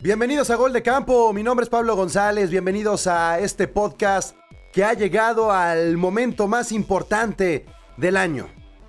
Bienvenidos 0.00 0.48
a 0.50 0.54
Gol 0.54 0.72
de 0.72 0.84
Campo, 0.84 1.32
mi 1.32 1.42
nombre 1.42 1.64
es 1.64 1.70
Pablo 1.70 1.96
González, 1.96 2.50
bienvenidos 2.50 3.08
a 3.08 3.40
este 3.40 3.66
podcast 3.66 4.36
que 4.72 4.84
ha 4.84 4.92
llegado 4.92 5.50
al 5.50 5.96
momento 5.96 6.46
más 6.46 6.70
importante 6.70 7.66
del 7.96 8.16
año. 8.16 8.46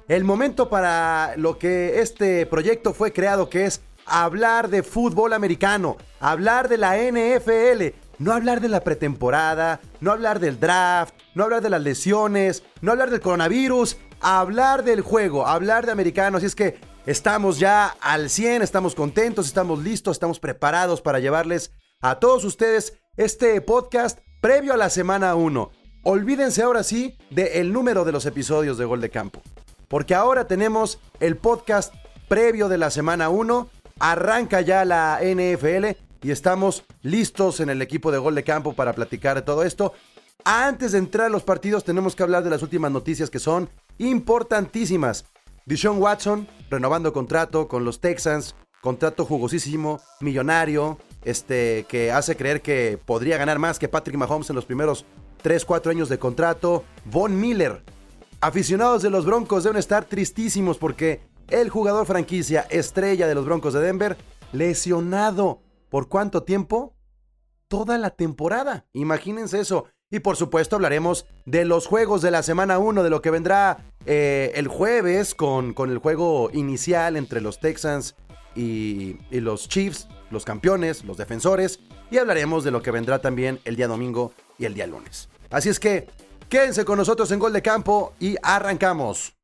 El 0.07 0.23
momento 0.23 0.69
para 0.69 1.33
lo 1.35 1.57
que 1.57 1.99
este 2.01 2.45
proyecto 2.45 2.93
fue 2.93 3.11
creado, 3.11 3.49
que 3.49 3.65
es 3.65 3.81
hablar 4.05 4.69
de 4.69 4.83
fútbol 4.83 5.33
americano, 5.33 5.97
hablar 6.19 6.69
de 6.69 6.77
la 6.77 6.95
NFL, 6.95 7.97
no 8.19 8.31
hablar 8.31 8.61
de 8.61 8.69
la 8.69 8.81
pretemporada, 8.81 9.79
no 10.01 10.11
hablar 10.11 10.39
del 10.39 10.59
draft, 10.59 11.15
no 11.33 11.43
hablar 11.43 11.63
de 11.63 11.71
las 11.71 11.81
lesiones, 11.81 12.61
no 12.81 12.91
hablar 12.91 13.09
del 13.09 13.21
coronavirus, 13.21 13.97
hablar 14.21 14.83
del 14.83 15.01
juego, 15.01 15.47
hablar 15.47 15.87
de 15.87 15.91
americano. 15.91 16.37
Así 16.37 16.45
es 16.45 16.53
que 16.53 16.77
Estamos 17.09 17.57
ya 17.57 17.87
al 18.01 18.29
100, 18.29 18.61
estamos 18.61 18.93
contentos, 18.93 19.47
estamos 19.47 19.81
listos, 19.81 20.17
estamos 20.17 20.39
preparados 20.39 21.01
para 21.01 21.17
llevarles 21.17 21.71
a 22.01 22.19
todos 22.19 22.43
ustedes 22.43 22.99
este 23.17 23.59
podcast 23.61 24.19
previo 24.41 24.75
a 24.75 24.77
la 24.77 24.91
semana 24.91 25.33
1. 25.33 25.71
Olvídense 26.03 26.61
ahora 26.61 26.83
sí 26.83 27.17
del 27.31 27.73
número 27.73 28.05
de 28.05 28.11
los 28.11 28.27
episodios 28.27 28.77
de 28.77 28.85
Gol 28.85 29.01
de 29.01 29.09
Campo, 29.09 29.41
porque 29.87 30.13
ahora 30.13 30.45
tenemos 30.45 30.99
el 31.19 31.35
podcast 31.35 31.95
previo 32.27 32.69
de 32.69 32.77
la 32.77 32.91
semana 32.91 33.29
1, 33.29 33.67
arranca 33.99 34.61
ya 34.61 34.85
la 34.85 35.19
NFL 35.19 35.97
y 36.21 36.29
estamos 36.29 36.83
listos 37.01 37.59
en 37.59 37.71
el 37.71 37.81
equipo 37.81 38.11
de 38.11 38.19
Gol 38.19 38.35
de 38.35 38.43
Campo 38.43 38.73
para 38.73 38.93
platicar 38.93 39.35
de 39.35 39.41
todo 39.41 39.63
esto. 39.63 39.93
Antes 40.43 40.91
de 40.91 40.99
entrar 40.99 41.25
a 41.25 41.29
los 41.29 41.41
partidos 41.41 41.83
tenemos 41.83 42.15
que 42.15 42.21
hablar 42.21 42.43
de 42.43 42.51
las 42.51 42.61
últimas 42.61 42.91
noticias 42.91 43.31
que 43.31 43.39
son 43.39 43.67
importantísimas. 43.97 45.25
Dishon 45.69 46.01
Watson 46.01 46.47
renovando 46.71 47.13
contrato 47.13 47.67
con 47.67 47.85
los 47.85 48.01
Texans, 48.01 48.55
contrato 48.81 49.23
jugosísimo, 49.23 50.01
millonario, 50.19 50.97
este, 51.23 51.85
que 51.87 52.11
hace 52.11 52.35
creer 52.35 52.63
que 52.63 52.99
podría 53.05 53.37
ganar 53.37 53.59
más 53.59 53.77
que 53.77 53.87
Patrick 53.87 54.17
Mahomes 54.17 54.49
en 54.49 54.55
los 54.55 54.65
primeros 54.65 55.05
3, 55.43 55.63
4 55.65 55.91
años 55.91 56.09
de 56.09 56.17
contrato. 56.17 56.85
Von 57.05 57.39
Miller. 57.39 57.83
Aficionados 58.41 59.03
de 59.03 59.11
los 59.11 59.27
Broncos 59.27 59.63
deben 59.63 59.77
estar 59.77 60.05
tristísimos 60.05 60.79
porque 60.79 61.21
el 61.49 61.69
jugador 61.69 62.07
franquicia 62.07 62.61
estrella 62.71 63.27
de 63.27 63.35
los 63.35 63.45
Broncos 63.45 63.75
de 63.75 63.81
Denver, 63.81 64.17
lesionado. 64.51 65.61
¿Por 65.89 66.09
cuánto 66.09 66.41
tiempo? 66.41 66.95
Toda 67.67 67.99
la 67.99 68.09
temporada. 68.09 68.87
Imagínense 68.91 69.59
eso. 69.59 69.85
Y 70.11 70.19
por 70.19 70.37
supuesto 70.37 70.75
hablaremos 70.75 71.25
de 71.45 71.65
los 71.65 71.85
juegos 71.85 72.21
de 72.21 72.31
la 72.31 72.41
semana 72.41 72.79
1, 72.79 73.03
de 73.03 73.09
lo 73.11 73.21
que 73.21 73.29
vendrá 73.29 73.85
eh, 74.05 74.51
el 74.55 74.67
jueves 74.67 75.35
con, 75.35 75.73
con, 75.73 75.91
el 75.91 75.99
juego 75.99 76.49
inicial 76.51 77.15
entre 77.15 77.41
los 77.41 77.59
Texans 77.59 78.15
y, 78.55 79.17
y 79.29 79.39
los 79.39 79.69
Chiefs, 79.69 80.07
los 80.31 80.45
campeones, 80.45 81.03
los 81.05 81.17
defensores. 81.17 81.79
Y 82.09 82.17
hablaremos 82.17 82.63
de 82.63 82.71
lo 82.71 82.81
que 82.81 82.89
vendrá 82.89 83.19
también 83.19 83.59
el 83.65 83.75
día 83.75 83.87
domingo 83.87 84.33
y 84.57 84.65
el 84.65 84.73
día 84.73 84.87
lunes. 84.87 85.29
Así 85.51 85.69
es 85.69 85.79
que 85.79 86.07
quédense 86.49 86.85
con 86.85 86.97
nosotros 86.97 87.31
en 87.31 87.37
Gol 87.37 87.53
de 87.53 87.61
Campo 87.61 88.13
y 88.19 88.35
arrancamos. 88.41 89.35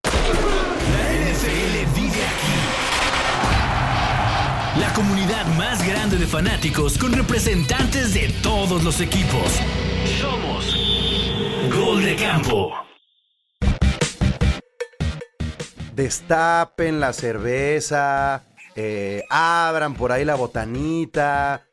La 4.79 4.91
comunidad 4.93 5.45
más 5.57 5.87
grande 5.87 6.17
de 6.17 6.25
fanáticos 6.25 6.97
con 6.97 7.13
representantes 7.13 8.15
de 8.15 8.33
todos 8.41 8.83
los 8.83 8.99
equipos. 8.99 9.61
Somos 10.05 10.75
Gol 11.73 12.03
de 12.03 12.15
Campo. 12.15 12.73
Destapen 15.95 16.99
la 16.99 17.13
cerveza, 17.13 18.43
eh, 18.75 19.23
abran 19.29 19.95
por 19.95 20.11
ahí 20.11 20.25
la 20.25 20.35
botanita. 20.35 21.63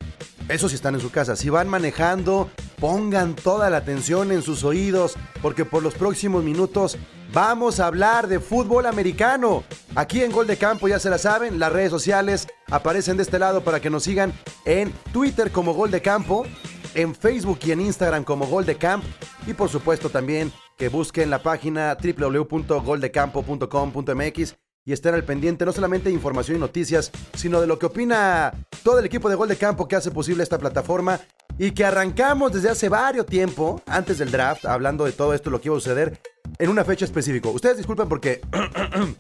Eso 0.49 0.69
si 0.69 0.77
están 0.77 0.95
en 0.95 1.01
su 1.01 1.11
casa. 1.11 1.37
Si 1.37 1.51
van 1.51 1.69
manejando, 1.69 2.51
pongan 2.79 3.35
toda 3.35 3.71
la 3.71 3.79
atención 3.79 4.33
en 4.33 4.43
sus 4.43 4.65
oídos, 4.65 5.15
porque 5.41 5.65
por 5.65 5.83
los 5.83 5.95
próximos 5.95 6.43
minutos 6.43 6.99
vamos 7.33 7.81
a 7.81 7.87
hablar 7.87 8.29
de 8.29 8.41
fútbol 8.41 8.87
americano. 8.87 9.65
Aquí 9.95 10.23
en 10.23 10.33
Gol 10.33 10.47
de 10.47 10.57
Campo, 10.57 10.89
ya 10.89 10.99
se 10.99 11.11
la 11.11 11.19
saben, 11.19 11.59
las 11.59 11.73
redes 11.73 11.91
sociales 11.91 12.49
aparecen 12.71 13.17
de 13.17 13.23
este 13.23 13.39
lado 13.39 13.63
para 13.63 13.81
que 13.81 13.91
nos 13.91 14.05
sigan 14.05 14.33
en 14.65 14.93
Twitter 15.13 15.51
como 15.51 15.75
Gol 15.75 15.91
de 15.91 16.03
Campo, 16.03 16.47
en 16.95 17.15
Facebook 17.15 17.61
y 17.65 17.73
en 17.73 17.81
Instagram 17.81 18.23
como 18.25 18.47
Gol 18.47 18.67
de 18.67 18.77
Camp 18.77 19.03
y 19.47 19.55
por 19.55 19.69
supuesto 19.69 20.11
también 20.11 20.53
que 20.77 20.89
busquen 20.89 21.31
la 21.31 21.41
página 21.43 21.97
www.goldecampo.com.mx 22.03 24.57
y 24.85 24.93
estén 24.93 25.15
al 25.15 25.23
pendiente 25.25 25.65
no 25.65 25.73
solamente 25.73 26.09
de 26.09 26.15
información 26.15 26.57
y 26.57 26.61
noticias, 26.61 27.13
sino 27.35 27.61
de 27.61 27.69
lo 27.69 27.79
que 27.79 27.87
opina 27.87 28.53
todo 28.83 28.99
el 28.99 29.05
equipo 29.05 29.29
de 29.29 29.37
Gol 29.37 29.47
de 29.49 29.55
Campo 29.57 29.87
que 29.87 29.95
hace 29.95 30.11
posible 30.11 30.43
esta 30.43 30.59
plataforma 30.59 31.21
y 31.59 31.71
que 31.71 31.85
arrancamos 31.85 32.53
desde 32.53 32.71
hace 32.71 32.89
varios 32.89 33.27
tiempo, 33.27 33.81
antes 33.87 34.19
del 34.19 34.33
draft, 34.33 34.65
hablando 34.65 35.05
de 35.05 35.13
todo 35.13 35.35
esto, 35.35 35.51
lo 35.51 35.61
que 35.61 35.69
iba 35.69 35.77
a 35.77 35.81
suceder 35.81 36.19
en 36.59 36.69
una 36.69 36.85
fecha 36.85 37.05
específica. 37.05 37.49
Ustedes 37.51 37.77
disculpen 37.77 38.09
porque 38.09 38.41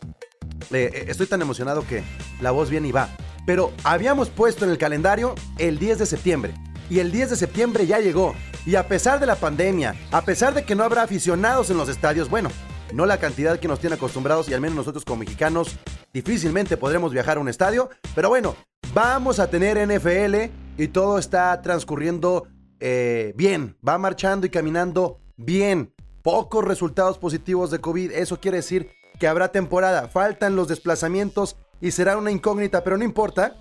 eh, 0.72 1.04
estoy 1.06 1.26
tan 1.26 1.42
emocionado 1.42 1.86
que 1.86 2.02
la 2.40 2.50
voz 2.50 2.70
viene 2.70 2.88
y 2.88 2.92
va. 2.92 3.08
Pero 3.46 3.72
habíamos 3.84 4.30
puesto 4.30 4.64
en 4.64 4.70
el 4.70 4.78
calendario 4.78 5.36
el 5.58 5.78
10 5.78 6.00
de 6.00 6.06
septiembre 6.06 6.54
y 6.90 6.98
el 6.98 7.12
10 7.12 7.30
de 7.30 7.36
septiembre 7.36 7.86
ya 7.86 8.00
llegó. 8.00 8.34
Y 8.64 8.76
a 8.76 8.86
pesar 8.86 9.18
de 9.20 9.26
la 9.26 9.36
pandemia, 9.36 9.94
a 10.10 10.22
pesar 10.22 10.54
de 10.54 10.64
que 10.64 10.74
no 10.74 10.84
habrá 10.84 11.02
aficionados 11.02 11.70
en 11.70 11.76
los 11.76 11.88
estadios, 11.88 12.28
bueno, 12.30 12.50
no 12.92 13.06
la 13.06 13.18
cantidad 13.18 13.58
que 13.58 13.68
nos 13.68 13.80
tiene 13.80 13.96
acostumbrados 13.96 14.48
y 14.48 14.54
al 14.54 14.60
menos 14.60 14.76
nosotros 14.76 15.04
como 15.04 15.20
mexicanos 15.20 15.76
difícilmente 16.12 16.76
podremos 16.76 17.12
viajar 17.12 17.38
a 17.38 17.40
un 17.40 17.48
estadio, 17.48 17.90
pero 18.14 18.28
bueno, 18.28 18.54
vamos 18.94 19.38
a 19.38 19.48
tener 19.48 19.78
NFL 19.78 20.50
y 20.76 20.88
todo 20.88 21.18
está 21.18 21.60
transcurriendo 21.62 22.46
eh, 22.80 23.32
bien, 23.36 23.76
va 23.86 23.98
marchando 23.98 24.46
y 24.46 24.50
caminando 24.50 25.20
bien. 25.36 25.94
Pocos 26.22 26.64
resultados 26.64 27.18
positivos 27.18 27.70
de 27.70 27.80
COVID, 27.80 28.12
eso 28.12 28.38
quiere 28.40 28.58
decir 28.58 28.90
que 29.18 29.26
habrá 29.26 29.48
temporada, 29.50 30.08
faltan 30.08 30.54
los 30.54 30.68
desplazamientos 30.68 31.56
y 31.80 31.90
será 31.90 32.16
una 32.16 32.30
incógnita, 32.30 32.84
pero 32.84 32.96
no 32.96 33.04
importa. 33.04 33.56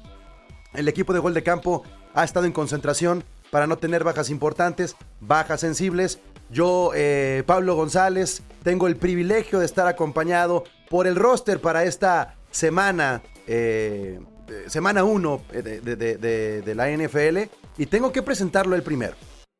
El 0.73 0.87
equipo 0.87 1.11
de 1.11 1.19
gol 1.19 1.33
de 1.33 1.43
campo 1.43 1.83
ha 2.13 2.23
estado 2.23 2.45
en 2.45 2.51
concentración 2.51 3.23
para 3.51 3.67
no 3.67 3.77
tener 3.77 4.03
bajas 4.03 4.29
importantes, 4.29 4.95
bajas 5.19 5.59
sensibles. 5.59 6.19
Yo, 6.49 6.91
eh, 6.95 7.43
Pablo 7.45 7.75
González, 7.75 8.43
tengo 8.63 8.87
el 8.87 8.95
privilegio 8.95 9.59
de 9.59 9.65
estar 9.65 9.87
acompañado 9.87 10.63
por 10.89 11.07
el 11.07 11.15
roster 11.15 11.61
para 11.61 11.83
esta 11.83 12.35
semana, 12.49 13.21
eh, 13.47 14.19
semana 14.67 15.03
1 15.03 15.41
de, 15.51 15.81
de, 15.81 16.61
de, 16.61 16.75
la 16.75 16.89
NFL, 16.89 17.49
y 17.77 17.85
tengo 17.85 18.11
que 18.11 18.21
presentarlo 18.21 18.75
el 18.75 18.83
primero. 18.83 19.15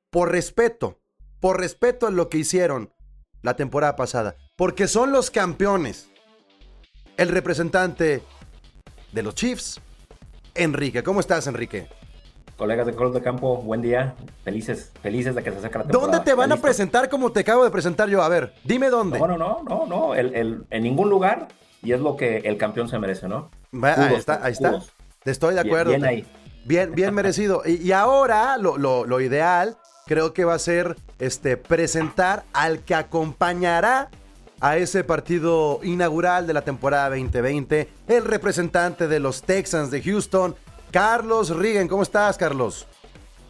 Por 0.09 0.31
respeto, 0.31 0.99
por 1.39 1.59
respeto 1.59 2.07
a 2.07 2.11
lo 2.11 2.29
que 2.29 2.37
hicieron 2.37 2.93
la 3.41 3.55
temporada 3.55 3.95
pasada, 3.95 4.35
porque 4.57 4.87
son 4.87 5.11
los 5.11 5.31
campeones. 5.31 6.09
El 7.17 7.29
representante 7.29 8.23
de 9.11 9.23
los 9.23 9.35
Chiefs, 9.35 9.79
Enrique. 10.55 11.03
¿Cómo 11.03 11.19
estás, 11.19 11.47
Enrique? 11.47 11.87
Colegas 12.61 12.85
de 12.85 12.93
Cruz 12.93 13.11
de 13.11 13.23
Campo, 13.23 13.57
buen 13.57 13.81
día. 13.81 14.13
Felices, 14.43 14.91
felices 15.01 15.33
de 15.33 15.41
que 15.41 15.49
se 15.49 15.57
acerque 15.57 15.79
la 15.79 15.83
temporada. 15.85 16.11
¿Dónde 16.11 16.23
te 16.23 16.35
van 16.35 16.51
a 16.51 16.57
presentar 16.57 17.09
como 17.09 17.31
te 17.31 17.39
acabo 17.39 17.63
de 17.63 17.71
presentar 17.71 18.07
yo? 18.07 18.21
A 18.21 18.29
ver, 18.29 18.53
dime 18.63 18.91
dónde. 18.91 19.17
No, 19.17 19.25
no, 19.25 19.35
no, 19.35 19.63
no, 19.67 19.87
no. 19.87 20.13
El, 20.13 20.63
en 20.69 20.83
ningún 20.83 21.09
lugar. 21.09 21.47
Y 21.81 21.93
es 21.93 21.99
lo 22.01 22.15
que 22.15 22.37
el 22.37 22.57
campeón 22.57 22.87
se 22.87 22.99
merece, 22.99 23.27
¿no? 23.27 23.49
ahí 23.81 24.13
está, 24.13 24.45
ahí 24.45 24.51
está. 24.51 24.79
Estoy 25.25 25.55
de 25.55 25.61
acuerdo. 25.61 25.89
Bien, 25.89 26.05
ahí. 26.05 26.23
Bien, 26.63 26.93
bien 26.93 27.15
merecido. 27.15 27.63
Y, 27.65 27.91
ahora 27.93 28.55
lo, 28.59 28.77
lo, 28.77 29.21
ideal 29.21 29.75
creo 30.05 30.31
que 30.31 30.45
va 30.45 30.53
a 30.53 30.59
ser 30.59 30.97
este, 31.17 31.57
presentar 31.57 32.43
al 32.53 32.81
que 32.81 32.93
acompañará 32.93 34.11
a 34.59 34.77
ese 34.77 35.03
partido 35.03 35.79
inaugural 35.81 36.45
de 36.45 36.53
la 36.53 36.61
temporada 36.61 37.09
2020, 37.09 37.89
el 38.07 38.23
representante 38.23 39.07
de 39.07 39.19
los 39.19 39.41
Texans 39.41 39.89
de 39.89 40.03
Houston, 40.03 40.55
Carlos 40.91 41.55
Rigen, 41.55 41.87
¿cómo 41.87 42.03
estás, 42.03 42.37
Carlos? 42.37 42.85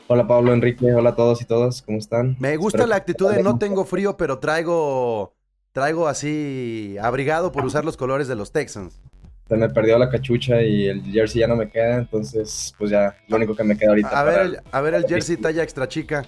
Hola 0.08 0.28
Pablo, 0.28 0.54
Enrique, 0.54 0.94
hola 0.94 1.10
a 1.10 1.16
todos 1.16 1.42
y 1.42 1.46
todas, 1.46 1.82
¿cómo 1.82 1.98
están? 1.98 2.36
Me 2.40 2.56
gusta 2.56 2.86
la 2.86 2.98
actitud 2.98 3.32
de 3.32 3.42
no 3.42 3.58
tengo 3.58 3.84
frío, 3.84 4.16
pero 4.16 4.38
traigo, 4.38 5.34
traigo 5.72 6.08
así 6.08 6.98
abrigado 7.02 7.52
por 7.52 7.66
usar 7.66 7.84
los 7.84 7.98
colores 7.98 8.28
de 8.28 8.36
los 8.36 8.52
Texans. 8.52 9.02
Se 9.50 9.58
me 9.58 9.70
perdió 9.70 9.98
la 9.98 10.10
cachucha 10.10 10.62
y 10.62 10.86
el 10.86 11.02
jersey 11.02 11.42
ya 11.42 11.48
no 11.48 11.56
me 11.56 11.68
queda, 11.68 11.96
entonces 11.98 12.76
pues 12.78 12.92
ya 12.92 13.18
lo 13.28 13.38
único 13.38 13.56
que 13.56 13.64
me 13.64 13.76
queda 13.76 13.90
ahorita. 13.90 14.20
A 14.20 14.24
ver, 14.24 14.42
el, 14.42 14.60
a 14.72 14.82
ver 14.82 14.94
el 14.94 15.06
jersey 15.06 15.38
talla 15.38 15.64
extra 15.64 15.88
chica. 15.88 16.24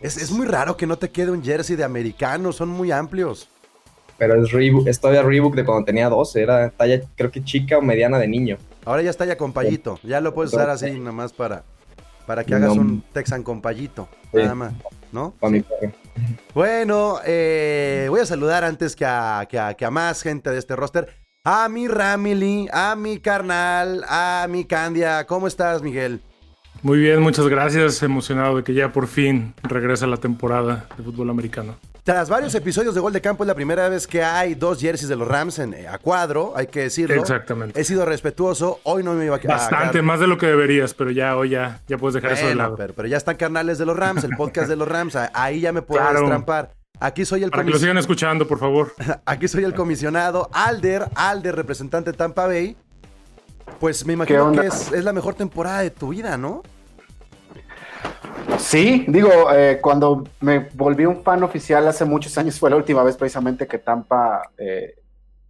Es, 0.00 0.16
es, 0.16 0.30
muy 0.30 0.46
raro 0.46 0.76
que 0.76 0.86
no 0.86 0.96
te 0.96 1.10
quede 1.10 1.32
un 1.32 1.42
jersey 1.42 1.74
de 1.74 1.84
americano, 1.84 2.52
son 2.52 2.68
muy 2.68 2.92
amplios. 2.92 3.48
Pero 4.16 4.40
es, 4.40 4.52
Reebok, 4.52 4.86
es 4.86 5.00
todavía 5.00 5.22
Reebok 5.22 5.56
de 5.56 5.64
cuando 5.64 5.84
tenía 5.84 6.08
12, 6.08 6.40
era 6.40 6.70
talla 6.70 7.00
creo 7.16 7.30
que 7.32 7.42
chica 7.42 7.78
o 7.78 7.82
mediana 7.82 8.18
de 8.18 8.28
niño. 8.28 8.58
Ahora 8.90 9.02
ya 9.02 9.10
está 9.10 9.24
ya 9.24 9.36
con 9.36 9.52
payito. 9.52 10.00
Ya 10.02 10.20
lo 10.20 10.34
puedes 10.34 10.52
usar 10.52 10.68
así 10.68 10.98
nomás 10.98 11.32
para, 11.32 11.62
para 12.26 12.42
que 12.42 12.56
hagas 12.56 12.76
un 12.76 13.04
Texan 13.12 13.44
con 13.44 13.62
payito. 13.62 14.08
Nada 14.32 14.56
más. 14.56 14.72
¿No? 15.12 15.32
Bueno, 16.54 17.20
eh, 17.24 18.08
voy 18.10 18.18
a 18.18 18.26
saludar 18.26 18.64
antes 18.64 18.96
que 18.96 19.06
a, 19.06 19.46
que, 19.48 19.84
a, 19.84 19.90
más 19.92 20.22
gente 20.22 20.50
de 20.50 20.58
este 20.58 20.74
roster. 20.74 21.06
A 21.44 21.68
mi 21.68 21.86
Ramily, 21.86 22.66
a 22.72 22.96
mi 22.96 23.20
carnal, 23.20 24.04
a 24.08 24.48
mi 24.50 24.64
Candia. 24.64 25.24
¿Cómo 25.24 25.46
estás, 25.46 25.82
Miguel? 25.82 26.20
Muy 26.82 26.98
bien, 26.98 27.22
muchas 27.22 27.46
gracias. 27.46 28.02
Emocionado 28.02 28.56
de 28.56 28.64
que 28.64 28.74
ya 28.74 28.92
por 28.92 29.06
fin 29.06 29.54
regresa 29.62 30.08
la 30.08 30.16
temporada 30.16 30.88
de 30.96 31.04
fútbol 31.04 31.30
americano. 31.30 31.76
Tras 32.02 32.30
varios 32.30 32.54
episodios 32.54 32.94
de 32.94 33.00
Gol 33.00 33.12
de 33.12 33.20
Campo, 33.20 33.44
es 33.44 33.48
la 33.48 33.54
primera 33.54 33.88
vez 33.88 34.06
que 34.06 34.22
hay 34.22 34.54
dos 34.54 34.80
jerseys 34.80 35.08
de 35.08 35.16
los 35.16 35.28
Rams 35.28 35.58
en, 35.58 35.74
a 35.86 35.98
cuadro, 35.98 36.54
hay 36.56 36.66
que 36.66 36.80
decirlo. 36.80 37.20
Exactamente. 37.20 37.78
He 37.78 37.84
sido 37.84 38.06
respetuoso, 38.06 38.80
hoy 38.84 39.02
no 39.02 39.12
me 39.12 39.26
iba 39.26 39.36
a 39.36 39.40
quedar. 39.40 39.58
Bastante, 39.58 40.00
más 40.00 40.18
de 40.18 40.26
lo 40.26 40.38
que 40.38 40.46
deberías, 40.46 40.94
pero 40.94 41.10
ya 41.10 41.36
hoy 41.36 41.50
ya, 41.50 41.80
ya 41.88 41.98
puedes 41.98 42.14
dejar 42.14 42.32
eso 42.32 42.46
de 42.46 42.54
lado. 42.54 42.76
Pero, 42.76 42.94
pero, 42.94 43.06
ya 43.06 43.18
están 43.18 43.36
carnales 43.36 43.78
de 43.78 43.86
los 43.86 43.96
Rams, 43.96 44.24
el 44.24 44.34
podcast 44.36 44.68
de 44.68 44.76
los 44.76 44.88
Rams, 44.88 45.16
ahí 45.34 45.60
ya 45.60 45.72
me 45.72 45.82
puedes 45.82 46.06
claro. 46.08 46.26
trampar. 46.26 46.70
Aquí 47.00 47.24
soy 47.24 47.42
el 47.42 47.50
Para 47.50 47.64
que 47.64 47.70
lo 47.70 47.78
sigan 47.78 47.98
escuchando, 47.98 48.46
por 48.46 48.58
favor. 48.58 48.94
Aquí 49.24 49.48
soy 49.48 49.64
el 49.64 49.74
comisionado 49.74 50.50
Alder, 50.52 51.06
Alder, 51.14 51.56
representante 51.56 52.12
de 52.12 52.16
Tampa 52.16 52.46
Bay. 52.46 52.76
Pues 53.78 54.04
me 54.04 54.12
imagino 54.12 54.52
que 54.52 54.66
es, 54.66 54.92
es 54.92 55.04
la 55.04 55.12
mejor 55.12 55.34
temporada 55.34 55.80
de 55.80 55.90
tu 55.90 56.08
vida, 56.08 56.36
¿no? 56.36 56.62
Sí, 58.58 59.04
digo, 59.08 59.30
eh, 59.52 59.78
cuando 59.80 60.24
me 60.40 60.68
volví 60.74 61.06
un 61.06 61.22
fan 61.22 61.42
oficial 61.42 61.86
hace 61.88 62.04
muchos 62.04 62.36
años 62.38 62.58
fue 62.58 62.70
la 62.70 62.76
última 62.76 63.02
vez 63.02 63.16
precisamente 63.16 63.66
que 63.66 63.78
Tampa, 63.78 64.42
eh, 64.58 64.94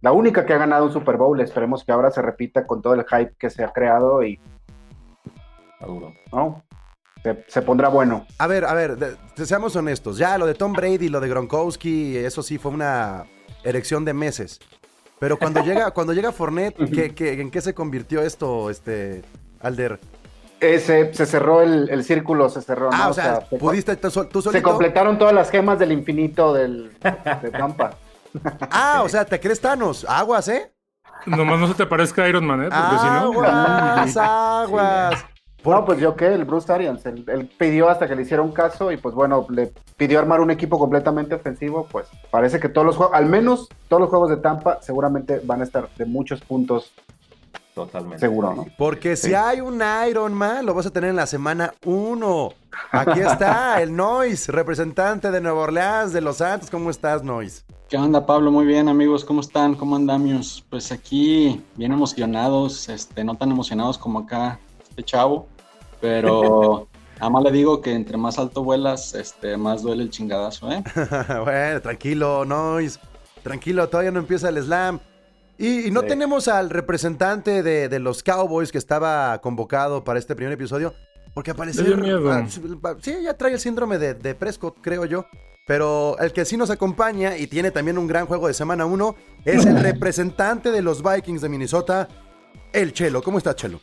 la 0.01 0.11
única 0.11 0.45
que 0.45 0.53
ha 0.53 0.57
ganado 0.57 0.85
un 0.85 0.93
Super 0.93 1.17
Bowl, 1.17 1.39
esperemos 1.41 1.83
que 1.83 1.91
ahora 1.91 2.09
se 2.11 2.21
repita 2.21 2.65
con 2.65 2.81
todo 2.81 2.93
el 2.93 3.05
hype 3.05 3.33
que 3.37 3.49
se 3.49 3.63
ha 3.63 3.71
creado 3.71 4.23
y... 4.23 4.39
¿no? 6.31 6.63
Se, 7.47 7.61
pondrá 7.61 7.89
bueno. 7.89 8.25
A 8.39 8.47
ver, 8.47 8.65
a 8.65 8.73
ver, 8.73 8.97
seamos 9.35 9.75
honestos, 9.75 10.17
ya 10.17 10.37
lo 10.37 10.47
de 10.47 10.55
Tom 10.55 10.73
Brady, 10.73 11.09
lo 11.09 11.19
de 11.19 11.29
Gronkowski, 11.29 12.17
eso 12.17 12.41
sí 12.41 12.57
fue 12.57 12.71
una 12.71 13.25
erección 13.63 14.05
de 14.05 14.13
meses. 14.13 14.59
Pero 15.19 15.37
cuando 15.37 15.63
llega, 15.63 15.91
cuando 15.93 16.13
llega 16.13 16.31
Fournette, 16.31 16.79
en 16.79 17.51
qué 17.51 17.61
se 17.61 17.75
convirtió 17.75 18.21
esto, 18.21 18.71
este, 18.71 19.21
Alder? 19.59 19.99
Se 20.61 21.25
cerró 21.25 21.61
el, 21.61 22.03
círculo, 22.03 22.49
se 22.49 22.61
cerró. 22.61 22.89
Ah, 22.93 23.09
o 23.09 23.13
sea, 23.13 23.39
¿pudiste 23.41 23.95
tú, 23.95 24.11
solito? 24.11 24.51
Se 24.51 24.61
completaron 24.61 25.17
todas 25.17 25.33
las 25.33 25.49
gemas 25.49 25.79
del 25.79 25.91
infinito 25.91 26.53
del, 26.53 26.91
de 27.41 27.51
Tampa. 27.51 27.95
ah, 28.71 29.01
o 29.03 29.09
sea, 29.09 29.25
¿te 29.25 29.39
crees 29.39 29.59
Thanos? 29.59 30.05
Aguas, 30.07 30.47
¿eh? 30.47 30.71
Nomás 31.25 31.59
no 31.59 31.67
se 31.67 31.73
te 31.73 31.85
parezca 31.85 32.27
Iron 32.27 32.45
Man, 32.45 32.63
¿eh? 32.63 32.69
Porque 32.69 32.97
si 32.99 33.05
no... 33.05 33.43
Aguas, 33.43 34.17
aguas. 34.17 35.25
No, 35.63 35.85
pues 35.85 35.99
yo 35.99 36.15
qué, 36.15 36.27
el 36.27 36.45
Bruce 36.45 36.71
Arians, 36.73 37.05
él, 37.05 37.49
pidió 37.57 37.87
hasta 37.89 38.07
que 38.07 38.15
le 38.15 38.23
hiciera 38.23 38.41
un 38.41 38.51
caso 38.51 38.91
y 38.91 38.97
pues 38.97 39.13
bueno, 39.13 39.45
le 39.49 39.71
pidió 39.95 40.17
armar 40.17 40.41
un 40.41 40.49
equipo 40.49 40.79
completamente 40.79 41.35
ofensivo, 41.35 41.87
pues 41.91 42.07
parece 42.31 42.59
que 42.59 42.67
todos 42.67 42.85
los 42.85 42.97
juegos, 42.97 43.15
al 43.15 43.27
menos 43.27 43.69
todos 43.87 44.01
los 44.01 44.09
juegos 44.09 44.29
de 44.31 44.37
Tampa 44.37 44.79
seguramente 44.81 45.39
van 45.43 45.61
a 45.61 45.63
estar 45.63 45.87
de 45.97 46.05
muchos 46.05 46.41
puntos 46.41 46.93
Totalmente. 47.73 48.19
Seguro, 48.19 48.53
¿no? 48.53 48.65
Porque 48.77 49.15
si 49.15 49.33
hay 49.33 49.61
un 49.61 49.81
Iron 50.09 50.33
Man, 50.33 50.65
lo 50.65 50.73
vas 50.73 50.85
a 50.85 50.89
tener 50.91 51.09
en 51.09 51.15
la 51.15 51.25
semana 51.25 51.73
1. 51.85 52.53
Aquí 52.91 53.19
está 53.21 53.81
el 53.81 53.95
Noise, 53.95 54.51
representante 54.51 55.31
de 55.31 55.39
Nueva 55.39 55.61
Orleans, 55.61 56.11
de 56.11 56.21
Los 56.21 56.37
Santos. 56.37 56.69
¿Cómo 56.69 56.89
estás, 56.89 57.23
Noise? 57.23 57.63
¿Qué 57.87 57.97
onda, 57.97 58.25
Pablo? 58.25 58.51
Muy 58.51 58.65
bien, 58.65 58.89
amigos. 58.89 59.23
¿Cómo 59.23 59.41
están? 59.41 59.75
¿Cómo 59.75 59.95
andamos? 59.95 60.65
Pues 60.69 60.91
aquí, 60.91 61.63
bien 61.75 61.93
emocionados, 61.93 62.89
este, 62.89 63.23
no 63.23 63.35
tan 63.35 63.51
emocionados 63.51 63.97
como 63.97 64.19
acá 64.19 64.59
este 64.89 65.03
chavo, 65.03 65.47
pero 66.01 66.87
nada 67.19 67.29
más 67.29 67.43
le 67.43 67.51
digo 67.51 67.81
que 67.81 67.93
entre 67.93 68.17
más 68.17 68.37
alto 68.37 68.63
vuelas, 68.63 69.13
este, 69.13 69.55
más 69.55 69.81
duele 69.81 70.03
el 70.03 70.09
chingadazo, 70.09 70.71
¿eh? 70.71 70.83
bueno, 71.43 71.81
tranquilo, 71.81 72.43
Noise. 72.43 72.99
Tranquilo, 73.43 73.89
todavía 73.89 74.11
no 74.11 74.19
empieza 74.19 74.49
el 74.49 74.61
slam. 74.61 74.99
Y, 75.61 75.91
no 75.91 76.01
tenemos 76.01 76.47
al 76.47 76.71
representante 76.71 77.61
de, 77.61 77.99
los 77.99 78.23
Cowboys 78.23 78.71
que 78.71 78.79
estaba 78.79 79.39
convocado 79.41 80.03
para 80.03 80.17
este 80.17 80.35
primer 80.35 80.53
episodio, 80.53 80.95
porque 81.35 81.51
apareció. 81.51 81.83
Ah, 82.31 82.47
sí, 82.99 83.15
ya 83.21 83.37
trae 83.37 83.53
el 83.53 83.59
síndrome 83.59 83.99
de, 83.99 84.15
de, 84.15 84.33
Prescott, 84.33 84.77
creo 84.81 85.05
yo. 85.05 85.27
Pero 85.67 86.17
el 86.17 86.33
que 86.33 86.45
sí 86.45 86.57
nos 86.57 86.71
acompaña 86.71 87.37
y 87.37 87.45
tiene 87.45 87.69
también 87.69 87.99
un 87.99 88.07
gran 88.07 88.25
juego 88.25 88.47
de 88.47 88.55
semana 88.55 88.87
1 88.87 89.15
es 89.45 89.67
el 89.67 89.79
representante 89.83 90.71
de 90.71 90.81
los 90.81 91.03
Vikings 91.03 91.41
de 91.41 91.49
Minnesota, 91.49 92.07
el 92.73 92.91
Chelo. 92.91 93.21
¿Cómo 93.21 93.37
está, 93.37 93.55
Chelo? 93.55 93.79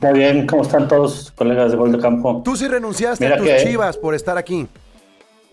Muy 0.00 0.12
bien, 0.12 0.46
¿cómo 0.46 0.60
están 0.60 0.88
todos, 0.88 1.30
colegas 1.32 1.70
de 1.70 1.78
Gol 1.78 1.92
de 1.92 1.98
Campo? 1.98 2.42
Tú 2.44 2.54
sí 2.54 2.68
renunciaste 2.68 3.26
a 3.26 3.38
tus 3.38 3.48
chivas 3.62 3.96
por 3.96 4.14
estar 4.14 4.36
aquí. 4.36 4.68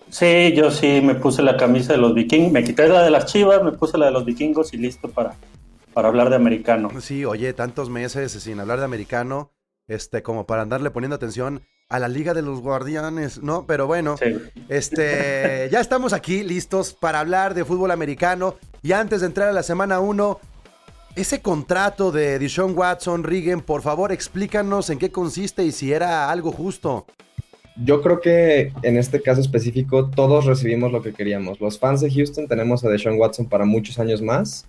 Sí, 0.10 0.54
yo 0.56 0.72
sí 0.72 1.02
me 1.02 1.16
puse 1.16 1.42
la 1.42 1.58
camisa 1.58 1.94
de 1.94 2.00
los 2.00 2.14
vikingos, 2.14 2.52
me 2.52 2.64
quité 2.64 2.88
la 2.88 3.04
de 3.04 3.10
las 3.10 3.26
chivas, 3.26 3.64
me 3.64 3.72
puse 3.72 3.98
la 3.98 4.06
de 4.08 4.12
los 4.12 4.26
vikingos 4.26 4.74
y 4.74 4.78
listo 4.78 5.10
para, 5.10 5.36
para 5.94 6.08
hablar 6.08 6.30
de 6.30 6.38
americano. 6.38 6.90
Sí, 7.02 7.26
oye, 7.26 7.54
tantos 7.54 7.90
meses 7.90 8.32
sin 8.32 8.60
hablar 8.60 8.80
de 8.80 8.86
americano, 8.86 9.52
este, 9.88 10.24
como 10.24 10.46
para 10.46 10.62
andarle 10.62 10.92
poniendo 10.92 11.16
atención 11.16 11.62
a 11.90 12.00
la 12.00 12.08
Liga 12.08 12.34
de 12.34 12.42
los 12.42 12.62
Guardianes, 12.62 13.42
¿no? 13.42 13.66
Pero 13.66 13.88
bueno, 13.88 14.16
este, 14.70 15.70
ya 15.72 15.80
estamos 15.80 16.14
aquí 16.14 16.44
listos 16.44 16.94
para 16.94 17.20
hablar 17.20 17.54
de 17.54 17.66
fútbol 17.66 17.92
americano 17.92 18.56
y 18.82 18.92
antes 18.92 19.22
de 19.22 19.28
entrar 19.28 19.50
a 19.50 19.54
la 19.54 19.64
semana 19.64 20.00
1, 20.00 20.40
ese 21.16 21.42
contrato 21.42 22.12
de 22.12 22.40
Dishon 22.40 22.78
Watson, 22.78 23.24
Rigen, 23.24 23.62
por 23.62 23.82
favor 23.82 24.12
explícanos 24.12 24.90
en 24.90 25.00
qué 25.00 25.12
consiste 25.12 25.64
y 25.64 25.72
si 25.72 25.92
era 25.92 26.30
algo 26.30 26.52
justo 26.52 27.06
yo 27.84 28.02
creo 28.02 28.20
que 28.20 28.72
en 28.82 28.98
este 28.98 29.22
caso 29.22 29.42
específico 29.42 30.10
todos 30.10 30.46
recibimos 30.46 30.92
lo 30.92 31.02
que 31.02 31.14
queríamos. 31.14 31.60
Los 31.62 31.78
fans 31.80 32.02
de 32.02 32.12
Houston 32.12 32.48
tenemos 32.48 32.84
a 32.84 32.90
Deshaun 32.90 33.20
Watson 33.20 33.48
para 33.48 33.66
muchos 33.66 34.00
años 34.00 34.22
más. 34.22 34.68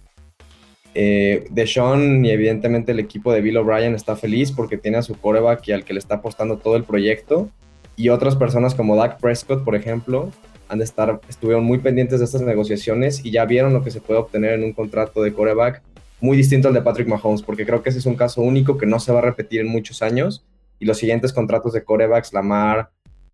Eh, 0.94 1.44
Deshaun 1.50 2.24
y 2.24 2.30
evidentemente 2.30 2.92
el 2.92 2.98
equipo 2.98 3.32
de 3.32 3.40
Bill 3.40 3.56
O'Brien 3.58 3.94
está 3.94 4.16
feliz 4.16 4.52
porque 4.52 4.78
tiene 4.78 4.98
a 4.98 5.02
su 5.02 5.14
coreback 5.14 5.66
y 5.68 5.72
al 5.72 5.84
que 5.84 5.92
le 5.92 5.98
está 6.00 6.16
apostando 6.16 6.58
todo 6.58 6.76
el 6.76 6.84
proyecto. 6.84 7.48
Y 7.96 8.10
otras 8.10 8.36
personas 8.36 8.74
como 8.74 8.96
Dak 8.96 9.20
Prescott, 9.20 9.64
por 9.64 9.74
ejemplo, 9.74 10.30
han 10.68 10.78
de 10.78 10.84
estar, 10.84 11.20
estuvieron 11.28 11.64
muy 11.64 11.78
pendientes 11.78 12.18
de 12.18 12.26
estas 12.26 12.42
negociaciones 12.42 13.24
y 13.24 13.30
ya 13.30 13.44
vieron 13.44 13.72
lo 13.72 13.82
que 13.82 13.90
se 13.90 14.00
puede 14.00 14.20
obtener 14.20 14.52
en 14.52 14.64
un 14.64 14.72
contrato 14.72 15.22
de 15.22 15.32
coreback 15.32 15.82
muy 16.20 16.36
distinto 16.36 16.68
al 16.68 16.74
de 16.74 16.82
Patrick 16.82 17.08
Mahomes, 17.08 17.42
porque 17.42 17.64
creo 17.64 17.82
que 17.82 17.90
ese 17.90 17.98
es 17.98 18.06
un 18.06 18.16
caso 18.16 18.42
único 18.42 18.76
que 18.76 18.86
no 18.86 19.00
se 19.00 19.12
va 19.12 19.20
a 19.20 19.22
repetir 19.22 19.60
en 19.60 19.68
muchos 19.68 20.02
años. 20.02 20.44
Y 20.80 20.84
los 20.84 20.98
siguientes 20.98 21.32
contratos 21.32 21.72
de 21.72 21.84
corebacks, 21.84 22.32
Lamar, 22.32 22.90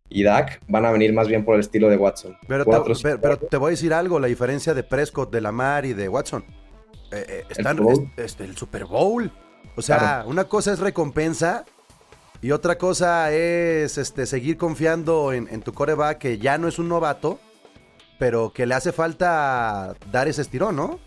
y 0.09 0.23
Dak 0.23 0.61
van 0.69 0.85
a 0.85 0.93
venir 0.93 1.13
más 1.13 1.29
bien 1.29 1.45
por 1.45 1.55
el 1.55 1.61
estilo 1.61 1.89
de 1.89 1.97
Watson. 1.97 2.37
Pero, 2.47 2.65
te, 2.65 3.19
pero, 3.19 3.39
te, 3.39 3.57
voy 3.57 3.69
a 3.69 3.71
decir 3.71 3.93
algo, 3.93 4.21
la 4.21 4.29
diferencia 4.29 4.75
de 4.75 4.83
Prescott, 4.83 5.33
de 5.33 5.41
Lamar 5.41 5.87
y 5.87 5.93
de 5.93 6.09
Watson. 6.09 6.45
Eh, 7.11 7.25
eh, 7.29 7.45
están, 7.49 7.79
¿El, 7.79 8.11
este, 8.17 8.45
el 8.45 8.57
Super 8.57 8.85
Bowl. 8.85 9.31
O 9.77 9.83
sea, 9.83 10.25
una 10.27 10.45
cosa 10.45 10.73
es 10.73 10.79
recompensa 10.79 11.65
y 12.41 12.53
otra 12.53 12.79
cosa 12.79 13.33
es 13.33 13.99
este, 13.99 14.27
seguir 14.27 14.57
confiando 14.57 15.33
en, 15.33 15.63
tu 15.63 15.73
coreback 15.73 16.19
que 16.19 16.39
ya 16.39 16.59
no 16.59 16.69
es 16.69 16.79
un 16.79 16.89
novato, 16.89 17.41
pero 18.19 18.53
que 18.53 18.67
le 18.67 18.75
hace 18.75 18.93
falta 18.93 19.97
dar 20.13 20.29
ese 20.29 20.43
estirón, 20.43 20.77
¿no? 20.77 21.01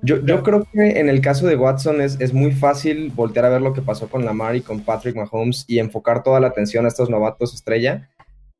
Yo, 0.00 0.24
yo, 0.24 0.44
creo 0.44 0.64
que 0.72 1.00
en 1.00 1.08
el 1.08 1.20
caso 1.20 1.46
de 1.48 1.56
Watson 1.56 2.00
es, 2.00 2.18
es, 2.20 2.32
muy 2.32 2.52
fácil 2.52 3.10
voltear 3.10 3.44
a 3.46 3.48
ver 3.48 3.60
lo 3.60 3.72
que 3.72 3.82
pasó 3.82 4.08
con 4.08 4.24
Lamar 4.24 4.54
y 4.54 4.60
con 4.60 4.84
Patrick 4.84 5.16
Mahomes 5.16 5.64
y 5.66 5.80
enfocar 5.80 6.22
toda 6.22 6.38
la 6.38 6.46
atención 6.46 6.84
a 6.84 6.88
estos 6.88 7.10
novatos 7.10 7.52
estrella 7.52 8.08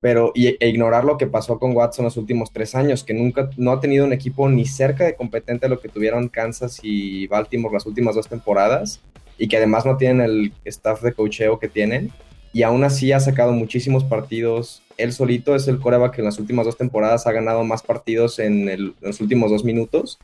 pero 0.00 0.32
e 0.34 0.68
ignorar 0.68 1.04
lo 1.04 1.16
que 1.16 1.26
pasó 1.26 1.58
con 1.58 1.74
Watson 1.74 2.04
los 2.04 2.16
últimos 2.16 2.52
tres 2.52 2.74
años, 2.74 3.02
que 3.02 3.14
nunca 3.14 3.50
no 3.56 3.72
ha 3.72 3.80
tenido 3.80 4.04
un 4.04 4.12
equipo 4.12 4.48
ni 4.48 4.64
cerca 4.64 5.04
de 5.04 5.16
competente 5.16 5.66
a 5.66 5.68
lo 5.68 5.80
que 5.80 5.88
tuvieron 5.88 6.28
Kansas 6.28 6.78
y 6.82 7.26
Baltimore 7.26 7.74
las 7.74 7.86
últimas 7.86 8.14
dos 8.14 8.28
temporadas, 8.28 9.00
y 9.38 9.48
que 9.48 9.56
además 9.56 9.84
no 9.86 9.96
tienen 9.96 10.20
el 10.20 10.52
staff 10.64 11.02
de 11.02 11.12
cocheo 11.12 11.58
que 11.58 11.68
tienen, 11.68 12.12
y 12.52 12.62
aún 12.62 12.84
así 12.84 13.12
ha 13.12 13.20
sacado 13.20 13.52
muchísimos 13.52 14.04
partidos. 14.04 14.82
Él 14.96 15.12
solito 15.12 15.54
es 15.54 15.66
el 15.68 15.80
coreback 15.80 16.14
que 16.14 16.20
en 16.20 16.26
las 16.26 16.38
últimas 16.38 16.64
dos 16.64 16.76
temporadas 16.76 17.26
ha 17.26 17.32
ganado 17.32 17.64
más 17.64 17.82
partidos 17.82 18.38
en, 18.38 18.94
los 19.00 19.20
últimos 19.20 19.50
dos 19.50 19.64
minutos, 19.64 20.18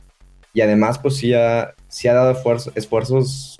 y 0.53 0.61
además 0.61 0.99
pues 0.99 1.17
sí 1.17 1.33
ha, 1.33 1.75
sí 1.89 2.07
ha 2.07 2.13
dado 2.13 2.31
esfuerzos 2.75 3.59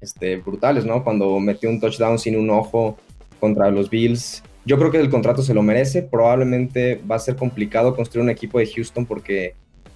este, 0.00 0.36
brutales, 0.36 0.84
¿no? 0.84 1.02
Cuando 1.02 1.40
metió 1.40 1.68
un 1.68 1.80
touchdown 1.80 2.20
sin 2.20 2.36
un 2.36 2.50
ojo 2.50 2.96
contra 3.40 3.72
los 3.72 3.90
Bills 3.90 4.44
yo 4.64 4.78
creo 4.78 4.90
que 4.90 4.98
el 4.98 5.10
contrato 5.10 5.42
se 5.42 5.54
lo 5.54 5.62
merece. 5.62 6.02
Probablemente 6.02 7.00
va 7.10 7.16
a 7.16 7.20
ser 7.20 7.36
complicado 7.36 7.96
construir 7.96 8.22
un 8.22 8.30
equipo 8.30 8.58
de 8.58 8.66
Houston 8.66 9.06
porque 9.06 9.54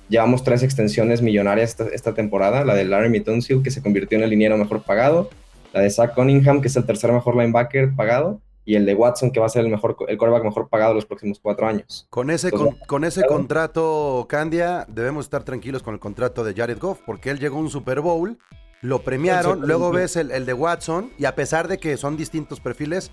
llevamos 0.09 0.43
tres 0.43 0.63
extensiones 0.63 1.23
millonarias 1.23 1.77
esta, 1.93 2.15
temporada. 2.15 2.65
La 2.65 2.75
de 2.75 2.85
Larry 2.85 3.21
Tunsil, 3.21 3.63
que 3.63 3.71
se 3.71 3.83
convirtió 3.83 4.19
en 4.19 4.25
el 4.25 4.31
liniero 4.31 4.57
mejor 4.57 4.83
pagado. 4.83 5.31
La 5.73 5.81
de 5.81 5.91
Zach 5.91 6.15
Cunningham, 6.15 6.61
que 6.61 6.69
es 6.69 6.77
el 6.77 6.85
tercer 6.85 7.13
mejor 7.13 7.37
linebacker 7.37 7.95
pagado. 7.95 8.41
Y 8.65 8.75
el 8.75 8.85
de 8.85 8.97
Watson, 8.97 9.31
que 9.31 9.39
va 9.39 9.47
a 9.47 9.49
ser 9.49 9.65
el 9.65 9.71
mejor 9.71 9.97
el 10.09 10.19
quarterback 10.19 10.43
mejor 10.43 10.69
pagado 10.69 10.93
los 10.93 11.07
próximos 11.07 11.39
cuatro 11.41 11.69
años. 11.69 12.09
Con 12.11 12.31
ese, 12.31 12.51
con, 12.51 13.05
ese 13.05 13.23
contrato, 13.25 14.27
Candia, 14.29 14.85
debemos 14.89 15.27
estar 15.27 15.45
tranquilos 15.45 15.85
con 15.85 15.95
el 15.95 16.01
contrato 16.01 16.43
de 16.43 16.53
Jared 16.53 16.79
Goff, 16.81 16.99
porque 17.07 17.31
él 17.31 17.39
llegó 17.39 17.59
a 17.59 17.61
un 17.61 17.71
Super 17.71 18.01
Bowl, 18.01 18.39
lo 18.83 19.03
premiaron, 19.03 19.61
luego 19.61 19.93
ves 19.93 20.17
el, 20.17 20.33
el 20.33 20.47
de 20.47 20.53
Watson, 20.53 21.13
y 21.17 21.27
a 21.27 21.37
pesar 21.37 21.69
de 21.69 21.79
que 21.79 21.97
son 21.97 22.17
distintos 22.17 22.59
perfiles, 22.59 23.13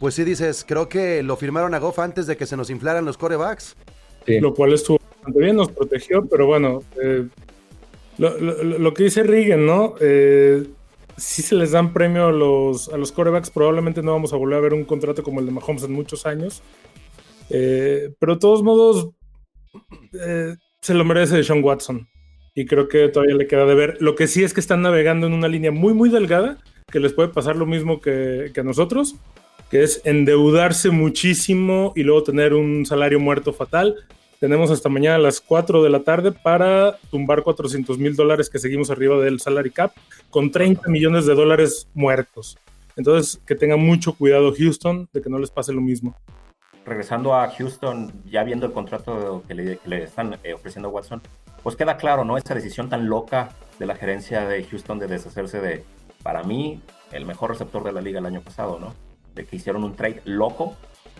pues 0.00 0.14
sí 0.14 0.24
dices, 0.24 0.64
creo 0.66 0.88
que 0.88 1.22
lo 1.22 1.36
firmaron 1.36 1.74
a 1.74 1.78
Goff 1.78 1.98
antes 1.98 2.26
de 2.26 2.36
que 2.36 2.46
se 2.46 2.56
nos 2.56 2.70
inflaran 2.70 3.04
los 3.04 3.18
corebacks. 3.18 3.76
Lo 4.26 4.54
cual 4.54 4.72
estuvo 4.72 4.98
bastante 4.98 5.40
bien, 5.40 5.56
nos 5.56 5.70
protegió, 5.70 6.24
pero 6.26 6.46
bueno, 6.46 6.82
eh, 7.02 7.26
lo, 8.18 8.94
que 8.94 9.04
dice 9.04 9.22
Regan, 9.22 9.66
¿no? 9.66 9.94
Eh, 10.00 10.64
si 11.16 11.42
se 11.42 11.54
les 11.54 11.72
dan 11.72 11.92
premio 11.92 12.26
a 12.26 12.32
los, 12.32 12.88
a 12.88 12.96
los 12.96 13.12
corebacks, 13.12 13.50
probablemente 13.50 14.02
no 14.02 14.12
vamos 14.12 14.32
a 14.32 14.36
volver 14.36 14.58
a 14.58 14.62
ver 14.62 14.74
un 14.74 14.84
contrato 14.84 15.22
como 15.22 15.40
el 15.40 15.46
de 15.46 15.52
Mahomes 15.52 15.84
en 15.84 15.92
muchos 15.92 16.24
años. 16.24 16.62
Eh, 17.50 18.14
pero 18.18 18.34
de 18.34 18.40
todos 18.40 18.62
modos, 18.62 19.10
eh, 20.14 20.56
se 20.80 20.94
lo 20.94 21.04
merece 21.04 21.42
Sean 21.44 21.62
Watson. 21.62 22.08
Y 22.54 22.66
creo 22.66 22.88
que 22.88 23.08
todavía 23.08 23.36
le 23.36 23.46
queda 23.46 23.66
de 23.66 23.74
ver. 23.74 23.96
Lo 24.00 24.14
que 24.14 24.26
sí 24.26 24.42
es 24.44 24.54
que 24.54 24.60
están 24.60 24.82
navegando 24.82 25.26
en 25.26 25.34
una 25.34 25.48
línea 25.48 25.70
muy, 25.70 25.92
muy 25.92 26.08
delgada, 26.08 26.58
que 26.90 27.00
les 27.00 27.12
puede 27.12 27.28
pasar 27.28 27.56
lo 27.56 27.66
mismo 27.66 28.00
que, 28.00 28.50
que 28.54 28.60
a 28.60 28.64
nosotros, 28.64 29.16
que 29.70 29.84
es 29.84 30.02
endeudarse 30.04 30.90
muchísimo 30.90 31.92
y 31.94 32.02
luego 32.02 32.24
tener 32.24 32.54
un 32.54 32.84
salario 32.84 33.20
muerto 33.20 33.52
fatal. 33.52 33.94
Tenemos 34.40 34.70
hasta 34.70 34.88
mañana 34.88 35.14
a 35.14 35.18
las 35.18 35.40
4 35.40 35.82
de 35.82 35.90
la 35.90 36.00
tarde 36.00 36.32
para 36.32 36.98
tumbar 37.10 37.42
400 37.44 37.96
mil 37.98 38.16
dólares 38.16 38.50
que 38.50 38.58
seguimos 38.58 38.90
arriba 38.90 39.18
del 39.18 39.38
salary 39.38 39.70
cap 39.70 39.92
con 40.28 40.50
30 40.50 40.88
millones 40.88 41.24
de 41.24 41.34
dólares 41.34 41.88
muertos. 41.94 42.58
Entonces, 42.96 43.40
que 43.46 43.54
tengan 43.54 43.80
mucho 43.80 44.14
cuidado 44.14 44.52
Houston 44.56 45.08
de 45.12 45.22
que 45.22 45.30
no 45.30 45.38
les 45.38 45.50
pase 45.50 45.72
lo 45.72 45.80
mismo. 45.80 46.16
Regresando 46.84 47.34
a 47.34 47.48
Houston, 47.50 48.12
ya 48.24 48.42
viendo 48.42 48.66
el 48.66 48.72
contrato 48.72 49.44
que 49.46 49.54
le, 49.54 49.78
que 49.78 49.88
le 49.88 50.02
están 50.02 50.36
eh, 50.42 50.54
ofreciendo 50.54 50.88
a 50.88 50.92
Watson, 50.92 51.22
pues 51.62 51.76
queda 51.76 51.96
claro, 51.96 52.24
¿no? 52.24 52.36
Esa 52.36 52.54
decisión 52.54 52.88
tan 52.88 53.08
loca 53.08 53.50
de 53.78 53.86
la 53.86 53.94
gerencia 53.94 54.46
de 54.48 54.64
Houston 54.64 54.98
de 54.98 55.06
deshacerse 55.06 55.60
de, 55.60 55.84
para 56.22 56.42
mí, 56.42 56.80
el 57.12 57.24
mejor 57.24 57.50
receptor 57.50 57.84
de 57.84 57.92
la 57.92 58.00
liga 58.00 58.18
el 58.18 58.26
año 58.26 58.40
pasado, 58.40 58.78
¿no? 58.80 59.09
De 59.34 59.44
que 59.46 59.56
hicieron 59.56 59.84
un 59.84 59.94
trade 59.96 60.20
loco, 60.24 60.76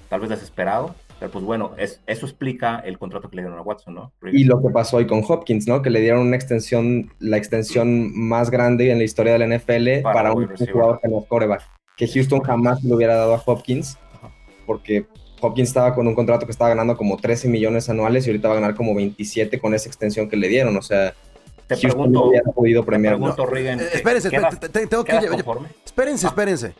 tal 0.08 0.20
vez 0.20 0.30
desesperado, 0.30 0.94
pero 1.18 1.30
pues 1.30 1.44
bueno, 1.44 1.72
es, 1.76 2.00
eso 2.06 2.26
explica 2.26 2.80
el 2.84 2.98
contrato 2.98 3.28
que 3.30 3.36
le 3.36 3.42
dieron 3.42 3.58
a 3.58 3.62
Watson, 3.62 3.94
¿no? 3.94 4.12
Y 4.32 4.44
lo 4.44 4.60
que 4.62 4.70
pasó 4.70 4.96
hoy 4.96 5.06
con 5.06 5.22
Hopkins, 5.26 5.68
¿no? 5.68 5.82
Que 5.82 5.90
le 5.90 6.00
dieron 6.00 6.20
una 6.26 6.36
extensión, 6.36 7.12
la 7.18 7.36
extensión 7.36 8.10
más 8.18 8.50
grande 8.50 8.90
en 8.90 8.98
la 8.98 9.04
historia 9.04 9.34
de 9.34 9.38
la 9.46 9.56
NFL 9.58 10.02
para, 10.02 10.14
Para 10.14 10.32
un 10.32 10.48
receiver. 10.48 10.72
jugador 10.72 11.00
que 11.00 11.08
no 11.08 11.18
es 11.20 11.26
coreback. 11.26 11.62
Que 11.96 12.08
Houston 12.08 12.40
jamás 12.40 12.82
le 12.82 12.94
hubiera 12.94 13.14
dado 13.16 13.34
a 13.34 13.42
Hopkins, 13.44 13.98
porque 14.66 15.06
Hopkins 15.42 15.68
estaba 15.68 15.94
con 15.94 16.06
un 16.06 16.14
contrato 16.14 16.46
que 16.46 16.52
estaba 16.52 16.70
ganando 16.70 16.96
como 16.96 17.16
13 17.16 17.48
millones 17.48 17.88
anuales 17.88 18.26
y 18.26 18.30
ahorita 18.30 18.48
va 18.48 18.54
a 18.54 18.60
ganar 18.60 18.74
como 18.74 18.94
27 18.94 19.58
con 19.60 19.74
esa 19.74 19.88
extensión 19.88 20.28
que 20.28 20.36
le 20.36 20.48
dieron. 20.48 20.76
O 20.76 20.82
sea, 20.82 21.14
Te 21.66 21.74
Houston 21.76 21.90
pregunto, 21.90 22.20
no 22.20 22.26
hubiera 22.26 22.50
podido 22.50 22.82
te 22.82 22.86
premiar. 22.86 23.14
pregunto, 23.16 23.46
Regan, 23.46 23.80
Eh, 23.80 23.84
¿qué- 23.90 23.96
espérense, 23.98 24.30
te- 24.30 24.68
te- 24.68 24.86
tengo 24.86 25.04
que... 25.04 25.18
conforme? 25.28 25.68
Espérense, 25.84 26.26
espérense. 26.26 26.74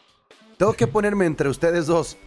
Tengo 0.60 0.74
que 0.74 0.86
ponerme 0.86 1.24
entre 1.24 1.48
ustedes 1.48 1.86
dos. 1.86 2.18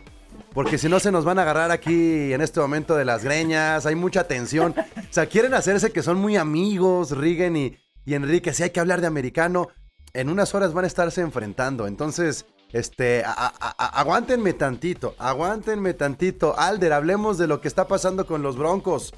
Porque 0.55 0.79
si 0.79 0.89
no 0.89 0.99
se 0.99 1.11
nos 1.11 1.23
van 1.23 1.37
a 1.37 1.43
agarrar 1.43 1.69
aquí 1.69 2.33
en 2.33 2.41
este 2.41 2.59
momento 2.59 2.95
de 2.95 3.05
las 3.05 3.23
greñas, 3.23 3.85
hay 3.85 3.93
mucha 3.93 4.23
tensión. 4.23 4.73
O 4.75 5.13
sea, 5.13 5.27
quieren 5.27 5.53
hacerse 5.53 5.91
que 5.91 6.01
son 6.01 6.17
muy 6.17 6.35
amigos, 6.35 7.11
Rigen 7.15 7.55
y, 7.55 7.77
y 8.05 8.15
Enrique. 8.15 8.51
Si 8.51 8.63
hay 8.63 8.71
que 8.71 8.79
hablar 8.79 9.01
de 9.01 9.05
americano, 9.05 9.67
en 10.13 10.29
unas 10.29 10.55
horas 10.55 10.73
van 10.73 10.85
a 10.85 10.87
estarse 10.87 11.21
enfrentando. 11.21 11.85
Entonces, 11.85 12.47
este, 12.71 13.21
a- 13.23 13.53
aguántenme 13.99 14.53
tantito, 14.53 15.13
aguántenme 15.19 15.93
tantito. 15.93 16.57
Alder, 16.57 16.93
hablemos 16.93 17.37
de 17.37 17.45
lo 17.45 17.61
que 17.61 17.67
está 17.67 17.87
pasando 17.87 18.25
con 18.25 18.41
los 18.41 18.57
Broncos. 18.57 19.13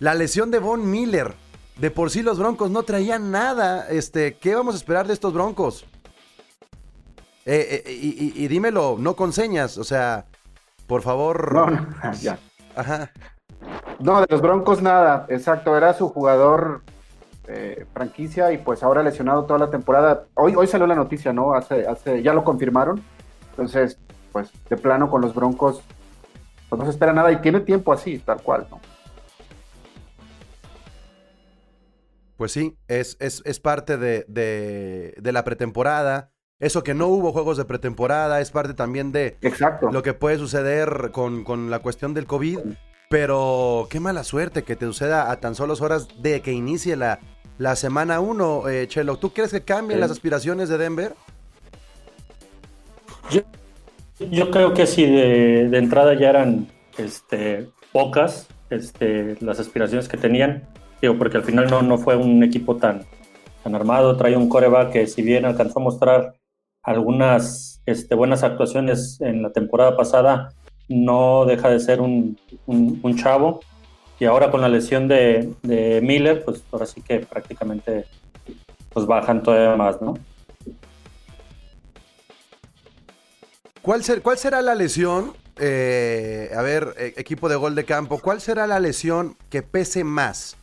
La 0.00 0.14
lesión 0.14 0.50
de 0.50 0.58
Von 0.58 0.90
Miller. 0.90 1.34
De 1.78 1.90
por 1.90 2.10
sí 2.10 2.20
los 2.20 2.38
Broncos 2.38 2.70
no 2.70 2.82
traían 2.82 3.30
nada. 3.30 3.88
Este, 3.88 4.34
¿qué 4.34 4.54
vamos 4.54 4.74
a 4.74 4.76
esperar 4.76 5.06
de 5.06 5.14
estos 5.14 5.32
Broncos? 5.32 5.86
Eh, 7.46 7.82
eh, 7.86 7.92
y, 7.92 8.24
y- 8.40 8.44
y 8.44 8.48
dímelo, 8.48 8.96
no 8.98 9.16
con 9.16 9.32
señas, 9.32 9.78
o 9.78 9.84
sea, 9.84 10.26
por 10.86 11.02
favor. 11.02 11.54
No, 11.54 11.66
no, 11.66 11.86
ya. 12.20 12.38
Ajá. 12.76 13.10
No, 13.98 14.20
de 14.20 14.26
los 14.30 14.40
Broncos 14.40 14.80
nada, 14.82 15.26
exacto, 15.28 15.76
era 15.76 15.92
su 15.94 16.08
jugador 16.08 16.82
eh, 17.48 17.84
franquicia 17.92 18.52
y 18.52 18.58
pues 18.58 18.82
ahora 18.82 19.02
lesionado 19.02 19.44
toda 19.44 19.58
la 19.58 19.70
temporada. 19.70 20.26
Hoy, 20.34 20.54
hoy 20.56 20.66
salió 20.66 20.86
la 20.86 20.94
noticia, 20.94 21.32
¿no? 21.32 21.54
Hace, 21.54 21.86
hace, 21.86 22.22
ya 22.22 22.32
lo 22.32 22.44
confirmaron. 22.44 23.02
Entonces, 23.50 23.98
pues 24.32 24.50
de 24.68 24.76
plano 24.76 25.10
con 25.10 25.20
los 25.20 25.34
Broncos, 25.34 25.82
pues 26.68 26.78
no 26.78 26.84
se 26.84 26.92
espera 26.92 27.12
nada 27.12 27.32
y 27.32 27.40
tiene 27.40 27.60
tiempo 27.60 27.92
así, 27.92 28.18
tal 28.20 28.40
cual, 28.42 28.66
¿no? 28.70 28.80
Pues 32.36 32.52
sí, 32.52 32.78
es, 32.88 33.16
es, 33.20 33.42
es 33.44 33.60
parte 33.60 33.98
de, 33.98 34.24
de, 34.28 35.14
de 35.20 35.32
la 35.32 35.44
pretemporada. 35.44 36.32
Eso 36.60 36.84
que 36.84 36.94
no 36.94 37.06
hubo 37.08 37.32
juegos 37.32 37.56
de 37.56 37.64
pretemporada 37.64 38.40
es 38.40 38.50
parte 38.50 38.74
también 38.74 39.12
de 39.12 39.38
Exacto. 39.40 39.90
lo 39.90 40.02
que 40.02 40.12
puede 40.12 40.36
suceder 40.38 41.10
con, 41.10 41.42
con 41.42 41.70
la 41.70 41.78
cuestión 41.80 42.12
del 42.14 42.26
COVID. 42.26 42.58
Pero 43.08 43.88
qué 43.90 43.98
mala 43.98 44.22
suerte 44.22 44.62
que 44.62 44.76
te 44.76 44.86
suceda 44.86 45.30
a 45.32 45.40
tan 45.40 45.54
solo 45.56 45.74
horas 45.80 46.06
de 46.22 46.42
que 46.42 46.52
inicie 46.52 46.94
la, 46.96 47.18
la 47.58 47.74
semana 47.76 48.20
1, 48.20 48.68
eh, 48.68 48.86
Chelo. 48.88 49.16
¿Tú 49.16 49.30
crees 49.32 49.50
que 49.50 49.62
cambien 49.62 49.98
Sí. 49.98 50.00
las 50.02 50.10
aspiraciones 50.12 50.68
de 50.68 50.78
Denver? 50.78 51.14
Yo, 53.30 53.40
yo 54.30 54.50
creo 54.50 54.74
que 54.74 54.86
si 54.86 55.06
de, 55.06 55.68
de 55.70 55.78
entrada 55.78 56.14
ya 56.14 56.30
eran 56.30 56.68
este, 56.98 57.68
pocas 57.92 58.48
este, 58.70 59.36
las 59.40 59.58
aspiraciones 59.60 60.08
que 60.08 60.16
tenían, 60.16 60.64
digo, 61.00 61.16
porque 61.18 61.36
al 61.38 61.44
final 61.44 61.68
no, 61.70 61.82
no 61.82 61.98
fue 61.98 62.16
un 62.16 62.42
equipo 62.44 62.76
tan, 62.76 63.02
tan 63.64 63.74
armado, 63.74 64.16
trae 64.16 64.36
un 64.36 64.48
coreback 64.48 64.92
que 64.92 65.06
si 65.06 65.22
bien 65.22 65.44
alcanzó 65.44 65.80
a 65.80 65.82
mostrar 65.82 66.34
algunas 66.82 67.80
este, 67.86 68.14
buenas 68.14 68.42
actuaciones 68.42 69.20
en 69.20 69.42
la 69.42 69.50
temporada 69.50 69.96
pasada, 69.96 70.52
no 70.88 71.44
deja 71.44 71.68
de 71.68 71.80
ser 71.80 72.00
un, 72.00 72.36
chavo. 73.16 73.60
Y 74.18 74.26
ahora 74.26 74.50
con 74.50 74.60
la 74.60 74.68
lesión 74.68 75.08
de, 75.08 75.52
de 75.62 76.00
Miller, 76.02 76.44
pues 76.44 76.62
ahora 76.72 76.86
sí 76.86 77.00
que 77.00 77.20
prácticamente 77.20 78.04
pues 78.92 79.06
bajan 79.06 79.42
todavía 79.42 79.76
más, 79.76 80.02
¿no? 80.02 80.14
¿Cuál, 83.80 84.04
ser- 84.04 84.20
cuál 84.20 84.36
será 84.36 84.60
la 84.60 84.74
lesión? 84.74 85.32
eh, 85.60 86.50
a 86.56 86.62
ver, 86.62 86.94
eh, 86.96 87.12
equipo 87.18 87.48
de 87.48 87.56
gol 87.56 87.74
de 87.74 87.84
campo, 87.84 88.18
¿cuál 88.18 88.40
será 88.40 88.66
la 88.66 88.80
lesión 88.80 89.36
que 89.50 89.62
pese 89.62 90.04
más? 90.04 90.56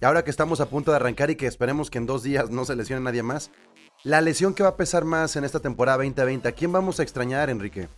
Y 0.00 0.04
ahora 0.04 0.24
que 0.24 0.30
estamos 0.30 0.60
a 0.60 0.66
punto 0.66 0.90
de 0.90 0.96
arrancar 0.96 1.30
y 1.30 1.36
que 1.36 1.46
esperemos 1.46 1.90
que 1.90 1.98
en 1.98 2.06
dos 2.06 2.22
días 2.22 2.50
no 2.50 2.64
se 2.64 2.74
lesione 2.74 3.02
nadie 3.02 3.22
más, 3.22 3.50
la 4.04 4.20
lesión 4.20 4.54
que 4.54 4.62
va 4.62 4.70
a 4.70 4.76
pesar 4.76 5.04
más 5.04 5.36
en 5.36 5.44
esta 5.44 5.60
temporada 5.60 5.98
2020, 5.98 6.48
¿a 6.48 6.52
quién 6.52 6.72
vamos 6.72 6.98
a 6.98 7.02
extrañar, 7.02 7.50
Enrique? 7.50 7.88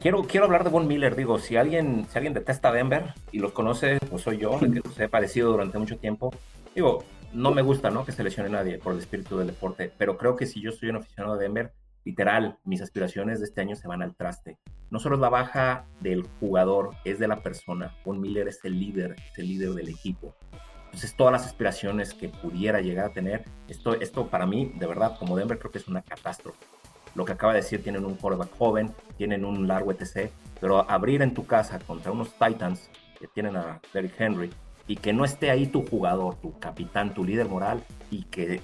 Quiero, 0.00 0.22
quiero 0.22 0.46
hablar 0.46 0.64
de 0.64 0.70
Von 0.70 0.86
Miller, 0.86 1.14
digo, 1.14 1.38
si 1.38 1.56
alguien, 1.56 2.06
si 2.10 2.16
alguien 2.16 2.32
detesta 2.32 2.70
a 2.70 2.72
Denver 2.72 3.12
y 3.32 3.38
los 3.38 3.52
conoce, 3.52 3.98
pues 4.08 4.22
soy 4.22 4.38
yo, 4.38 4.58
que 4.60 4.80
los 4.82 4.98
he 4.98 5.08
padecido 5.08 5.50
durante 5.50 5.78
mucho 5.78 5.98
tiempo. 5.98 6.34
Digo, 6.74 7.04
no 7.34 7.50
me 7.52 7.60
gusta, 7.60 7.90
¿no? 7.90 8.06
Que 8.06 8.12
se 8.12 8.24
lesione 8.24 8.48
nadie 8.48 8.78
por 8.78 8.94
el 8.94 8.98
espíritu 8.98 9.36
del 9.36 9.48
deporte, 9.48 9.92
pero 9.98 10.16
creo 10.16 10.36
que 10.36 10.46
si 10.46 10.62
yo 10.62 10.72
soy 10.72 10.88
un 10.88 10.96
aficionado 10.96 11.36
de 11.36 11.42
Denver, 11.42 11.74
literal, 12.04 12.58
mis 12.64 12.80
aspiraciones 12.80 13.40
de 13.40 13.44
este 13.44 13.60
año 13.60 13.76
se 13.76 13.88
van 13.88 14.00
al 14.00 14.16
traste. 14.16 14.58
No 14.90 14.98
solo 15.00 15.16
es 15.16 15.20
la 15.20 15.28
baja 15.28 15.84
del 16.00 16.26
jugador, 16.40 16.92
es 17.04 17.18
de 17.18 17.28
la 17.28 17.42
persona. 17.42 17.94
Von 18.04 18.20
Miller 18.20 18.48
es 18.48 18.64
el 18.64 18.80
líder, 18.80 19.16
es 19.30 19.38
el 19.38 19.48
líder 19.48 19.70
del 19.74 19.90
equipo. 19.90 20.34
Entonces, 20.92 21.14
todas 21.14 21.32
las 21.32 21.46
aspiraciones 21.46 22.14
que 22.14 22.28
pudiera 22.28 22.80
llegar 22.80 23.06
a 23.06 23.12
tener, 23.12 23.44
esto, 23.68 23.94
esto 24.00 24.26
para 24.26 24.44
mí, 24.46 24.72
de 24.76 24.86
verdad, 24.86 25.16
como 25.18 25.36
Denver, 25.36 25.58
creo 25.58 25.70
que 25.70 25.78
es 25.78 25.88
una 25.88 26.02
catástrofe 26.02 26.58
lo 27.16 27.24
que 27.24 27.32
acaba 27.32 27.52
de 27.52 27.60
decir, 27.60 27.82
tienen 27.82 28.04
un 28.04 28.14
quarterback 28.14 28.56
joven, 28.56 28.94
tienen 29.16 29.44
un 29.44 29.66
largo 29.66 29.90
ETC, 29.90 30.30
pero 30.60 30.88
abrir 30.88 31.22
en 31.22 31.34
tu 31.34 31.44
casa 31.44 31.80
contra 31.80 32.12
unos 32.12 32.32
Titans 32.34 32.88
que 33.18 33.26
tienen 33.26 33.56
a 33.56 33.80
Derrick 33.92 34.14
Henry 34.20 34.50
y 34.86 34.94
que 34.96 35.12
no 35.12 35.24
esté 35.24 35.50
ahí 35.50 35.66
tu 35.66 35.84
jugador, 35.84 36.36
tu 36.36 36.56
capitán, 36.60 37.12
tu 37.12 37.24
líder 37.24 37.48
moral 37.48 37.82
y 38.12 38.22
que 38.26 38.60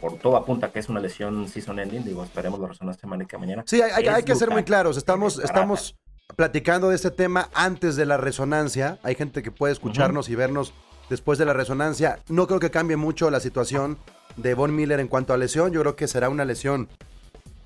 por 0.00 0.18
todo 0.18 0.36
apunta 0.36 0.72
que 0.72 0.80
es 0.80 0.88
una 0.88 0.98
lesión 0.98 1.48
season 1.48 1.78
ending, 1.78 2.02
digo, 2.04 2.24
esperemos 2.24 2.58
la 2.58 2.66
resonancia 2.66 3.08
mañana 3.08 3.28
mañana. 3.38 3.62
Sí, 3.66 3.80
hay, 3.80 3.92
hay- 3.92 4.04
Es 4.08 4.14
hay 4.14 4.22
que 4.24 4.34
ser 4.34 4.50
muy 4.50 4.64
claros. 4.64 4.96
Estamos, 4.96 5.38
estamos 5.38 5.96
platicando 6.36 6.88
de 6.90 6.96
este 6.96 7.12
tema 7.12 7.48
antes 7.54 7.94
de 7.94 8.06
la 8.06 8.16
resonancia. 8.16 8.98
Hay 9.04 9.14
gente 9.14 9.40
que 9.42 9.52
puede 9.52 9.72
escucharnos 9.72 10.28
y 10.28 10.34
vernos 10.34 10.74
después 11.14 11.38
de 11.38 11.44
la 11.44 11.52
resonancia. 11.52 12.18
No 12.28 12.48
creo 12.48 12.58
que 12.58 12.72
cambie 12.72 12.96
mucho 12.96 13.30
la 13.30 13.38
situación 13.38 13.98
de 14.36 14.54
Von 14.54 14.74
Miller 14.74 14.98
en 14.98 15.06
cuanto 15.06 15.32
a 15.32 15.36
lesión. 15.36 15.72
Yo 15.72 15.80
creo 15.80 15.94
que 15.94 16.08
será 16.08 16.28
una 16.28 16.44
lesión 16.44 16.88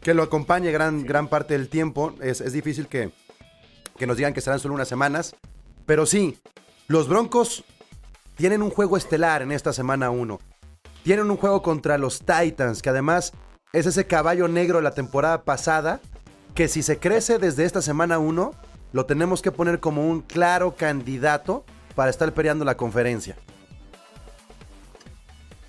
que 0.01 0.13
lo 0.13 0.23
acompañe 0.23 0.71
gran, 0.71 1.05
gran 1.05 1.29
parte 1.29 1.55
del 1.55 1.71
tiempo. 1.71 2.15
Es, 2.21 2.43
es 2.43 2.53
difícil 2.53 2.89
que, 2.89 3.11
que 3.97 4.07
nos 4.07 4.19
digan 4.19 4.35
que 4.35 4.43
serán 4.43 4.61
solo 4.61 4.75
unas 4.75 4.89
semanas. 4.89 5.35
Pero 5.87 6.05
sí, 6.05 6.39
los 6.89 7.09
Broncos 7.09 7.65
tienen 8.37 8.61
un 8.61 8.71
juego 8.71 8.99
estelar 8.99 9.41
en 9.41 9.51
esta 9.51 9.73
semana 9.73 10.11
1. 10.11 10.39
Tienen 11.05 11.31
un 11.31 11.39
juego 11.39 11.63
contra 11.63 11.97
los 11.97 12.21
Titans, 12.21 12.83
que 12.83 12.91
además 12.91 13.33
es 13.73 13.87
ese 13.87 14.07
caballo 14.07 14.47
negro 14.47 14.77
de 14.77 14.85
la 14.85 14.93
temporada 14.95 15.43
pasada, 15.45 16.01
que 16.55 16.69
si 16.69 16.83
se 16.83 16.99
crece 16.99 17.39
desde 17.39 17.65
esta 17.65 17.81
semana 17.81 18.19
1, 18.19 18.53
lo 18.93 19.07
tenemos 19.07 19.41
que 19.41 19.53
poner 19.53 19.81
como 19.81 20.07
un 20.07 20.21
claro 20.21 20.75
candidato 20.77 21.65
para 21.99 22.11
estar 22.11 22.33
peleando 22.33 22.65
la 22.65 22.77
conferencia. 22.77 23.35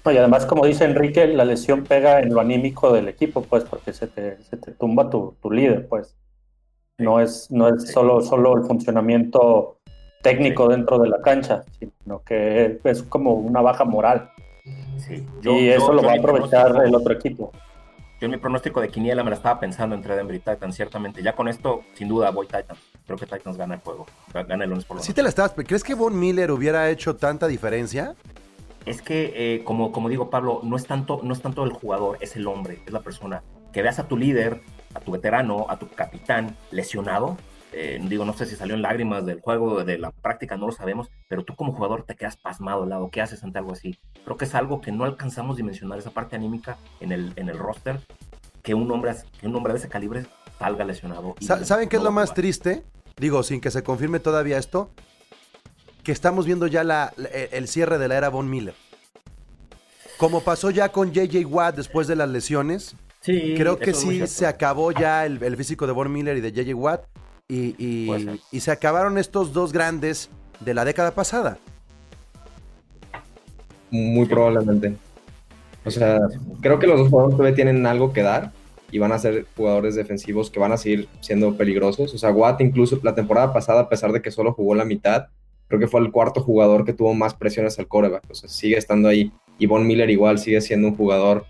No, 0.05 0.11
y 0.11 0.17
además, 0.17 0.45
como 0.45 0.63
dice 0.63 0.85
Enrique, 0.85 1.25
la 1.25 1.43
lesión 1.43 1.85
pega 1.85 2.19
en 2.19 2.31
lo 2.31 2.39
anímico 2.39 2.93
del 2.93 3.07
equipo, 3.07 3.41
pues, 3.41 3.63
porque 3.63 3.93
se 3.93 4.05
te, 4.05 4.39
se 4.43 4.55
te 4.57 4.73
tumba 4.73 5.09
tu, 5.09 5.35
tu 5.41 5.49
líder, 5.49 5.87
pues. 5.87 6.15
No 6.99 7.19
es, 7.19 7.49
no 7.49 7.69
es 7.69 7.91
solo, 7.91 8.21
solo 8.21 8.55
el 8.55 8.63
funcionamiento 8.63 9.79
técnico 10.21 10.67
dentro 10.67 10.99
de 10.99 11.09
la 11.09 11.19
cancha, 11.19 11.63
sino 11.79 12.21
que 12.21 12.79
es 12.83 13.01
como 13.01 13.33
una 13.33 13.61
baja 13.61 13.83
moral. 13.83 14.29
Sí, 14.97 15.25
y 15.41 15.69
eso 15.69 15.93
lo 15.93 16.03
va 16.03 16.11
a 16.11 16.17
aprovechar 16.17 16.79
el 16.85 16.93
otro 16.93 17.11
equipo. 17.11 17.51
Yo 18.21 18.25
en 18.25 18.31
mi 18.31 18.37
pronóstico 18.37 18.81
de 18.81 18.89
Quiniela 18.89 19.23
me 19.23 19.31
la 19.31 19.37
estaba 19.37 19.59
pensando 19.59 19.95
entre 19.95 20.15
Denver 20.15 20.35
y 20.35 20.39
Titans, 20.39 20.75
ciertamente. 20.75 21.23
Ya 21.23 21.33
con 21.33 21.47
esto, 21.47 21.81
sin 21.95 22.07
duda, 22.07 22.29
voy 22.29 22.45
Titans. 22.45 22.79
Creo 23.09 23.17
que 23.17 23.25
Titans 23.25 23.57
gana 23.57 23.73
el 23.73 23.81
juego. 23.81 24.05
Gana 24.31 24.63
el 24.63 24.69
lunes 24.69 24.85
por 24.85 24.97
lo 24.97 25.01
¿Sí 25.01 25.13
te 25.13 25.23
la 25.23 25.29
estabas? 25.29 25.55
¿Crees 25.55 25.83
que 25.83 25.95
Von 25.95 26.19
Miller 26.19 26.51
hubiera 26.51 26.91
hecho 26.91 27.15
tanta 27.15 27.47
diferencia? 27.47 28.13
Es 28.85 29.01
que, 29.01 29.33
eh, 29.35 29.63
como, 29.63 29.91
como 29.91 30.09
digo, 30.09 30.29
Pablo, 30.29 30.59
no 30.61 30.75
es, 30.75 30.85
tanto, 30.85 31.19
no 31.23 31.33
es 31.33 31.41
tanto 31.41 31.63
el 31.63 31.71
jugador, 31.71 32.19
es 32.21 32.35
el 32.35 32.45
hombre, 32.45 32.83
es 32.85 32.93
la 32.93 32.99
persona. 32.99 33.41
Que 33.73 33.81
veas 33.81 33.97
a 33.97 34.07
tu 34.07 34.15
líder, 34.15 34.61
a 34.93 34.99
tu 34.99 35.11
veterano, 35.11 35.65
a 35.69 35.79
tu 35.79 35.89
capitán 35.89 36.55
lesionado. 36.69 37.35
eh, 37.71 37.99
digo, 38.03 38.25
no 38.25 38.33
sé 38.33 38.45
si 38.45 38.55
salió 38.55 38.75
en 38.75 38.83
lágrimas 38.83 39.25
del 39.25 39.41
juego, 39.41 39.83
de 39.83 39.97
la 39.97 40.11
práctica, 40.11 40.55
no 40.55 40.67
lo 40.67 40.71
sabemos, 40.71 41.09
pero 41.27 41.43
tú 41.43 41.55
como 41.55 41.73
jugador 41.73 42.03
te 42.03 42.15
quedas 42.15 42.37
pasmado 42.37 42.83
al 42.83 42.89
lado. 42.89 43.09
¿Qué 43.11 43.21
haces 43.21 43.43
ante 43.43 43.57
algo 43.57 43.71
así? 43.71 43.97
Creo 44.23 44.37
que 44.37 44.45
es 44.45 44.53
algo 44.53 44.81
que 44.81 44.91
no 44.91 45.03
alcanzamos 45.03 45.55
a 45.55 45.57
dimensionar, 45.57 45.97
esa 45.97 46.11
parte 46.11 46.35
anímica 46.35 46.77
en 46.99 47.11
el, 47.11 47.33
en 47.37 47.49
el 47.49 47.57
roster, 47.57 47.99
que 48.61 48.75
un 48.75 48.91
hombre, 48.91 49.15
que 49.41 49.47
un 49.47 49.55
hombre 49.55 49.73
de 49.73 49.79
ese 49.79 49.89
calibre 49.89 50.27
salga 50.59 50.83
lesionado. 50.83 51.35
¿Saben 51.39 51.87
qué 51.87 51.95
es 51.95 52.03
lo 52.03 52.11
más 52.11 52.33
triste? 52.33 52.83
Digo, 53.19 53.43
sin 53.43 53.59
que 53.61 53.69
se 53.71 53.83
confirme 53.83 54.19
todavía 54.19 54.57
esto, 54.57 54.89
que 56.03 56.11
estamos 56.11 56.45
viendo 56.45 56.67
ya 56.67 56.83
la- 56.83 57.13
la- 57.17 57.29
el 57.29 57.67
cierre 57.67 57.97
de 57.97 58.07
la 58.07 58.15
era 58.17 58.29
Von 58.29 58.49
Miller. 58.49 58.73
Como 60.17 60.41
pasó 60.41 60.69
ya 60.71 60.89
con 60.89 61.11
JJ 61.13 61.45
Watt 61.45 61.75
después 61.75 62.07
de 62.07 62.15
las 62.15 62.29
lesiones, 62.29 62.95
Sí, 63.21 63.53
creo 63.57 63.77
que 63.77 63.93
sí 63.93 64.25
se 64.27 64.47
acabó 64.47 64.93
ya 64.93 65.25
el, 65.25 65.43
el 65.43 65.57
físico 65.57 65.85
de 65.85 65.91
Von 65.91 66.11
Miller 66.11 66.37
y 66.37 66.41
de 66.41 66.51
JJ 66.53 66.73
Watt 66.73 67.01
y, 67.49 67.75
y 68.51 68.59
se 68.61 68.71
acabaron 68.71 69.17
estos 69.17 69.51
dos 69.51 69.73
grandes 69.73 70.29
de 70.61 70.73
la 70.73 70.85
década 70.85 71.11
pasada. 71.11 71.57
Muy 73.91 74.25
probablemente. 74.27 74.95
O 75.85 75.91
sea, 75.91 76.19
creo 76.61 76.79
que 76.79 76.87
los 76.87 76.99
dos 76.99 77.09
jugadores 77.09 77.35
todavía 77.37 77.55
tienen 77.55 77.85
algo 77.85 78.13
que 78.13 78.21
dar 78.23 78.51
y 78.91 78.99
van 78.99 79.11
a 79.11 79.19
ser 79.19 79.45
jugadores 79.55 79.95
defensivos 79.95 80.49
que 80.49 80.59
van 80.59 80.71
a 80.71 80.77
seguir 80.77 81.07
siendo 81.21 81.55
peligrosos. 81.55 82.13
O 82.13 82.17
sea, 82.17 82.31
Watt 82.31 82.61
incluso 82.61 82.99
la 83.03 83.15
temporada 83.15 83.53
pasada, 83.53 83.81
a 83.81 83.89
pesar 83.89 84.11
de 84.11 84.21
que 84.21 84.31
solo 84.31 84.53
jugó 84.53 84.75
la 84.75 84.85
mitad, 84.85 85.27
creo 85.67 85.79
que 85.79 85.87
fue 85.87 86.01
el 86.01 86.11
cuarto 86.11 86.41
jugador 86.41 86.85
que 86.85 86.93
tuvo 86.93 87.13
más 87.13 87.33
presiones 87.33 87.77
al 87.79 87.87
coreback. 87.87 88.23
O 88.29 88.35
sea, 88.35 88.49
sigue 88.49 88.77
estando 88.77 89.07
ahí. 89.07 89.31
Y 89.57 89.67
Von 89.67 89.85
Miller 89.85 90.09
igual 90.09 90.39
sigue 90.39 90.61
siendo 90.61 90.87
un 90.87 90.95
jugador 90.95 91.45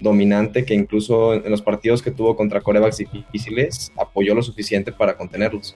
dominante 0.00 0.64
que 0.64 0.74
incluso 0.74 1.34
en 1.34 1.50
los 1.50 1.62
partidos 1.62 2.02
que 2.02 2.10
tuvo 2.10 2.36
contra 2.36 2.60
corebacks 2.60 2.98
difíciles 2.98 3.92
apoyó 3.96 4.34
lo 4.34 4.42
suficiente 4.42 4.92
para 4.92 5.16
contenerlos. 5.16 5.74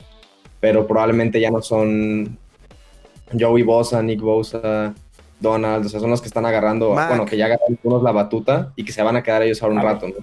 Pero 0.60 0.87
probablemente 0.87 1.40
ya 1.40 1.50
no 1.50 1.62
son 1.62 2.38
Joey 3.38 3.62
Bosa, 3.62 4.02
Nick 4.02 4.20
Bosa, 4.20 4.94
Donald, 5.40 5.87
o 5.87 5.88
sea, 5.88 6.00
son 6.00 6.10
los 6.10 6.20
que 6.20 6.28
están 6.28 6.46
agarrando, 6.46 6.94
Mac. 6.94 7.08
bueno, 7.08 7.25
que 7.25 7.37
ya 7.37 7.46
agarraron 7.46 7.78
unos 7.82 8.02
la 8.02 8.12
batuta 8.12 8.72
y 8.76 8.84
que 8.84 8.92
se 8.92 9.02
van 9.02 9.16
a 9.16 9.22
quedar 9.22 9.42
ellos 9.42 9.62
ahora 9.62 9.75
un 9.75 9.80
A 9.80 9.82
rato. 9.82 10.08
¿no? 10.08 10.14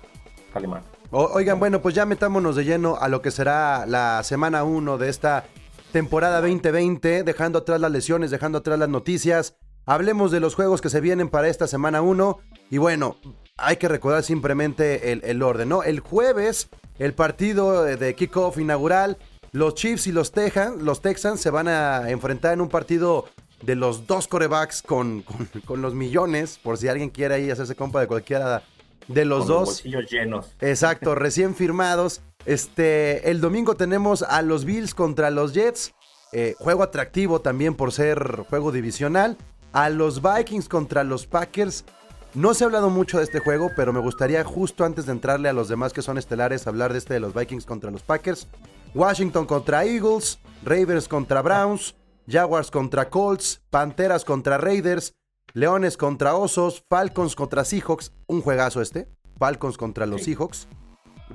Calimán. 0.55 0.83
O- 1.11 1.29
oigan, 1.33 1.59
bueno, 1.59 1.81
pues 1.81 1.93
ya 1.93 2.05
metámonos 2.05 2.55
de 2.55 2.63
lleno 2.63 2.95
a 2.95 3.09
lo 3.09 3.21
que 3.21 3.29
será 3.29 3.85
la 3.85 4.23
semana 4.23 4.63
1 4.63 4.97
de 4.97 5.09
esta 5.09 5.43
temporada 5.91 6.39
2020, 6.39 7.23
dejando 7.23 7.59
atrás 7.59 7.81
las 7.81 7.91
lesiones, 7.91 8.31
dejando 8.31 8.59
atrás 8.59 8.79
las 8.79 8.87
noticias. 8.87 9.57
Hablemos 9.85 10.31
de 10.31 10.39
los 10.39 10.55
juegos 10.55 10.79
que 10.79 10.89
se 10.89 11.01
vienen 11.01 11.27
para 11.29 11.49
esta 11.49 11.67
semana 11.67 12.01
1. 12.01 12.39
Y 12.71 12.77
bueno, 12.77 13.17
hay 13.57 13.75
que 13.75 13.89
recordar 13.89 14.23
simplemente 14.23 15.11
el, 15.11 15.21
el 15.25 15.43
orden, 15.43 15.67
¿no? 15.67 15.83
El 15.83 15.99
jueves, 15.99 16.69
el 16.99 17.13
partido 17.13 17.83
de- 17.83 18.15
kickoff 18.15 18.57
inaugural, 18.57 19.17
los 19.51 19.75
Chiefs 19.75 20.07
y 20.07 20.13
los, 20.13 20.31
Tejan, 20.31 20.85
los 20.85 21.01
Texans 21.01 21.41
se 21.41 21.49
van 21.49 21.67
a 21.67 22.09
enfrentar 22.09 22.53
en 22.53 22.61
un 22.61 22.69
partido 22.69 23.25
de 23.61 23.75
los 23.75 24.07
dos 24.07 24.27
corebacks 24.29 24.81
con, 24.81 25.21
con- 25.21 25.49
con 25.65 25.81
los 25.81 25.93
millones, 25.93 26.59
por 26.63 26.77
si 26.77 26.87
alguien 26.87 27.09
quiere 27.09 27.35
ahí 27.35 27.51
hacerse 27.51 27.75
compa 27.75 27.99
de 27.99 28.07
cualquiera 28.07 28.63
de 29.07 29.25
los 29.25 29.39
Con 29.39 29.47
dos. 29.47 29.59
Los 29.59 29.67
bolsillos 29.67 30.11
llenos. 30.11 30.55
Exacto, 30.61 31.15
recién 31.15 31.55
firmados. 31.55 32.21
Este, 32.45 33.29
el 33.31 33.41
domingo 33.41 33.75
tenemos 33.75 34.21
a 34.21 34.41
los 34.41 34.65
Bills 34.65 34.93
contra 34.93 35.29
los 35.31 35.53
Jets. 35.53 35.93
eh, 36.31 36.55
juego 36.59 36.83
atractivo 36.83 37.39
también 37.41 37.75
por 37.75 37.91
ser 37.91 38.43
juego 38.49 38.71
divisional. 38.71 39.37
A 39.73 39.89
los 39.89 40.21
Vikings 40.21 40.69
contra 40.69 41.03
los 41.03 41.27
Packers. 41.27 41.85
No 42.33 42.53
se 42.53 42.63
ha 42.63 42.67
hablado 42.67 42.89
mucho 42.89 43.17
de 43.17 43.23
este 43.23 43.39
juego, 43.39 43.71
pero 43.75 43.93
me 43.93 43.99
gustaría 44.01 44.43
justo 44.43 44.83
antes 44.83 45.05
de 45.05 45.13
entrarle 45.13 45.47
a 45.49 45.53
los 45.53 45.69
demás 45.69 45.93
que 45.93 46.01
son 46.01 46.17
estelares, 46.17 46.67
hablar 46.67 46.91
de 46.91 46.99
este 46.99 47.13
de 47.13 47.19
los 47.21 47.33
Vikings 47.33 47.65
contra 47.65 47.91
los 47.91 48.03
Packers. 48.03 48.47
Washington 48.93 49.45
contra 49.45 49.85
Eagles, 49.85 50.39
Ravens 50.63 51.07
contra 51.07 51.41
Browns, 51.41 51.95
Jaguars 52.27 52.71
contra 52.71 53.09
Colts, 53.09 53.61
Panteras 53.69 54.25
contra 54.25 54.57
Raiders, 54.57 55.13
Leones 55.55 55.95
contra 55.95 56.35
Osos, 56.35 56.83
Falcons 56.89 57.33
contra 57.33 57.63
Seahawks, 57.63 58.11
un 58.27 58.41
juegazo 58.41 58.81
este, 58.81 59.07
Falcons 59.39 59.77
contra 59.77 60.05
los 60.05 60.23
Seahawks, 60.23 60.67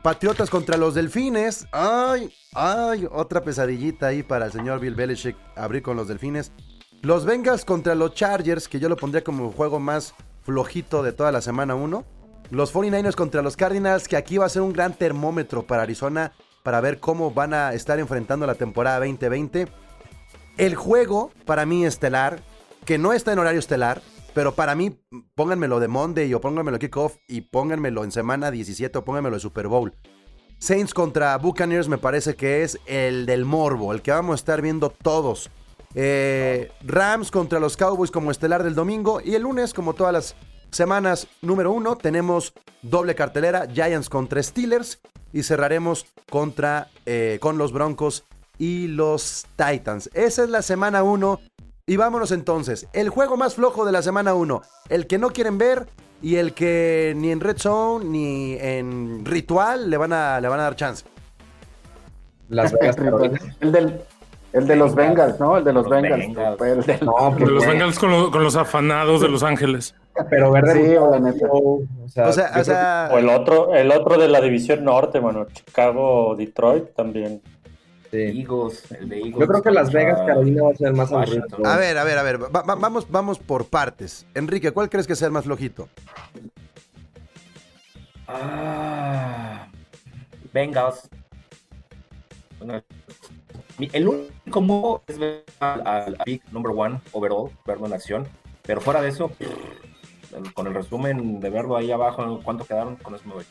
Patriotas 0.03 0.51
contra 0.51 0.77
los 0.77 0.95
Delfines, 0.95 1.67
ay, 1.73 2.31
ay, 2.53 3.09
otra 3.11 3.41
pesadillita 3.41 4.09
ahí 4.09 4.23
para 4.23 4.45
el 4.45 4.53
señor 4.53 4.79
Bill 4.79 4.95
Belichick 4.95 5.39
abrir 5.57 5.83
con 5.83 5.97
los 5.97 6.07
Delfines, 6.07 6.53
los 7.01 7.25
Bengals 7.25 7.65
contra 7.65 7.95
los 7.95 8.13
Chargers, 8.13 8.69
que 8.69 8.79
yo 8.79 8.91
lo 8.91 8.97
pondría 8.99 9.25
como 9.25 9.49
el 9.49 9.55
juego 9.55 9.81
más 9.81 10.13
flojito 10.43 11.03
de 11.03 11.13
toda 11.13 11.33
la 11.33 11.41
semana 11.41 11.75
1, 11.75 12.05
los 12.51 12.75
49ers 12.75 13.15
contra 13.15 13.41
los 13.41 13.57
Cardinals, 13.57 14.07
que 14.07 14.19
aquí 14.19 14.37
va 14.37 14.45
a 14.45 14.51
ser 14.51 14.61
un 14.61 14.75
gran 14.75 14.93
termómetro 14.93 15.67
para 15.67 15.85
Arizona 15.85 16.33
para 16.63 16.83
ver 16.83 17.01
cómo 17.01 17.31
van 17.31 17.55
a 17.55 17.73
estar 17.73 17.99
enfrentando 17.99 18.47
la 18.47 18.55
temporada 18.55 18.99
2020. 18.99 19.67
El 20.59 20.75
juego, 20.75 21.31
para 21.47 21.65
mí, 21.65 21.87
estelar, 21.87 22.43
que 22.85 22.99
no 22.99 23.13
está 23.13 23.33
en 23.33 23.39
horario 23.39 23.61
estelar, 23.61 24.03
pero 24.35 24.55
para 24.55 24.75
mí, 24.75 24.99
pónganmelo 25.35 25.81
de 25.81 25.89
Monday 25.89 26.33
o 26.35 26.41
pónganmelo 26.41 26.79
kickoff 26.79 27.17
y 27.29 27.43
pónganmelo 27.43 28.05
en 28.05 28.13
semana 28.13 28.51
17 28.51 28.99
o 28.99 29.05
pónganmelo 29.05 29.37
de 29.37 29.41
Super 29.41 29.69
Bowl. 29.69 29.93
Saints 30.59 30.93
contra 30.93 31.37
Buccaneers 31.39 31.89
me 31.89 31.99
parece 31.99 32.37
que 32.37 32.63
es 32.63 32.79
el 32.87 33.27
del 33.27 33.45
morbo, 33.45 33.93
el 33.93 34.03
que 34.03 34.11
vamos 34.11 34.33
a 34.33 34.37
estar 34.37 34.61
viendo 34.61 34.91
todos. 34.91 35.51
Eh, 35.95 36.71
Rams 36.83 37.31
contra 37.31 37.59
los 37.59 37.77
Cowboys 37.77 38.11
como 38.11 38.31
estelar 38.31 38.63
del 38.63 38.75
domingo 38.75 39.21
y 39.25 39.35
el 39.35 39.43
lunes, 39.43 39.75
como 39.75 39.95
todas 39.95 40.13
las 40.13 40.37
semanas 40.71 41.27
número 41.43 41.73
uno, 41.73 41.97
tenemos 41.97 42.53
doble 42.83 43.15
cartelera, 43.15 43.67
Giants 43.73 44.09
contra 44.09 44.43
Steelers 44.43 45.01
y 45.33 45.43
cerraremos 45.43 46.07
contra, 46.31 46.89
eh, 47.07 47.39
con 47.41 47.59
los 47.59 47.73
Broncos 47.73 48.25
y 48.59 48.89
los 48.89 49.47
Titans. 49.57 50.11
Esa 50.13 50.45
es 50.45 50.51
la 50.51 50.63
semana 50.63 51.03
1 51.03 51.41
y 51.91 51.97
vámonos 51.97 52.31
entonces. 52.31 52.87
El 52.93 53.09
juego 53.09 53.37
más 53.37 53.55
flojo 53.57 53.85
de 53.85 53.93
la 53.93 54.03
semana 54.03 54.35
1, 54.35 54.63
el 54.91 55.07
que 55.07 55.19
no 55.19 55.31
quieren 55.31 55.59
ver 55.59 55.87
y 56.23 56.37
el 56.37 56.53
que 56.55 57.15
ni 57.17 57.31
en 57.33 57.41
Red 57.41 57.59
Zone 57.59 58.05
ni 58.05 58.57
en 58.61 59.25
Ritual 59.25 59.91
le 59.91 59.97
van 59.97 60.13
a, 60.13 60.41
le 60.41 60.49
van 60.49 60.61
a 60.61 60.65
dar 60.65 60.77
chance. 60.77 61.05
Las 62.49 62.73
Vegas 62.81 62.97
Carolinas. 62.97 63.43
El 63.61 63.73
del, 63.73 64.01
el 64.53 64.67
de 64.67 64.77
los 64.77 64.95
Bengals, 64.95 65.39
¿no? 65.41 65.57
El 65.57 65.65
de 65.65 65.73
los, 65.73 65.85
Los 65.85 65.91
Bengals. 65.91 66.27
Bengals. 66.27 66.61
El 66.63 66.83
del- 66.87 67.07
No, 67.07 67.35
De 67.37 67.47
los. 67.47 67.67
Bengals 67.67 67.99
con, 67.99 68.11
lo- 68.11 68.31
con 68.31 68.43
los 68.45 68.57
afanados 68.57 69.21
de 69.21 69.29
Los 69.29 69.43
Ángeles. 69.43 69.95
pero 70.29 70.51
ver 70.53 70.65
Sí, 70.73 70.79
de- 70.83 70.95
la 71.01 71.19
neta. 71.21 71.47
o 71.51 71.81
sea, 72.09 72.29
O 72.29 72.33
sea, 72.33 72.53
o 72.61 72.65
sea, 72.65 73.11
O 73.13 73.19
el 73.19 73.29
otro, 73.29 73.75
el 73.75 73.91
otro 73.91 74.17
de 74.19 74.29
la 74.29 74.41
división 74.41 74.85
norte, 74.85 75.21
mano. 75.21 75.47
Chicago, 75.53 76.35
Detroit 76.37 76.95
también. 76.95 77.41
Que- 78.11 78.33
sí. 78.33 78.41
Eagles, 78.41 78.93
el 78.93 79.09
de 79.09 79.17
Eagles. 79.19 79.37
Yo 79.39 79.47
creo 79.47 79.63
que 79.63 79.71
Las 79.71 79.93
Vegas 79.93 80.21
Carolina 80.27 80.63
va 80.65 80.71
a 80.71 80.75
ser 80.77 80.89
el 80.89 80.95
más 80.95 81.13
aburrido. 81.13 81.45
A 81.65 81.77
ver, 81.77 81.97
a 81.99 82.05
ver, 82.05 82.19
a 82.19 82.23
ver, 82.23 82.43
va- 82.43 82.63
va- 82.63 82.75
vamos, 82.75 83.11
vamos 83.11 83.39
por 83.39 83.67
partes. 83.67 84.27
Enrique, 84.35 84.73
¿cuál 84.73 84.89
crees 84.91 85.07
que 85.07 85.15
sea 85.17 85.27
el 85.27 85.33
más 85.33 85.45
flojito? 85.45 85.89
Ah, 88.29 89.67
Bengals. 90.53 91.09
Bueno, 92.59 92.83
El 93.93 94.07
único 94.09 94.61
modo 94.61 95.03
es 95.07 95.19
ver 95.19 95.45
al, 95.61 95.87
al 95.87 96.17
pick 96.25 96.43
number 96.53 96.73
one 96.77 97.01
overall, 97.13 97.51
verlo 97.67 97.87
en 97.87 97.95
acción. 97.95 98.29
Pero 98.63 98.81
fuera 98.81 99.01
de 99.01 99.09
eso, 99.09 99.33
con 100.55 100.67
el 100.67 100.75
resumen 100.75 101.41
de 101.41 101.51
verlo 101.51 101.77
ahí 101.77 101.91
abajo, 101.91 102.41
cuánto 102.45 102.65
quedaron, 102.67 102.97
con 102.97 103.15
eso 103.15 103.25
me 103.27 103.35
voy. 103.35 103.45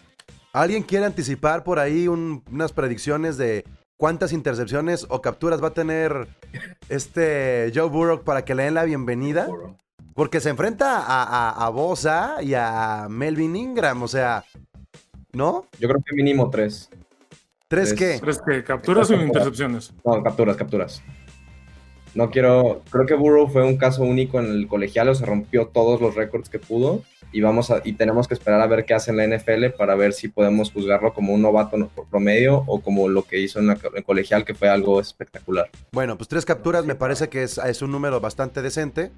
¿Alguien 0.53 0.83
quiere 0.83 1.05
anticipar 1.05 1.63
por 1.63 1.79
ahí 1.79 2.07
un- 2.07 2.43
unas 2.51 2.71
predicciones 2.71 3.37
de 3.37 3.65
cuántas 3.99 4.31
intercepciones 4.31 5.05
o 5.09 5.21
capturas 5.21 5.61
va 5.61 5.67
a 5.67 5.73
tener 5.73 6.29
este 6.87 7.69
Joe 7.75 7.89
Burrow 7.89 8.23
para 8.23 8.45
que 8.45 8.55
le 8.55 8.63
den 8.63 8.73
la 8.73 8.85
bienvenida? 8.85 9.49
Porque 10.15 10.39
se 10.39 10.49
enfrenta 10.49 10.99
a, 10.99 11.23
a, 11.23 11.65
a 11.65 11.69
Bosa 11.69 12.37
y 12.41 12.53
a 12.53 13.07
Melvin 13.09 13.57
Ingram, 13.57 14.01
o 14.01 14.07
sea, 14.07 14.45
¿no? 15.33 15.65
Yo 15.79 15.89
creo 15.89 16.01
que 16.03 16.15
mínimo 16.15 16.49
tres. 16.49 16.89
¿Tres 17.67 17.89
Tres. 17.89 17.93
qué? 17.93 18.19
¿Crees 18.21 18.41
que 18.41 18.63
capturas 18.63 19.09
o 19.11 19.15
intercepciones? 19.15 19.93
No, 20.03 20.23
capturas, 20.23 20.55
capturas. 20.55 21.03
No 22.15 22.31
quiero. 22.31 22.81
Creo 22.91 23.05
que 23.05 23.13
Burrow 23.13 23.47
fue 23.47 23.63
un 23.63 23.77
caso 23.77 24.03
único 24.03 24.39
en 24.39 24.47
el 24.47 24.67
colegial, 24.67 25.09
o 25.09 25.15
se 25.15 25.25
rompió 25.25 25.67
todos 25.67 26.01
los 26.01 26.15
récords 26.15 26.49
que 26.49 26.59
pudo. 26.59 27.03
Y 27.31 27.41
vamos 27.41 27.69
a, 27.69 27.81
y 27.85 27.93
tenemos 27.93 28.27
que 28.27 28.33
esperar 28.33 28.59
a 28.61 28.65
ver 28.67 28.85
qué 28.85 28.95
hace 28.95 29.11
en 29.11 29.17
la 29.17 29.23
NFL 29.37 29.67
para 29.77 29.93
ver 29.93 30.13
si 30.13 30.29
podemos 30.29 30.71
juzgarlo 30.71 31.13
como 31.13 31.33
un 31.33 31.43
novato 31.43 31.77
no- 31.77 31.87
por 31.87 32.07
promedio 32.07 32.63
o 32.65 32.81
como 32.81 33.07
lo 33.07 33.21
que 33.23 33.39
hizo 33.39 33.59
en 33.59 33.67
la 33.67 33.77
en 33.93 34.01
colegial, 34.03 34.43
que 34.45 34.55
fue 34.55 34.67
algo 34.67 34.99
espectacular. 34.99 35.69
Bueno, 35.91 36.17
pues 36.17 36.27
tres 36.27 36.43
capturas 36.45 36.85
me 36.85 36.95
parece 36.95 37.29
que 37.29 37.43
es, 37.43 37.59
es 37.59 37.81
un 37.83 37.91
número 37.91 38.19
bastante 38.19 38.63
decente. 38.63 39.11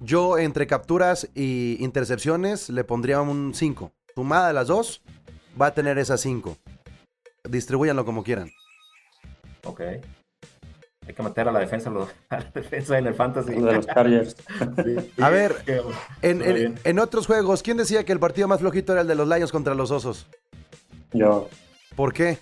Yo 0.00 0.38
entre 0.38 0.68
capturas 0.68 1.28
y 1.34 1.76
intercepciones 1.80 2.68
le 2.70 2.84
pondría 2.84 3.20
un 3.20 3.52
5. 3.52 3.90
Sumada 4.14 4.46
de 4.48 4.54
las 4.54 4.68
dos, 4.68 5.02
va 5.60 5.66
a 5.66 5.74
tener 5.74 5.98
esas 5.98 6.20
cinco. 6.20 6.56
Distribúyanlo 7.48 8.04
como 8.04 8.22
quieran. 8.22 8.50
Ok. 9.64 9.80
Hay 11.08 11.14
que 11.14 11.22
meter 11.22 11.48
a 11.48 11.52
la 11.52 11.58
defensa, 11.60 11.88
lo- 11.88 12.06
a 12.28 12.36
la 12.38 12.50
defensa 12.54 12.98
en 12.98 13.06
el 13.06 13.14
fantasy. 13.14 13.52
de 13.52 13.60
los 13.72 13.86
Chargers. 13.86 14.36
A 15.20 15.30
ver, 15.30 15.56
En, 16.22 16.76
en- 16.84 16.98
otros 16.98 17.26
juegos, 17.26 17.62
¿quién 17.62 17.78
decía 17.78 18.04
que 18.04 18.12
el 18.12 18.20
partido 18.20 18.46
más 18.46 18.60
flojito 18.60 18.92
era 18.92 19.00
el 19.00 19.08
de 19.08 19.14
los 19.14 19.26
Lions 19.26 19.50
contra 19.50 19.74
los 19.74 19.90
Osos? 19.90 20.26
Yo, 21.12 21.48
¿Por 21.96 22.12
qué? 22.12 22.38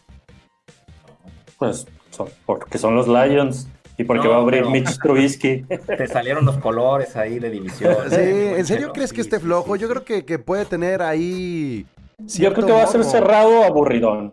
pues, 1.59 1.87
son- 2.11 2.29
porque 2.44 2.76
son 2.79 2.96
los 2.96 3.07
Lions 3.09 3.68
y 3.96 4.05
porque 4.05 4.24
No, 4.24 4.31
va 4.31 4.37
a 4.37 4.40
abrir 4.40 4.62
pero- 4.62 4.70
Mitch 4.72 4.98
Trubisky. 5.02 5.62
Te 5.62 6.07
salieron 6.09 6.44
los 6.44 6.57
colores 6.59 7.16
ahí 7.16 7.38
de 7.38 7.48
división. 7.50 7.94
Sí, 8.11 8.16
¿en 8.20 8.66
serio 8.66 8.92
crees 8.92 9.12
que 9.12 9.20
esté 9.20 9.38
flojo? 9.38 9.74
sí, 9.76 9.81
Yo 9.83 9.88
creo 9.88 10.05
que, 10.05 10.24
que 10.24 10.38
puede 10.40 10.64
tener 10.64 11.02
ahí. 11.02 11.87
Yo 12.18 12.52
creo 12.52 12.66
que 12.66 12.72
va 12.72 12.83
a 12.83 12.87
ser 12.88 13.05
cerrado 13.05 13.62
aburridón. 13.62 14.33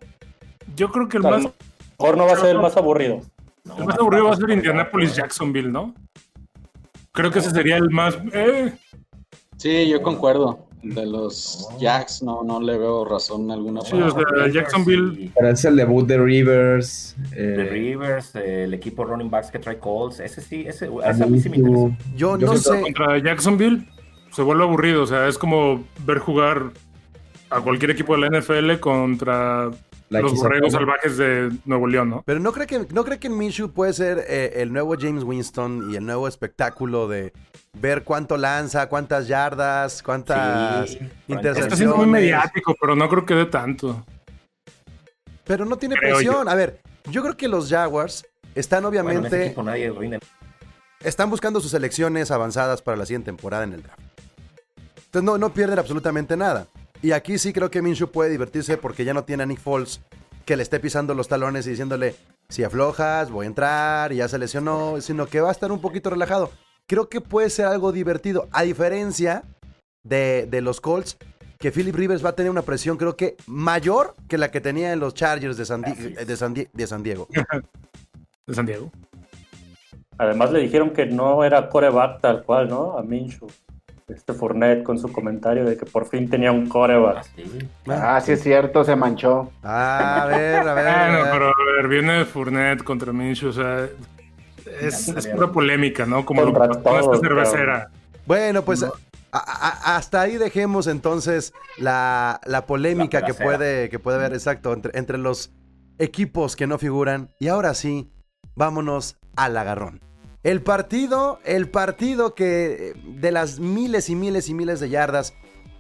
Yo 0.76 0.90
creo 0.92 1.08
que 1.08 1.18
el 1.18 1.24
más, 1.24 1.44
mejor 2.00 2.18
no 2.18 2.26
va 2.26 2.34
a 2.34 2.38
ser 2.38 2.50
el 2.50 2.60
más 2.60 2.76
aburrido. 2.78 3.22
No, 3.66 3.78
el 3.78 3.86
más 3.86 3.98
aburrido 4.00 4.26
va 4.26 4.34
a 4.34 4.38
ser 4.38 4.50
Indianapolis 4.50 5.16
Jacksonville, 5.16 5.72
¿no? 5.72 5.94
Creo 7.12 7.32
que 7.32 7.40
ese 7.40 7.52
sería 7.52 7.78
el 7.78 7.90
más. 7.90 8.18
eh, 8.34 8.74
Sí, 9.58 9.88
yo 9.90 10.02
concuerdo. 10.02 10.68
De 10.82 11.06
los 11.06 11.70
Jacks 11.80 12.22
no, 12.24 12.44
no 12.44 12.60
le 12.60 12.78
veo 12.78 13.06
razón 13.06 13.50
alguna. 13.52 13.80
Sí, 13.82 13.96
o 13.96 14.12
sea, 14.12 14.22
Rivers 14.34 14.54
Jacksonville- 14.54 15.32
Pero 15.34 15.48
es 15.50 15.64
el 15.64 15.78
debut 15.78 16.06
de 16.06 16.18
Rivers. 16.18 17.16
The 17.30 17.62
eh, 17.62 17.70
Rivers, 17.70 18.36
eh, 18.36 18.66
el 18.66 18.74
equipo 18.74 19.06
running 19.06 19.30
backs 19.30 19.50
que 19.50 19.60
trae 19.60 19.78
Colts. 19.80 20.20
Ese 20.20 20.42
sí, 20.42 20.66
ese, 20.68 20.90
ese 21.06 21.24
a 21.24 21.26
mí 21.26 21.40
sí 21.40 21.48
me 21.48 21.56
interesa. 21.58 21.98
Yo 22.18 22.38
Yo 22.38 22.48
no 22.48 22.58
sé. 22.58 22.82
contra 22.82 23.18
Jacksonville 23.20 23.88
se 24.32 24.42
vuelve 24.42 24.64
aburrido. 24.64 25.04
O 25.04 25.08
sea, 25.08 25.26
es 25.30 25.38
como 25.38 25.86
ver 26.06 26.18
jugar 26.20 26.72
a 27.50 27.62
cualquier 27.62 27.92
equipo 27.92 28.18
de 28.18 28.22
la 28.30 28.42
NFL 28.42 28.80
contra 28.82 29.72
la 30.14 30.22
los 30.22 30.36
borregos 30.36 30.72
salvajes 30.74 31.18
de 31.18 31.52
Nuevo 31.66 31.88
León, 31.88 32.10
¿no? 32.10 32.24
Pero 32.26 32.40
no 32.40 32.52
cree 32.54 32.68
que, 32.68 32.88
no 32.92 33.04
cree 33.04 33.20
que 33.20 33.30
Minshew 33.30 33.72
puede 33.72 33.94
ser 33.94 34.24
eh, 34.28 34.54
el 34.62 34.72
nuevo 34.72 34.96
James 35.00 35.24
Winston 35.24 35.92
y 35.92 35.96
el 35.96 36.06
nuevo 36.06 36.28
espectáculo 36.28 37.08
de 37.08 37.34
ver 37.80 38.04
cuánto 38.04 38.38
lanza, 38.38 38.88
cuántas 38.88 39.28
yardas, 39.28 40.02
cuántas 40.04 40.92
Sí, 40.92 41.00
intercepciones. 41.28 41.64
Está 41.66 41.76
siendo 41.76 41.98
muy 41.98 42.06
mediático, 42.08 42.76
pero 42.80 42.96
no 42.96 43.10
creo 43.10 43.26
que 43.26 43.34
dé 43.36 43.46
tanto. 43.46 44.06
Pero 45.46 45.66
no 45.66 45.78
tiene 45.78 45.96
Creo 45.96 46.16
presión. 46.16 46.48
A 46.48 46.56
ver, 46.56 46.80
yo 47.10 47.22
creo 47.22 47.36
que 47.36 47.48
los 47.48 47.70
Jaguars 47.70 48.26
están 48.56 48.84
Bueno, 48.84 49.00
en 49.00 49.08
ese 49.08 49.10
obviamente 49.18 49.46
equipo 49.48 49.64
nadie 49.64 49.92
rinde. 49.92 50.20
están 51.04 51.30
buscando 51.30 51.60
sus 51.60 51.72
selecciones 51.72 52.32
avanzadas 52.32 52.82
para 52.82 52.96
la 52.98 53.06
siguiente 53.06 53.26
temporada 53.26 53.64
en 53.64 53.74
el 53.74 53.84
draft. 53.84 54.00
Entonces 55.06 55.24
no, 55.24 55.38
no 55.38 55.54
pierden 55.54 55.80
absolutamente 55.80 56.38
nada. 56.38 56.68
Y 57.04 57.12
aquí 57.12 57.38
sí 57.38 57.54
creo 57.54 57.70
que 57.70 57.82
Minshew 57.84 58.08
puede 58.10 58.32
divertirse 58.32 58.78
porque 58.78 59.06
ya 59.06 59.14
no 59.14 59.24
tiene 59.26 59.44
a 59.44 59.46
Nick 59.46 59.60
Foles 59.60 60.02
que 60.46 60.58
le 60.58 60.64
esté 60.64 60.80
pisando 60.80 61.14
los 61.14 61.28
talones 61.28 61.68
y 61.68 61.72
diciéndole, 61.72 62.16
si 62.50 62.64
aflojas, 62.64 63.30
voy 63.30 63.46
a 63.46 63.48
entrar 63.48 64.12
y 64.12 64.18
ya 64.18 64.28
se 64.28 64.40
lesionó, 64.40 65.00
sino 65.02 65.26
que 65.28 65.40
va 65.42 65.50
a 65.50 65.52
estar 65.52 65.72
un 65.72 65.80
poquito 65.82 66.10
relajado. 66.10 66.50
Creo 66.88 67.08
que 67.10 67.22
puede 67.22 67.50
ser 67.50 67.66
algo 67.68 67.92
divertido, 67.92 68.48
a 68.52 68.64
diferencia 68.64 69.44
de, 70.04 70.48
de 70.50 70.62
los 70.62 70.82
Colts, 70.82 71.18
que 71.60 71.72
Philip 71.72 71.96
Rivers 71.96 72.26
va 72.26 72.30
a 72.30 72.36
tener 72.36 72.50
una 72.52 72.62
presión 72.64 72.98
creo 72.98 73.16
que 73.16 73.38
mayor 73.48 74.16
que 74.28 74.38
la 74.38 74.52
que 74.52 74.60
tenía 74.60 74.92
en 74.92 75.00
los 75.00 75.14
Chargers 75.14 75.56
de 75.56 75.66
San, 75.66 75.82
Di- 75.82 75.92
Así 75.92 76.16
es. 76.18 76.28
de 76.28 76.36
San 76.38 76.54
Di- 76.54 76.68
de 76.74 76.88
San 76.88 77.04
Diego. 77.04 77.28
De 78.48 78.54
San 78.54 78.66
Diego. 78.66 78.92
Además 80.18 80.52
le 80.52 80.60
dijeron 80.60 80.92
que 80.92 81.06
no 81.06 81.44
era 81.46 81.70
coreback 81.70 82.20
tal 82.20 82.44
cual, 82.44 82.68
¿no? 82.68 82.98
A 82.98 83.02
Minshew. 83.04 83.48
Este 84.16 84.34
Fournette 84.34 84.84
con 84.84 85.00
su 85.00 85.12
comentario 85.12 85.66
de 85.66 85.76
que 85.78 85.86
por 85.86 86.06
fin 86.08 86.30
tenía 86.30 86.52
un 86.52 86.68
coreback. 86.70 87.26
Ah, 87.88 88.22
sí 88.22 88.34
es 88.34 88.44
cierto, 88.44 88.84
se 88.84 88.96
manchó. 88.96 89.52
Ah, 89.64 90.24
a 90.24 90.26
ver, 90.28 90.68
a 90.68 90.74
ver. 90.74 90.88
a 90.88 91.08
Bueno, 91.08 91.24
ver. 91.24 91.32
pero 91.32 91.46
a 91.48 91.54
ver, 91.78 91.88
viene 91.88 92.26
Fournette 92.26 92.84
contra 92.84 93.12
Minshew, 93.12 93.50
o 93.50 93.54
sea, 93.54 93.88
es, 94.82 95.08
es 95.10 95.28
pura 95.28 95.52
polémica, 95.52 96.06
¿no? 96.06 96.26
Como 96.26 96.42
lo 96.44 96.54
Contra 96.54 96.70
que 96.70 96.84
pasó 96.84 97.14
esta 97.14 97.28
cervecera. 97.28 97.90
Bueno, 98.26 98.62
pues 98.64 98.84
a- 98.84 98.92
a- 99.32 99.96
hasta 99.98 100.22
ahí 100.22 100.38
dejemos 100.38 100.88
entonces 100.88 101.54
la, 101.78 102.40
la 102.46 102.66
polémica 102.66 103.20
La 103.22 103.26
que 103.26 103.34
puede, 103.34 103.90
que 103.90 104.00
puede 104.00 104.18
haber, 104.18 104.34
exacto, 104.34 104.72
entre, 104.74 104.98
entre 104.98 105.18
los 105.18 105.52
equipos 105.98 106.56
que 106.56 106.68
no 106.68 106.78
figuran. 106.78 107.30
Y 107.40 107.48
ahora 107.48 107.74
sí, 107.74 108.12
vámonos 108.56 109.18
al 109.36 109.58
agarrón. 109.58 110.00
El 110.44 110.62
partido, 110.62 111.40
el 111.46 111.70
partido 111.70 112.36
que 112.36 112.90
eh, 112.90 112.94
de 113.06 113.32
las 113.32 113.60
miles 113.60 114.10
y 114.10 114.16
miles 114.16 114.50
y 114.50 114.54
miles 114.54 114.80
de 114.80 114.90
yardas, 114.90 115.34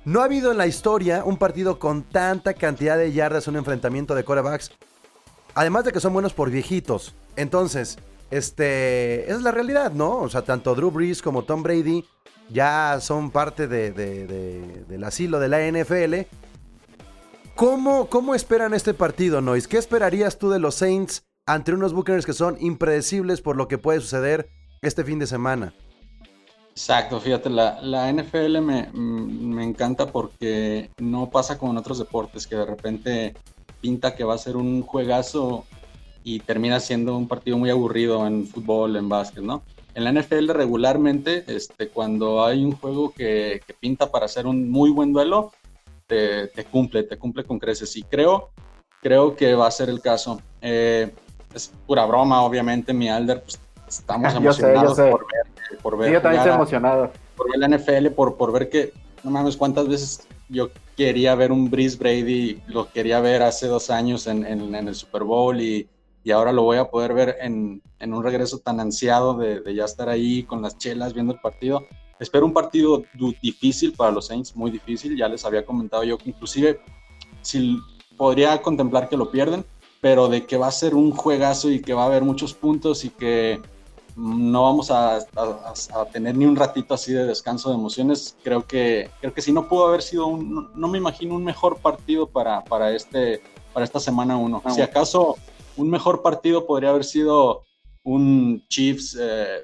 no 0.05 0.21
ha 0.21 0.25
habido 0.25 0.51
en 0.51 0.57
la 0.57 0.67
historia 0.67 1.23
un 1.25 1.37
partido 1.37 1.79
con 1.79 2.03
tanta 2.03 2.53
cantidad 2.53 2.97
de 2.97 3.11
yardas, 3.11 3.47
un 3.47 3.55
enfrentamiento 3.57 4.15
de 4.15 4.23
corebacks. 4.23 4.71
Además 5.55 5.83
de 5.85 5.91
que 5.91 5.99
son 5.99 6.13
buenos 6.13 6.33
por 6.33 6.49
viejitos. 6.49 7.13
Entonces, 7.35 7.97
este, 8.31 9.29
es 9.31 9.41
la 9.41 9.51
realidad, 9.51 9.91
¿no? 9.91 10.17
O 10.17 10.29
sea, 10.29 10.41
tanto 10.43 10.75
Drew 10.75 10.91
Brees 10.91 11.21
como 11.21 11.43
Tom 11.43 11.61
Brady 11.61 12.05
ya 12.49 12.97
son 13.01 13.31
parte 13.31 13.67
de- 13.67 13.91
de- 13.91 14.27
de- 14.27 14.85
del 14.87 15.03
asilo 15.03 15.39
de 15.39 15.47
la 15.49 15.61
NFL. 15.61 16.27
¿Cómo, 17.55 18.09
¿Cómo 18.09 18.33
esperan 18.33 18.73
este 18.73 18.93
partido, 18.93 19.39
Nois? 19.41 19.67
¿Qué 19.67 19.77
esperarías 19.77 20.37
tú 20.39 20.49
de 20.49 20.59
los 20.59 20.75
Saints 20.75 21.23
ante 21.45 21.73
unos 21.73 21.93
Buccaneers 21.93 22.25
que 22.25 22.33
son 22.33 22.57
impredecibles 22.59 23.41
por 23.41 23.55
lo 23.55 23.67
que 23.67 23.77
puede 23.77 23.99
suceder 23.99 24.49
este 24.81 25.03
fin 25.03 25.19
de 25.19 25.27
semana? 25.27 25.73
Exacto, 26.71 27.19
fíjate, 27.19 27.49
la, 27.49 27.79
la 27.81 28.11
NFL 28.11 28.59
me, 28.61 28.89
mm, 28.91 29.53
me 29.53 29.63
encanta 29.63 30.11
porque 30.11 30.89
no 30.97 31.29
pasa 31.29 31.57
como 31.57 31.71
en 31.71 31.77
otros 31.77 31.99
deportes, 31.99 32.47
que 32.47 32.55
de 32.55 32.65
repente 32.65 33.35
pinta 33.79 34.15
que 34.15 34.23
va 34.23 34.33
a 34.33 34.39
ser 34.39 34.57
un 34.57 34.81
juegazo 34.81 35.65
y 36.23 36.39
termina 36.39 36.79
siendo 36.79 37.17
un 37.17 37.27
partido 37.27 37.57
muy 37.57 37.69
aburrido 37.69 38.25
en 38.25 38.47
fútbol, 38.47 38.95
en 38.95 39.09
básquet, 39.09 39.43
¿no? 39.43 39.61
En 39.93 40.05
la 40.05 40.11
NFL 40.11 40.49
regularmente, 40.49 41.43
este, 41.47 41.89
cuando 41.89 42.43
hay 42.43 42.63
un 42.63 42.71
juego 42.71 43.13
que, 43.13 43.61
que 43.67 43.73
pinta 43.73 44.09
para 44.09 44.27
ser 44.27 44.47
un 44.47 44.71
muy 44.71 44.89
buen 44.89 45.13
duelo, 45.13 45.51
te, 46.07 46.47
te 46.47 46.65
cumple, 46.65 47.03
te 47.03 47.17
cumple 47.17 47.43
con 47.43 47.59
creces. 47.59 47.95
Y 47.97 48.03
creo, 48.03 48.49
creo 49.01 49.35
que 49.35 49.53
va 49.53 49.67
a 49.67 49.71
ser 49.71 49.89
el 49.89 50.01
caso. 50.01 50.41
Eh, 50.61 51.13
es 51.53 51.71
pura 51.87 52.05
broma, 52.05 52.41
obviamente, 52.43 52.93
mi 52.93 53.09
Alder, 53.09 53.43
pues 53.43 53.59
estamos 53.87 54.33
Yo 54.41 54.53
sé, 54.53 54.61
yo 54.61 54.67
emocionados 54.67 54.95
sé. 54.97 55.09
por 55.11 55.25
ver, 55.31 55.79
por 55.81 55.97
ver 55.97 56.07
Sí, 56.09 56.13
yo 56.13 56.21
también 56.21 56.39
estoy 56.41 56.51
a- 56.51 56.55
emocionado. 56.55 57.11
por 57.35 57.49
ver 57.51 57.59
la 57.59 57.67
NFL, 57.77 58.07
por, 58.11 58.35
por 58.37 58.51
ver 58.51 58.69
que, 58.69 58.93
no 59.23 59.31
mames, 59.31 59.57
cuántas 59.57 59.87
veces 59.87 60.27
yo 60.49 60.69
quería 60.97 61.33
ver 61.35 61.51
un 61.51 61.69
Breeze 61.69 61.97
Brady, 61.97 62.61
lo 62.67 62.91
quería 62.91 63.19
ver 63.19 63.41
hace 63.43 63.67
dos 63.67 63.89
años 63.89 64.27
en, 64.27 64.45
en- 64.45 64.73
en 64.75 64.87
el 64.87 64.95
Super 64.95 65.23
Bowl 65.23 65.59
y, 65.59 65.87
y 66.23 66.31
ahora 66.31 66.51
lo 66.51 66.63
voy 66.63 66.77
a 66.77 66.85
poder 66.89 67.13
ver 67.13 67.37
en, 67.41 67.81
en 67.99 68.13
un 68.13 68.23
regreso 68.23 68.59
tan 68.59 68.79
ansiado 68.79 69.33
de, 69.35 69.61
de 69.61 69.75
ya 69.75 69.85
estar 69.85 70.09
ahí 70.09 70.43
con 70.43 70.61
las 70.61 70.77
chelas 70.77 71.13
viendo 71.13 71.33
el 71.33 71.39
partido. 71.39 71.87
Espero 72.19 72.45
un 72.45 72.53
partido 72.53 73.03
difícil 73.41 73.93
para 73.93 74.11
los 74.11 74.27
Saints, 74.27 74.55
muy 74.55 74.69
difícil, 74.71 75.17
ya 75.17 75.27
les 75.27 75.43
había 75.45 75.65
comentado 75.65 76.03
yo 76.03 76.17
que 76.17 76.29
inclusive 76.29 76.79
si 77.41 77.79
podría 78.15 78.61
contemplar 78.61 79.09
que 79.09 79.17
lo 79.17 79.31
pierden, 79.31 79.65
pero 80.03 80.27
de 80.27 80.45
que 80.45 80.57
va 80.57 80.67
a 80.67 80.71
ser 80.71 80.95
un 80.95 81.11
juegazo 81.11 81.71
y 81.71 81.81
que 81.81 81.93
va 81.93 82.03
a 82.03 82.07
haber 82.07 82.23
muchos 82.23 82.53
puntos 82.53 83.05
y 83.05 83.09
que 83.09 83.61
no 84.17 84.63
vamos 84.63 84.91
a, 84.91 85.15
a- 85.15 85.73
a 85.95 86.05
tener 86.11 86.35
ni 86.35 86.45
un 86.45 86.57
ratito 86.57 86.93
así 86.93 87.13
de 87.13 87.25
descanso 87.25 87.69
de 87.69 87.75
emociones. 87.75 88.35
Creo 88.43 88.67
que, 88.67 89.09
creo 89.21 89.33
que 89.33 89.41
si 89.41 89.53
no 89.53 89.69
pudo 89.69 89.87
haber 89.87 90.01
sido 90.01 90.27
un, 90.27 90.53
no, 90.53 90.61
no 90.75 90.87
me 90.89 90.97
imagino 90.97 91.35
un 91.35 91.43
mejor 91.45 91.77
partido 91.77 92.27
para, 92.27 92.65
para, 92.65 92.91
este, 92.91 93.41
para 93.71 93.85
esta 93.85 94.01
semana 94.01 94.35
1. 94.35 94.61
Si 94.75 94.81
acaso 94.81 95.37
un 95.77 95.89
mejor 95.89 96.21
partido 96.21 96.67
podría 96.67 96.89
haber 96.89 97.05
sido 97.05 97.63
un 98.03 98.61
Chiefs 98.67 99.17
eh, 99.17 99.63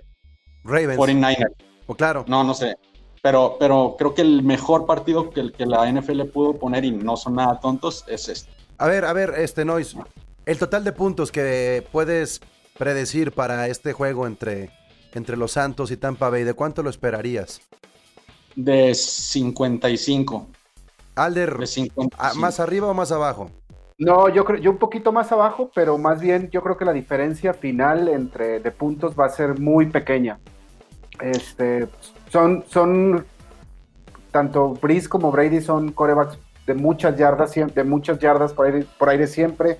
Ravens. 0.63 0.97
49ers. 0.97 1.54
O 1.86 1.95
claro. 1.95 2.23
No, 2.30 2.45
no 2.45 2.54
sé. 2.54 2.78
Pero, 3.21 3.58
pero 3.60 3.95
creo 3.99 4.13
que 4.13 4.21
el 4.21 4.41
mejor 4.43 4.86
partido 4.86 5.30
que, 5.32 5.52
que 5.52 5.65
la 5.65 5.91
NFL 5.91 6.21
pudo 6.34 6.54
poner, 6.54 6.86
y 6.86 6.91
no 6.91 7.17
son 7.17 7.36
nada 7.36 7.60
tontos, 7.60 8.06
es 8.08 8.30
este. 8.30 8.49
A 8.78 8.88
ver, 8.88 9.04
a 9.04 9.12
ver, 9.12 9.34
este 9.38 9.65
Nois. 9.65 9.93
El 10.49 10.57
total 10.57 10.83
de 10.83 10.91
puntos 10.93 11.31
que 11.31 11.85
puedes 11.91 12.41
predecir 12.75 13.31
para 13.33 13.67
este 13.67 13.93
juego 13.93 14.25
entre, 14.25 14.71
entre 15.13 15.38
los 15.38 15.51
Santos 15.51 15.91
y 15.91 15.97
Tampa 15.97 16.31
Bay, 16.31 16.43
¿de 16.43 16.55
cuánto 16.55 16.81
lo 16.81 16.89
esperarías? 16.89 17.62
De 18.55 18.95
55. 18.95 20.47
Alder, 21.13 21.55
De 21.55 21.67
55. 21.67 22.15
¿a- 22.17 22.33
¿más 22.33 22.59
arriba 22.59 22.88
o 22.88 22.95
más 22.95 23.12
abajo? 23.12 23.51
No, 23.99 24.27
yo 24.27 24.43
creo, 24.43 24.59
yo 24.59 24.71
un 24.71 24.79
poquito 24.79 25.12
más 25.12 25.31
abajo, 25.31 25.69
pero 25.75 25.99
más 25.99 26.19
bien 26.19 26.49
yo 26.49 26.63
creo 26.63 26.77
que 26.77 26.85
la 26.85 26.93
diferencia 26.93 27.53
final 27.53 28.07
entre 28.07 28.59
de 28.59 28.71
puntos 28.71 29.13
va 29.13 29.27
a 29.27 29.29
ser 29.29 29.59
muy 29.59 29.85
pequeña. 29.85 30.39
Este, 31.21 31.88
son, 32.31 32.65
son 32.67 33.23
tanto 34.31 34.69
Breeze 34.81 35.07
como 35.07 35.31
Brady 35.31 35.62
son 35.62 35.91
corebacks 35.91 36.39
de 36.65 36.73
muchas 36.73 37.15
yardas, 37.17 37.53
de 37.53 37.83
muchas 37.83 38.17
yardas 38.17 38.51
por 38.51 38.65
aire, 38.65 38.88
por 38.97 39.09
aire 39.09 39.27
siempre. 39.27 39.77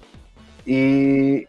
Y, 0.71 1.47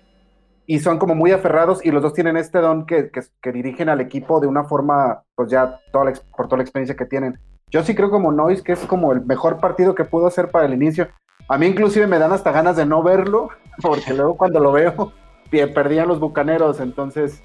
y 0.66 0.78
son 0.80 0.98
como 0.98 1.14
muy 1.14 1.30
aferrados 1.32 1.84
y 1.84 1.90
los 1.90 2.02
dos 2.02 2.14
tienen 2.14 2.38
este 2.38 2.58
don 2.58 2.86
que, 2.86 3.10
que- 3.10 3.20
que 3.42 3.52
dirigen 3.52 3.90
al 3.90 4.00
equipo 4.00 4.40
de 4.40 4.46
una 4.46 4.64
forma, 4.64 5.24
pues 5.34 5.50
ya 5.50 5.78
toda 5.92 6.06
la 6.06 6.12
por 6.34 6.46
toda 6.46 6.56
la 6.56 6.62
experiencia 6.62 6.96
que 6.96 7.04
tienen. 7.04 7.38
Yo 7.70 7.82
sí 7.82 7.94
creo 7.94 8.10
como 8.10 8.32
Noise 8.32 8.62
que 8.62 8.72
es 8.72 8.80
como 8.86 9.12
el 9.12 9.20
mejor 9.26 9.58
partido 9.60 9.94
que 9.94 10.04
pudo 10.04 10.26
hacer 10.26 10.50
para 10.50 10.64
el 10.64 10.72
inicio. 10.72 11.08
A 11.48 11.58
mí 11.58 11.66
inclusive 11.66 12.06
me 12.06 12.18
dan 12.18 12.32
hasta 12.32 12.50
ganas 12.50 12.76
de 12.76 12.86
no 12.86 13.02
verlo, 13.02 13.50
porque 13.82 14.14
luego 14.14 14.36
cuando 14.38 14.58
lo 14.58 14.72
veo, 14.72 15.12
perdían 15.74 16.08
los 16.08 16.18
bucaneros, 16.18 16.80
entonces. 16.80 17.42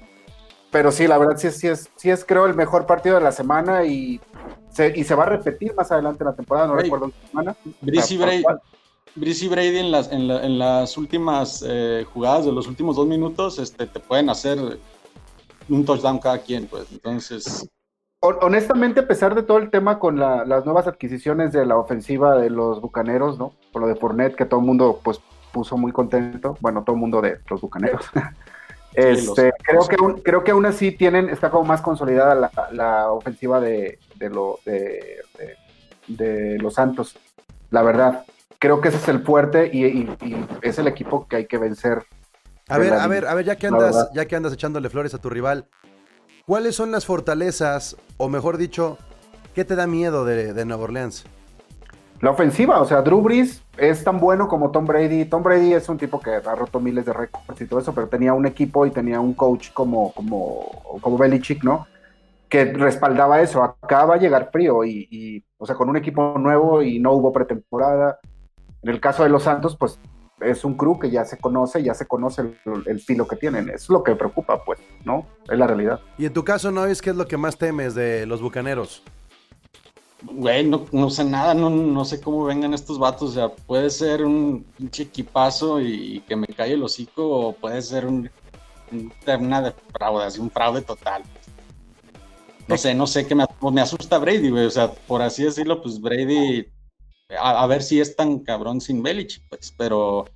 Pero 0.70 0.90
sí, 0.90 1.06
la 1.06 1.18
verdad 1.18 1.36
sí, 1.36 1.50
sí, 1.50 1.68
es, 1.68 1.90
sí 1.96 2.10
es 2.10 2.24
creo 2.24 2.46
el 2.46 2.54
mejor 2.54 2.86
partido 2.86 3.16
de 3.16 3.22
la 3.22 3.32
semana 3.32 3.84
y 3.84 4.20
se, 4.70 4.98
y 4.98 5.04
se 5.04 5.14
va 5.14 5.24
a 5.24 5.28
repetir 5.28 5.74
más 5.74 5.92
adelante 5.92 6.22
en 6.24 6.30
la 6.30 6.34
temporada, 6.36 6.66
no 6.68 6.74
Hey, 6.76 6.84
recuerdo 6.84 7.06
en 7.06 7.12
semana. 7.28 7.56
Brice 7.82 8.16
Sea, 9.20 9.48
Brady, 9.50 9.78
en 9.78 9.90
las, 9.90 10.12
en, 10.12 10.28
la- 10.28 10.44
en 10.44 10.58
las 10.58 10.96
últimas 10.96 11.64
eh, 11.66 12.04
jugadas 12.12 12.44
de 12.44 12.52
los 12.52 12.66
últimos 12.66 12.96
dos 12.96 13.06
minutos 13.06 13.58
este, 13.58 13.86
te 13.86 14.00
pueden 14.00 14.28
hacer 14.30 14.58
un 15.68 15.84
touchdown 15.84 16.18
cada 16.18 16.38
quien, 16.38 16.66
pues. 16.66 16.90
Entonces, 16.92 17.68
Hon- 18.20 18.38
Honestamente, 18.40 19.00
a 19.00 19.06
pesar 19.06 19.34
de 19.34 19.42
todo 19.42 19.58
el 19.58 19.70
tema 19.70 19.98
con 19.98 20.18
la- 20.18 20.44
las 20.44 20.64
nuevas 20.64 20.86
adquisiciones 20.86 21.52
de 21.52 21.64
la 21.66 21.76
ofensiva 21.76 22.36
de 22.36 22.50
los 22.50 22.80
bucaneros, 22.80 23.38
¿no? 23.38 23.52
Por 23.72 23.82
lo 23.82 23.88
de 23.88 23.94
Fournette, 23.96 24.34
que 24.36 24.44
todo 24.46 24.60
el 24.60 24.66
mundo 24.66 25.00
pues 25.02 25.20
puso 25.52 25.76
muy 25.76 25.92
contento. 25.92 26.56
Bueno, 26.60 26.82
todo 26.84 26.94
el 26.96 27.00
mundo 27.00 27.20
de 27.20 27.38
los 27.48 27.60
bucaneros. 27.60 28.04
este, 28.94 29.52
los- 29.74 29.86
creo, 29.86 29.88
que 29.88 29.96
aún, 29.98 30.20
creo 30.22 30.44
que 30.44 30.50
aún 30.52 30.66
así 30.66 30.92
tienen, 30.92 31.28
está 31.28 31.50
como 31.50 31.64
más 31.64 31.82
consolidada 31.82 32.34
la, 32.34 32.50
la 32.72 33.10
ofensiva 33.12 33.60
de, 33.60 33.98
de, 34.16 34.30
lo, 34.30 34.58
de- 34.64 35.20
de 36.08 36.58
los 36.58 36.74
Santos. 36.74 37.16
La 37.70 37.82
verdad. 37.82 38.24
Creo 38.66 38.80
que 38.80 38.88
ese 38.88 38.96
es 38.98 39.06
el 39.06 39.22
fuerte 39.22 39.70
y, 39.72 39.84
y- 39.86 40.16
y 40.22 40.46
es 40.60 40.76
el 40.80 40.88
equipo 40.88 41.28
que 41.28 41.36
hay 41.36 41.46
que 41.46 41.56
vencer. 41.56 42.02
A 42.68 42.78
ver, 42.78 42.90
la 42.90 43.04
a 43.04 43.06
ver, 43.06 43.24
a 43.28 43.34
ver, 43.34 43.44
ya 43.44 43.54
que 43.54 43.68
andas, 43.68 44.10
ya 44.12 44.24
que 44.26 44.34
andas 44.34 44.52
echándole 44.52 44.90
flores 44.90 45.14
a 45.14 45.18
tu 45.18 45.30
rival, 45.30 45.68
¿cuáles 46.48 46.74
son 46.74 46.90
las 46.90 47.06
fortalezas, 47.06 47.96
o 48.16 48.28
mejor 48.28 48.56
dicho, 48.56 48.98
qué 49.54 49.64
te 49.64 49.76
da 49.76 49.86
miedo 49.86 50.24
de, 50.24 50.52
de 50.52 50.64
Nueva 50.64 50.82
Orleans? 50.82 51.24
La 52.20 52.32
ofensiva, 52.32 52.80
o 52.80 52.84
sea, 52.84 53.02
Drew 53.02 53.20
Brees 53.20 53.62
es 53.76 54.02
tan 54.02 54.18
bueno 54.18 54.48
como 54.48 54.72
Tom 54.72 54.84
Brady. 54.84 55.26
Tom 55.26 55.44
Brady 55.44 55.72
es 55.74 55.88
un 55.88 55.96
tipo 55.98 56.18
que 56.18 56.30
ha 56.30 56.54
roto 56.56 56.80
miles 56.80 57.06
de 57.06 57.12
récords 57.12 57.60
y 57.60 57.66
todo 57.66 57.78
eso, 57.78 57.94
pero 57.94 58.08
tenía 58.08 58.32
un 58.32 58.46
equipo 58.46 58.84
y 58.84 58.90
tenía 58.90 59.20
un 59.20 59.34
coach 59.34 59.70
como, 59.72 60.12
como, 60.12 60.98
como 61.00 61.16
Belichick, 61.16 61.62
¿no? 61.62 61.86
Que 62.48 62.64
respaldaba 62.64 63.40
eso. 63.42 63.62
Acá 63.62 64.06
va 64.06 64.16
a 64.16 64.18
llegar 64.18 64.50
frío 64.50 64.84
y, 64.84 65.06
y, 65.08 65.44
o 65.56 65.66
sea, 65.66 65.76
con 65.76 65.88
un 65.88 65.96
equipo 65.96 66.34
nuevo 66.36 66.82
y 66.82 66.98
no 66.98 67.12
hubo 67.12 67.32
pretemporada. 67.32 68.18
En 68.86 68.92
el 68.94 69.00
caso 69.00 69.24
de 69.24 69.28
los 69.30 69.42
Santos, 69.42 69.76
pues 69.76 69.98
es 70.40 70.64
un 70.64 70.74
crew 70.76 70.96
que 70.96 71.10
ya 71.10 71.24
se 71.24 71.38
conoce, 71.38 71.82
ya 71.82 71.92
se 71.92 72.06
conoce 72.06 72.42
el, 72.42 72.56
el 72.86 73.00
filo 73.00 73.26
que 73.26 73.34
tienen. 73.34 73.68
Es 73.68 73.88
lo 73.88 74.04
que 74.04 74.14
preocupa, 74.14 74.62
pues, 74.64 74.78
¿no? 75.04 75.26
Es 75.50 75.58
la 75.58 75.66
realidad. 75.66 75.98
Y 76.18 76.24
en 76.26 76.32
tu 76.32 76.44
caso, 76.44 76.70
¿no 76.70 76.86
es 76.86 77.02
qué 77.02 77.10
es 77.10 77.16
lo 77.16 77.26
que 77.26 77.36
más 77.36 77.58
temes 77.58 77.96
de 77.96 78.26
los 78.26 78.40
bucaneros? 78.40 79.02
güey, 80.22 80.66
no, 80.66 80.86
no 80.92 81.10
sé 81.10 81.24
nada, 81.24 81.52
no, 81.54 81.68
no 81.68 82.04
sé 82.04 82.20
cómo 82.20 82.44
vengan 82.44 82.74
estos 82.74 82.96
vatos. 82.98 83.30
O 83.30 83.32
sea, 83.32 83.48
puede 83.48 83.90
ser 83.90 84.24
un 84.24 84.64
pinche 84.76 85.02
equipazo 85.04 85.80
y, 85.80 86.20
que 86.20 86.36
me 86.36 86.46
calle 86.46 86.74
el 86.74 86.82
hocico, 86.84 87.28
o 87.28 87.52
puede 87.52 87.82
ser 87.82 88.06
un, 88.06 88.30
un- 88.92 89.12
una 89.40 89.62
defraudación, 89.62 90.44
un 90.44 90.50
fraude 90.52 90.82
total. 90.82 91.22
No 92.68 92.76
sé, 92.76 92.94
no 92.94 93.06
sé, 93.08 93.26
que 93.26 93.34
me, 93.34 93.46
me 93.72 93.80
asusta 93.80 94.18
Brady, 94.18 94.50
güey. 94.50 94.66
O 94.66 94.70
sea, 94.70 94.92
por 94.92 95.22
así 95.22 95.42
decirlo, 95.42 95.82
pues 95.82 96.00
Brady, 96.00 96.66
a, 97.30 97.62
a 97.62 97.66
ver 97.66 97.82
si 97.82 98.00
es 98.00 98.14
tan 98.16 98.40
cabrón 98.40 98.80
sin 98.80 99.02
Belichick, 99.02 99.42
pues, 99.48 99.74
pero, 99.76 100.26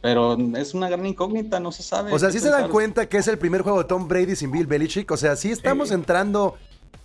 pero 0.00 0.36
es 0.56 0.74
una 0.74 0.88
gran 0.88 1.06
incógnita, 1.06 1.60
no 1.60 1.72
se 1.72 1.82
sabe. 1.82 2.12
O 2.12 2.18
sea, 2.18 2.28
qué 2.28 2.34
¿sí 2.34 2.40
se 2.40 2.50
dan 2.50 2.68
cuenta 2.70 3.08
que 3.08 3.18
es 3.18 3.28
el 3.28 3.38
primer 3.38 3.62
juego 3.62 3.78
de 3.78 3.88
Tom 3.88 4.08
Brady 4.08 4.34
sin 4.36 4.50
Bill 4.50 4.66
Belichick? 4.66 5.10
O 5.10 5.16
sea, 5.16 5.36
sí 5.36 5.50
estamos 5.52 5.88
Sí. 5.88 5.94
entrando, 5.94 6.56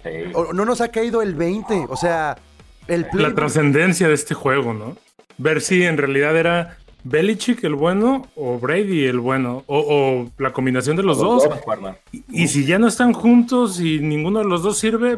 Sí. 0.03 0.09
o 0.33 0.53
no 0.53 0.65
nos 0.65 0.81
ha 0.81 0.87
caído 0.89 1.21
el 1.21 1.35
20, 1.35 1.85
o 1.87 1.95
sea, 1.95 2.37
el 2.87 3.05
La 3.13 3.33
trascendencia 3.35 4.07
de 4.07 4.15
este 4.15 4.33
juego, 4.33 4.73
¿no? 4.73 4.97
Ver 5.37 5.61
si 5.61 5.83
en 5.83 5.97
realidad 5.97 6.35
era 6.35 6.77
Belichick 7.03 7.63
el 7.63 7.75
bueno 7.75 8.27
o 8.35 8.57
Brady 8.59 9.05
el 9.05 9.19
bueno, 9.19 9.63
o, 9.67 9.79
o 9.79 10.31
la 10.41 10.51
combinación 10.53 10.95
de 10.97 11.03
los 11.03 11.17
dos. 11.19 11.47
Y, 12.11 12.23
y 12.43 12.47
si 12.47 12.65
ya 12.65 12.77
no 12.79 12.87
están 12.87 13.13
juntos 13.13 13.79
y 13.79 13.99
ninguno 13.99 14.39
de 14.39 14.45
los 14.45 14.61
dos 14.63 14.77
sirve, 14.79 15.17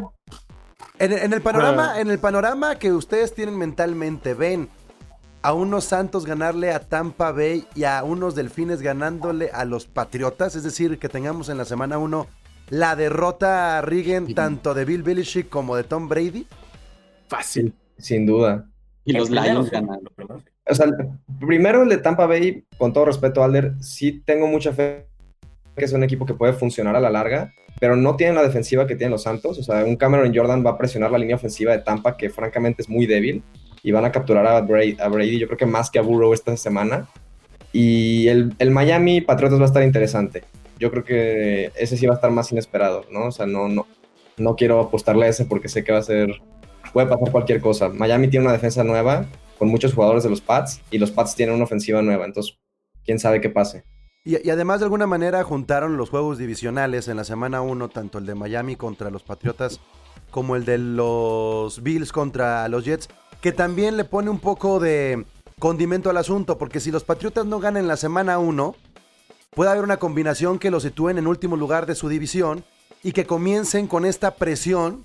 En, 1.03 1.11
en 1.13 1.33
el 1.33 1.41
panorama, 1.41 1.93
Ah. 1.95 2.01
en 2.01 2.09
el 2.09 2.19
panorama 2.19 2.75
que 2.79 2.91
ustedes 2.93 3.33
tienen 3.33 3.57
mentalmente, 3.57 4.33
ven 4.33 4.69
a 5.41 5.53
unos 5.53 5.83
Santos 5.83 6.25
ganarle 6.25 6.71
a 6.71 6.79
Tampa 6.79 7.31
Bay 7.31 7.65
y 7.75 7.83
a 7.83 8.03
unos 8.03 8.35
Delfines 8.35 8.81
ganándole 8.81 9.49
a 9.53 9.65
los 9.65 9.85
Patriotas, 9.87 10.55
es 10.55 10.63
decir, 10.63 10.99
que 10.99 11.09
tengamos 11.09 11.49
en 11.49 11.57
la 11.57 11.65
semana 11.65 11.97
1 11.97 12.27
la 12.69 12.95
derrota 12.95 13.77
a 13.77 13.81
Rigen 13.81 14.33
tanto 14.33 14.73
de 14.73 14.85
Bill 14.85 15.03
Belichick 15.03 15.49
como 15.49 15.75
de 15.75 15.83
Tom 15.83 16.07
Brady. 16.07 16.47
fácil. 17.27 17.73
Sin 17.97 18.25
duda. 18.25 18.65
Y 19.05 19.13
los 19.13 19.29
Lions 19.29 19.69
sí. 19.69 19.75
O 20.65 20.73
sea, 20.75 20.87
primero 21.45 21.83
el 21.83 21.89
de 21.89 21.97
Tampa 21.97 22.25
Bay, 22.25 22.65
con 22.77 22.93
todo 22.93 23.05
respeto, 23.05 23.43
Alder, 23.43 23.73
sí 23.81 24.23
tengo 24.25 24.47
mucha 24.47 24.71
fe 24.71 25.07
que 25.75 25.85
es 25.85 25.93
un 25.93 26.03
equipo 26.03 26.25
que 26.25 26.33
puede 26.33 26.53
funcionar 26.53 26.95
a 26.95 26.99
la 26.99 27.09
larga, 27.09 27.53
pero 27.79 27.95
no 27.95 28.15
tienen 28.15 28.35
la 28.35 28.43
defensiva 28.43 28.87
que 28.87 28.95
tienen 28.95 29.11
los 29.11 29.23
Santos. 29.23 29.57
O 29.59 29.63
sea, 29.63 29.83
un 29.85 29.95
Cameron 29.95 30.33
Jordan 30.33 30.65
va 30.65 30.71
a 30.71 30.77
presionar 30.77 31.11
la 31.11 31.17
línea 31.17 31.35
ofensiva 31.35 31.71
de 31.71 31.79
Tampa, 31.79 32.17
que 32.17 32.29
francamente 32.29 32.81
es 32.81 32.89
muy 32.89 33.05
débil, 33.05 33.43
y 33.81 33.91
van 33.91 34.05
a 34.05 34.11
capturar 34.11 34.45
a 34.47 34.61
Brady, 34.61 34.97
a 34.99 35.07
Brady 35.09 35.39
yo 35.39 35.47
creo 35.47 35.57
que 35.57 35.65
más 35.65 35.89
que 35.89 35.99
a 35.99 36.01
Burrow 36.01 36.33
esta 36.33 36.55
semana. 36.57 37.07
Y 37.71 38.27
el, 38.27 38.53
el 38.59 38.71
Miami 38.71 39.21
Patriotas 39.21 39.59
va 39.59 39.63
a 39.63 39.67
estar 39.67 39.83
interesante. 39.83 40.43
Yo 40.79 40.91
creo 40.91 41.03
que 41.03 41.71
ese 41.75 41.97
sí 41.97 42.05
va 42.05 42.13
a 42.13 42.15
estar 42.15 42.31
más 42.31 42.51
inesperado, 42.51 43.05
¿no? 43.11 43.25
O 43.25 43.31
sea, 43.31 43.45
no, 43.45 43.67
no, 43.67 43.87
no 44.37 44.55
quiero 44.55 44.79
apostarle 44.79 45.25
a 45.25 45.29
ese 45.29 45.45
porque 45.45 45.69
sé 45.69 45.83
que 45.83 45.91
va 45.91 45.99
a 45.99 46.03
ser, 46.03 46.29
puede 46.93 47.07
pasar 47.07 47.31
cualquier 47.31 47.61
cosa. 47.61 47.89
Miami 47.89 48.27
tiene 48.27 48.45
una 48.45 48.53
defensa 48.53 48.83
nueva, 48.83 49.25
con 49.57 49.69
muchos 49.69 49.93
jugadores 49.93 50.23
de 50.23 50.29
los 50.29 50.41
Pats 50.41 50.81
y 50.91 50.97
los 50.97 51.11
Pats 51.11 51.35
tienen 51.35 51.55
una 51.55 51.63
ofensiva 51.65 52.01
nueva, 52.01 52.25
entonces 52.25 52.57
quién 53.05 53.19
sabe 53.19 53.41
qué 53.41 53.49
pase. 53.49 53.83
Y, 54.25 54.49
además 54.49 54.79
de 54.79 54.85
alguna 54.85 55.05
manera 55.05 55.43
juntaron 55.43 55.97
los 55.97 56.09
juegos 56.09 56.37
divisionales 56.37 57.07
en 57.09 57.17
la 57.17 57.25
semana 57.25 57.61
1, 57.61 57.89
tanto 57.89 58.19
el 58.19 58.25
de 58.25 58.35
Miami 58.35 58.75
contra 58.75 59.09
los 59.09 59.23
Patriotas 59.23 59.81
como 60.31 60.55
el 60.55 60.65
de 60.65 60.77
los 60.77 61.83
Bills 61.83 62.11
contra 62.11 62.67
los 62.69 62.85
Jets, 62.85 63.09
que 63.41 63.51
también 63.51 63.97
le 63.97 64.05
pone 64.05 64.29
un 64.29 64.39
poco 64.39 64.79
de 64.79 65.25
condimento 65.59 66.09
al 66.09 66.17
asunto, 66.17 66.57
porque 66.57 66.79
si 66.79 66.89
los 66.89 67.03
Patriotas 67.03 67.45
no 67.45 67.59
ganan 67.59 67.87
la 67.87 67.97
semana 67.97 68.39
1, 68.39 68.75
puede 69.51 69.69
haber 69.69 69.83
una 69.83 69.97
combinación 69.97 70.57
que 70.57 70.71
los 70.71 70.83
sitúen 70.83 71.17
en 71.17 71.27
último 71.27 71.57
lugar 71.57 71.85
de 71.85 71.95
su 71.95 72.07
división 72.07 72.63
y 73.03 73.11
que 73.11 73.27
comiencen 73.27 73.87
con 73.87 74.05
esta 74.05 74.35
presión 74.35 75.03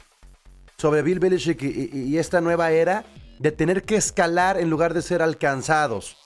sobre 0.78 1.02
Bill 1.02 1.18
Belichick 1.18 1.60
y 1.62 2.16
esta 2.16 2.40
nueva 2.40 2.70
era 2.70 3.04
de 3.40 3.50
tener 3.50 3.82
que 3.82 3.96
escalar 3.96 4.58
en 4.58 4.70
lugar 4.70 4.94
de 4.94 5.02
ser 5.02 5.22
alcanzados. 5.22 6.16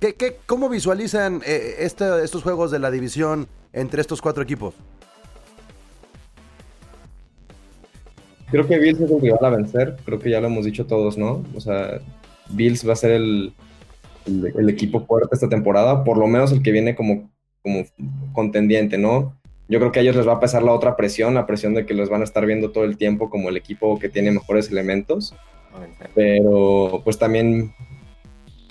¿Qué, 0.00 0.14
qué- 0.14 0.36
cómo 0.46 0.68
visualizan 0.68 1.40
eh, 1.46 1.76
este- 1.80 2.22
estos 2.24 2.42
juegos 2.42 2.70
de 2.70 2.78
la 2.78 2.90
división 2.90 3.48
entre 3.72 4.00
estos 4.00 4.20
cuatro 4.20 4.42
equipos? 4.42 4.74
Creo 8.50 8.66
que 8.66 8.78
Bills 8.78 9.00
es 9.00 9.10
un 9.10 9.20
rival 9.20 9.44
a 9.44 9.50
vencer, 9.50 9.96
creo 10.04 10.18
que 10.18 10.30
ya 10.30 10.40
lo 10.40 10.46
hemos 10.46 10.64
dicho 10.64 10.86
todos, 10.86 11.18
¿no? 11.18 11.42
O 11.56 11.60
sea, 11.60 12.00
Bills 12.50 12.86
va 12.86 12.92
a 12.92 12.96
ser 12.96 13.12
el, 13.12 13.52
el, 14.26 14.52
el 14.56 14.68
equipo 14.68 15.04
fuerte 15.06 15.30
esta 15.32 15.48
temporada, 15.48 16.04
por 16.04 16.18
lo 16.18 16.26
menos 16.26 16.52
el 16.52 16.62
que 16.62 16.70
viene 16.70 16.94
como, 16.94 17.30
como 17.62 17.84
contendiente, 18.32 18.98
¿no? 18.98 19.34
Yo 19.66 19.78
creo 19.80 19.90
que 19.90 20.00
a 20.00 20.02
ellos 20.02 20.14
les 20.14 20.28
va 20.28 20.34
a 20.34 20.40
pesar 20.40 20.62
la 20.62 20.72
otra 20.72 20.94
presión, 20.94 21.34
la 21.34 21.46
presión 21.46 21.72
de 21.74 21.86
que 21.86 21.94
los 21.94 22.10
van 22.10 22.20
a 22.20 22.24
estar 22.24 22.44
viendo 22.44 22.70
todo 22.70 22.84
el 22.84 22.98
tiempo 22.98 23.30
como 23.30 23.48
el 23.48 23.56
equipo 23.56 23.98
que 23.98 24.10
tiene 24.10 24.30
mejores 24.30 24.70
elementos. 24.70 25.34
Pero 26.14 27.00
pues 27.02 27.18
también 27.18 27.74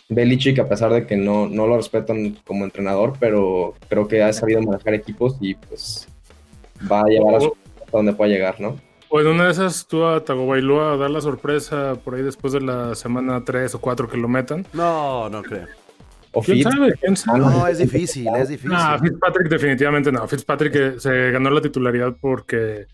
Belichick, 0.10 0.60
a 0.60 0.68
pesar 0.68 0.92
de 0.94 1.06
que 1.06 1.16
no, 1.16 1.48
no 1.48 1.68
lo 1.68 1.78
respeto 1.78 2.13
como 2.46 2.66
entrenador, 2.66 3.13
pero 3.20 3.74
creo 3.89 4.08
que 4.08 4.24
ha 4.24 4.34
sabido 4.34 4.62
manejar 4.62 4.94
equipos 4.94 5.38
y 5.39 5.56
pues 5.56 6.08
va 6.92 7.02
a 7.02 7.06
llevar 7.06 7.36
a 7.36 7.39
su 7.39 7.56
hasta 7.80 7.98
donde 7.98 8.13
pueda 8.13 8.32
llegar, 8.32 8.60
¿no? 8.60 8.78
O 9.10 9.22
en 9.22 9.28
una 9.28 9.46
de 9.46 9.52
esas 9.52 9.86
tú 9.88 10.06
a 10.06 10.26
Tagovailoa 10.26 10.94
a 10.94 10.98
dar 10.98 11.12
la 11.12 11.22
sorpresa 11.22 11.96
por 12.04 12.16
ahí 12.16 12.24
después 12.24 12.52
de 12.54 12.62
la 12.62 12.96
semana 12.96 13.44
3 13.46 13.76
o 13.76 13.80
4 13.80 14.10
que 14.10 14.18
lo 14.18 14.28
metan. 14.28 14.66
No, 14.74 15.30
no 15.30 15.44
creo. 15.44 15.68
O 16.32 16.42
¿Quién 16.42 16.58
Fitz, 16.58 16.70
sabe? 16.72 16.94
¿Quién 17.00 17.16
sabe? 17.16 17.39
No, 17.39 17.68
es 17.68 17.78
difícil, 17.78 18.28
es 18.36 18.50
difícil. 18.50 18.72
No, 18.72 19.00
Fitzpatrick 19.00 19.50
definitivamente 19.50 20.12
no. 20.12 20.28
Fitzpatrick 20.28 20.76
eh, 20.76 20.94
se 20.98 21.30
ganó 21.30 21.52
la 21.52 21.62
titularidad 21.62 22.16
porque... 22.20 22.88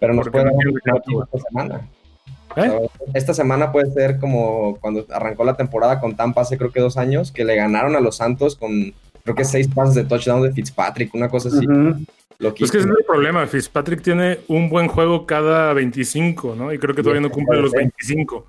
pero 0.00 0.12
nos 0.12 0.24
porque 0.24 0.30
puede 0.32 0.44
no 0.46 0.50
dar 0.50 0.58
tiene 0.58 0.72
un 0.72 0.80
que 0.80 0.90
partido 0.90 1.22
esta 1.22 1.48
semana. 1.48 1.88
¿Eh? 2.56 2.88
Esta 3.14 3.34
semana 3.34 3.70
puede 3.72 3.90
ser 3.92 4.18
como 4.18 4.76
cuando 4.80 5.06
arrancó 5.10 5.44
la 5.44 5.56
temporada 5.56 6.00
con 6.00 6.16
Tampa 6.16 6.40
hace 6.42 6.58
creo 6.58 6.72
que 6.72 6.80
dos 6.80 6.96
años, 6.96 7.32
que 7.32 7.44
le 7.44 7.56
ganaron 7.56 7.94
a 7.96 8.00
los 8.00 8.16
Santos 8.16 8.56
con 8.56 8.92
creo 9.22 9.34
que 9.36 9.44
seis 9.44 9.68
pases 9.68 9.94
de 9.94 10.04
touchdown 10.04 10.42
de 10.42 10.52
Fitzpatrick, 10.52 11.14
una 11.14 11.28
cosa 11.28 11.48
así. 11.48 11.66
Loquísima. 12.38 12.64
Es 12.66 12.72
que 12.72 12.78
ese 12.78 12.88
es 12.88 12.96
el 12.98 13.04
problema. 13.06 13.46
Fitzpatrick 13.46 14.02
tiene 14.02 14.40
un 14.48 14.70
buen 14.70 14.88
juego 14.88 15.26
cada 15.26 15.72
25, 15.74 16.54
¿no? 16.56 16.72
Y 16.72 16.78
creo 16.78 16.94
que 16.94 17.02
todavía 17.02 17.20
no 17.20 17.30
cumple 17.30 17.60
los 17.60 17.72
25. 17.72 18.46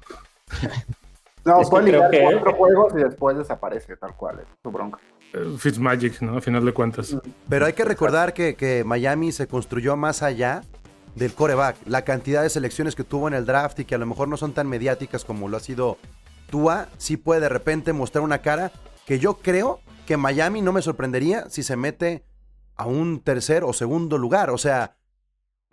No, 1.44 1.60
puede 1.70 1.92
ligar 1.92 2.12
que- 2.12 2.22
cuatro 2.22 2.54
juegos 2.54 2.94
y 2.96 2.98
después 3.04 3.36
desaparece, 3.36 3.98
tal 3.98 4.16
cual, 4.16 4.42
es 4.42 4.46
su 4.62 4.70
bronca. 4.70 5.00
Eh, 5.34 5.56
Fitzmagic, 5.58 6.22
¿no? 6.22 6.38
A 6.38 6.42
final 6.42 6.64
de 6.64 6.72
cuentas. 6.72 7.18
Pero 7.50 7.66
hay 7.66 7.74
que 7.74 7.84
recordar 7.84 8.34
que, 8.34 8.54
que 8.54 8.84
Miami 8.84 9.32
se 9.32 9.48
construyó 9.48 9.96
más 9.96 10.22
allá 10.22 10.62
del 11.16 11.34
coreback. 11.34 11.76
La 11.86 12.04
cantidad 12.04 12.42
de 12.44 12.50
selecciones 12.50 12.96
que 12.96 13.04
tuvo 13.04 13.28
en 13.28 13.34
el 13.34 13.46
draft 13.46 13.80
y 13.80 13.86
que 13.86 13.96
a 13.96 13.98
lo 13.98 14.06
mejor 14.06 14.28
no 14.28 14.38
son 14.38 14.54
tan 14.54 14.68
mediáticas 14.68 15.26
como 15.26 15.48
lo 15.50 15.58
ha 15.58 15.62
sido 15.62 15.98
Tua 16.50 16.88
sí 16.98 17.16
puede 17.18 17.42
de 17.42 17.50
repente 17.50 17.94
mostrar 17.94 18.24
una 18.24 18.42
cara 18.42 18.72
que 19.06 19.20
yo 19.20 19.36
creo 19.36 19.80
que 20.06 20.18
Miami 20.18 20.62
no 20.62 20.74
me 20.74 20.82
sorprendería 20.82 21.50
si 21.50 21.64
se 21.64 21.76
mete 21.78 22.26
a 22.76 22.86
un 22.86 23.22
tercer 23.22 23.64
o 23.64 23.72
segundo 23.74 24.18
lugar. 24.18 24.50
O 24.50 24.58
sea, 24.58 24.98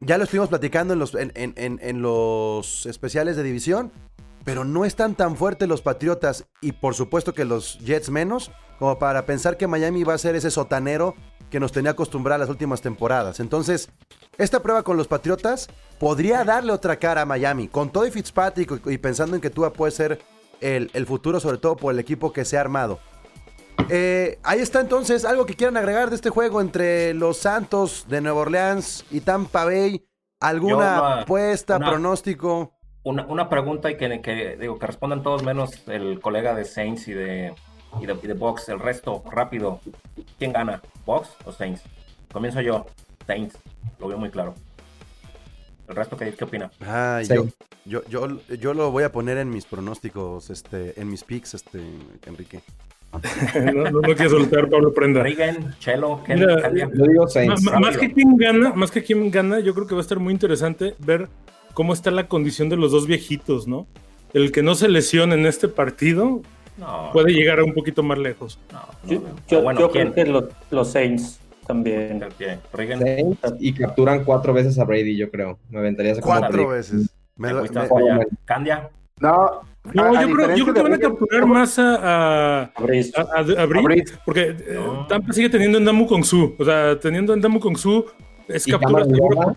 ya 0.00 0.18
lo 0.18 0.24
estuvimos 0.24 0.48
platicando 0.48 0.92
en 0.92 1.00
los, 1.00 1.14
en, 1.14 1.32
en- 1.34 1.54
en- 1.56 1.80
en 1.82 2.02
los 2.02 2.86
especiales 2.86 3.36
de 3.36 3.42
división, 3.42 3.90
pero 4.44 4.64
no 4.64 4.84
están 4.84 5.14
tan 5.16 5.36
fuertes 5.36 5.68
los 5.68 5.82
Patriotas 5.82 6.46
y 6.60 6.72
por 6.72 6.94
supuesto 6.94 7.34
que 7.34 7.44
los 7.44 7.78
Jets 7.80 8.10
menos, 8.10 8.52
como 8.78 8.98
para 9.00 9.26
pensar 9.26 9.56
que 9.56 9.66
Miami 9.66 10.04
va 10.04 10.14
a 10.14 10.18
ser 10.18 10.36
ese 10.36 10.50
sotanero 10.52 11.16
que 11.50 11.60
nos 11.60 11.72
tenía 11.72 11.92
acostumbrado 11.92 12.40
las 12.40 12.48
últimas 12.50 12.80
temporadas. 12.80 13.40
Entonces, 13.40 13.90
esta 14.36 14.60
prueba 14.60 14.82
con 14.82 14.96
los 14.96 15.08
Patriotas 15.08 15.68
podría 15.98 16.44
darle 16.44 16.72
otra 16.72 16.96
cara 16.96 17.22
a 17.22 17.26
Miami, 17.26 17.68
con 17.68 17.90
todo 17.90 18.06
y 18.06 18.10
Fitzpatrick 18.10 18.86
y, 18.86 18.98
pensando 18.98 19.34
en 19.36 19.42
que 19.42 19.50
Tua 19.50 19.72
puede 19.72 19.92
ser 19.92 20.20
el, 20.60 20.90
el 20.94 21.06
futuro, 21.06 21.40
sobre 21.40 21.58
todo 21.58 21.76
por 21.76 21.92
el 21.92 21.98
equipo 22.00 22.32
que 22.32 22.44
se 22.44 22.56
ha 22.56 22.60
armado. 22.60 22.98
Eh, 23.88 24.38
ahí 24.42 24.60
está 24.60 24.80
entonces, 24.80 25.24
algo 25.24 25.46
que 25.46 25.54
quieran 25.54 25.76
agregar 25.76 26.10
de 26.10 26.16
este 26.16 26.30
juego 26.30 26.60
entre 26.60 27.14
los 27.14 27.38
Santos 27.38 28.06
de 28.08 28.20
Nueva 28.20 28.40
Orleans 28.40 29.04
y 29.10 29.20
Tampa 29.20 29.64
Bay. 29.64 30.04
¿Alguna 30.40 30.76
una- 30.76 31.20
apuesta, 31.22 31.76
una- 31.76 31.88
pronóstico? 31.90 32.74
Una, 33.04 33.24
una 33.26 33.48
pregunta 33.48 33.90
y 33.90 33.96
que, 33.96 34.20
que, 34.20 34.56
digo 34.60 34.78
que 34.78 34.86
respondan 34.86 35.22
todos 35.22 35.42
menos 35.42 35.70
el 35.88 36.20
colega 36.20 36.54
de 36.54 36.64
Saints 36.64 37.08
y 37.08 37.12
de, 37.14 37.54
y 38.00 38.06
de, 38.06 38.16
y 38.22 38.26
de 38.26 38.34
Box. 38.34 38.68
El 38.68 38.80
resto, 38.80 39.22
rápido. 39.30 39.80
¿Quién 40.38 40.52
gana? 40.52 40.80
¿Box 41.06 41.30
o 41.44 41.52
Saints? 41.52 41.82
Comienzo 42.32 42.60
yo. 42.60 42.86
Saints. 43.26 43.56
Lo 43.98 44.08
veo 44.08 44.18
muy 44.18 44.30
claro. 44.30 44.54
¿El 45.88 45.96
resto 45.96 46.16
qué, 46.16 46.32
qué 46.32 46.44
opina? 46.44 46.70
Sí. 47.22 47.34
yo, 47.34 47.46
yo, 47.84 48.02
yo, 48.08 48.54
yo 48.54 48.74
lo 48.74 48.90
voy 48.90 49.04
a 49.04 49.12
poner 49.12 49.38
en 49.38 49.48
mis 49.48 49.64
pronósticos, 49.64 50.50
este, 50.50 51.00
en 51.00 51.08
mis 51.08 51.24
picks, 51.24 51.54
este, 51.54 51.80
Enrique. 52.26 52.60
no, 53.54 53.72
no, 53.72 53.90
no 53.90 54.00
quiere 54.02 54.28
soltar 54.28 54.68
Pablo 54.68 54.92
Prenda. 54.92 55.22
Rigen, 55.22 55.74
Chelo, 55.78 56.20
¿quién 56.26 56.40
Mira? 56.40 56.70
Yo 56.70 57.06
digo 57.06 57.26
Saints. 57.26 57.62
más 57.62 57.96
que 57.96 58.12
quién 58.12 58.36
gana, 58.36 58.74
más 58.74 58.90
que 58.90 59.02
quién 59.02 59.30
gana, 59.30 59.60
yo 59.60 59.74
creo 59.74 59.86
que 59.86 59.94
va 59.94 60.00
a 60.00 60.02
estar 60.02 60.18
muy 60.18 60.34
interesante 60.34 60.94
ver 60.98 61.28
cómo 61.72 61.94
está 61.94 62.10
la 62.10 62.28
condición 62.28 62.68
de 62.68 62.76
los 62.76 62.92
dos 62.92 63.06
viejitos, 63.06 63.66
¿no? 63.66 63.86
El 64.34 64.52
que 64.52 64.62
no 64.62 64.74
se 64.74 64.88
lesione 64.88 65.36
en 65.36 65.46
este 65.46 65.68
partido 65.68 66.42
No, 66.78 67.10
puede 67.12 67.32
llegar 67.32 67.58
a 67.60 67.64
un 67.64 67.74
poquito 67.74 68.02
más 68.02 68.18
lejos. 68.18 68.58
no, 68.72 68.80
Yo, 69.04 69.18
no 69.20 69.24
veo. 69.26 69.34
yo- 69.48 69.62
bueno, 69.62 69.80
yo 69.80 69.90
¿quién? 69.90 70.12
creo 70.12 70.24
que 70.26 70.30
lo- 70.32 70.48
los 70.70 70.90
Saints 70.92 71.40
también. 71.66 72.24
Y 73.58 73.72
capturan 73.72 74.24
cuatro 74.24 74.52
veces 74.54 74.78
a 74.78 74.84
Brady, 74.84 75.16
yo 75.16 75.30
creo. 75.30 75.58
Me 75.70 75.78
aventaría 75.80 76.12
esa 76.12 76.22
Cuatro 76.22 76.50
película. 76.50 76.76
veces. 76.76 77.10
Me. 77.36 77.50
¿Candia? 78.44 78.88
No, 79.20 79.62
No, 79.94 80.02
a- 80.04 80.08
a 80.20 80.26
yo, 80.26 80.34
creo, 80.34 80.54
yo 80.56 80.64
creo 80.64 80.74
que 80.74 80.82
van 80.82 80.92
a 80.94 80.98
capturar 80.98 81.46
más 81.46 81.78
a, 81.78 81.94
a, 81.96 82.60
a, 82.62 82.66
a- 82.66 83.62
a 83.62 83.66
Breeze. 83.66 84.14
porque 84.24 84.54
eh. 84.58 84.78
Tampa 85.08 85.32
sigue 85.32 85.48
teniendo 85.48 85.78
en 85.78 85.84
Damu 85.84 86.06
Kong 86.06 86.24
Su. 86.24 86.54
O 86.58 86.64
sea, 86.64 86.98
teniendo 87.00 87.32
en 87.32 87.40
Damu 87.40 87.58
Kong 87.58 87.76
Su 87.76 88.04
es 88.48 88.66
captura 88.66 89.04
seguro 89.04 89.36
Jordan. 89.36 89.54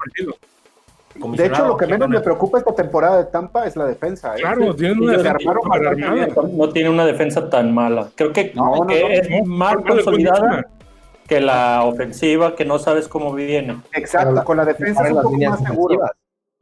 De 1.15 1.45
hecho, 1.45 1.67
lo 1.67 1.77
que 1.77 1.85
¿quién 1.85 1.99
menos 1.99 2.09
me 2.09 2.19
preocupa 2.21 2.57
esta 2.59 2.73
temporada 2.73 3.17
de 3.17 3.25
Tampa 3.25 3.65
es 3.65 3.75
la 3.75 3.85
defensa. 3.85 4.35
¿eh? 4.35 4.41
Claro, 4.41 4.75
tienen 4.75 4.99
una 5.01 5.17
defensa. 5.17 6.41
No, 6.53 6.69
tiene 6.69 6.89
una 6.89 7.05
defensa 7.05 7.49
tan 7.49 7.73
mala. 7.73 8.09
Creo 8.15 8.31
que, 8.31 8.51
No, 8.55 8.75
no, 8.77 8.87
que 8.87 9.01
no. 9.01 9.07
es 9.09 9.29
No, 9.29 9.45
más 9.45 9.75
consolidada 9.75 10.67
que 11.27 11.39
la 11.39 11.83
ofensiva, 11.83 12.55
que 12.55 12.65
no 12.65 12.79
sabes 12.79 13.07
cómo 13.07 13.33
viene. 13.33 13.77
Exacto, 13.93 14.43
con 14.43 14.57
la 14.57 14.65
defensa 14.65 15.03
es 15.03 15.09
un 15.09 15.15
las 15.15 15.23
poco 15.23 15.35
líneas 15.35 15.61
más 15.61 15.69
seguro. 15.69 15.99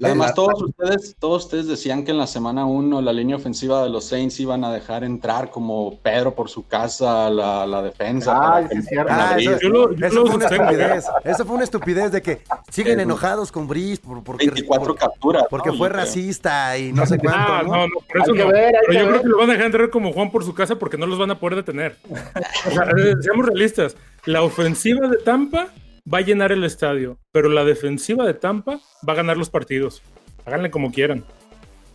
Además, 0.01 0.29
La- 0.29 0.33
todos 0.33 0.61
ustedes, 0.63 1.15
todos 1.19 1.43
ustedes 1.43 1.67
decían 1.67 2.05
que 2.05 2.11
en 2.11 2.17
la 2.17 2.25
semana 2.27 2.65
1 2.65 3.01
la 3.01 3.11
línea 3.11 3.35
ofensiva 3.35 3.83
de 3.83 3.89
los 3.89 4.05
Saints 4.05 4.39
iban 4.39 4.63
a 4.63 4.71
dejar 4.71 5.03
entrar 5.03 5.49
como 5.51 5.97
Pedro 5.99 6.35
por 6.35 6.49
su 6.49 6.65
casa 6.67 7.29
la, 7.29 7.67
la 7.67 7.81
defensa. 7.81 8.31
Ay, 8.55 8.63
para 8.63 8.69
sí, 8.69 8.69
que- 8.75 8.79
es 8.79 8.85
cierto. 8.87 9.11
Ah, 9.13 9.35
eso, 9.37 9.59
Yo 9.61 9.69
lo- 9.69 9.93
yo 9.93 10.05
eso 10.07 10.15
lo 10.15 10.25
fue 10.27 10.35
una 10.37 10.45
estupidez. 10.47 11.05
Eso 11.25 11.45
fue 11.45 11.55
una 11.55 11.63
estupidez 11.65 12.11
de 12.13 12.21
que 12.21 12.41
siguen 12.71 13.01
enojados 13.01 13.51
con 13.51 13.67
Brice 13.67 14.01
por, 14.01 14.23
porque, 14.23 14.45
24 14.49 14.87
por- 14.87 14.97
capturas. 14.97 15.43
porque 15.49 15.69
¿no? 15.71 15.77
fue 15.77 15.89
creo. 15.89 15.99
racista 15.99 16.77
y 16.77 16.93
no 16.93 17.05
sé 17.05 17.15
Ah, 17.15 17.19
cuánto. 17.21 17.63
no, 17.67 17.77
¿no? 17.79 17.87
no, 17.87 17.93
por 18.07 18.21
eso 18.21 18.31
Hay 18.31 18.37
que 18.37 18.43
no. 18.45 18.51
ver, 18.53 18.75
hay 18.77 18.81
Pero 18.87 18.87
que 18.87 18.99
yo 18.99 19.09
creo 19.09 19.21
que 19.21 19.27
lo 19.27 19.37
van 19.37 19.49
a 19.49 19.51
dejar 19.53 19.65
entrar 19.65 19.89
como 19.89 20.13
Juan 20.13 20.31
por 20.31 20.45
su 20.45 20.53
casa 20.53 20.77
porque 20.77 20.97
no 20.97 21.07
los 21.07 21.19
van 21.19 21.31
a 21.31 21.39
poder 21.39 21.57
detener. 21.57 21.97
O 22.09 22.71
sea, 22.71 22.83
eh, 22.97 23.15
seamos 23.19 23.45
realistas. 23.47 23.97
La 24.25 24.43
ofensiva 24.43 25.07
de 25.09 25.17
Tampa 25.17 25.67
va 26.11 26.19
a 26.19 26.21
llenar 26.21 26.51
el 26.51 26.63
estadio, 26.63 27.17
pero 27.31 27.49
la 27.49 27.63
defensiva 27.63 28.25
de 28.25 28.33
Tampa 28.33 28.79
va 29.07 29.13
a 29.13 29.15
ganar 29.15 29.37
los 29.37 29.49
partidos. 29.49 30.01
Háganle 30.45 30.71
como 30.71 30.91
quieran. 30.91 31.23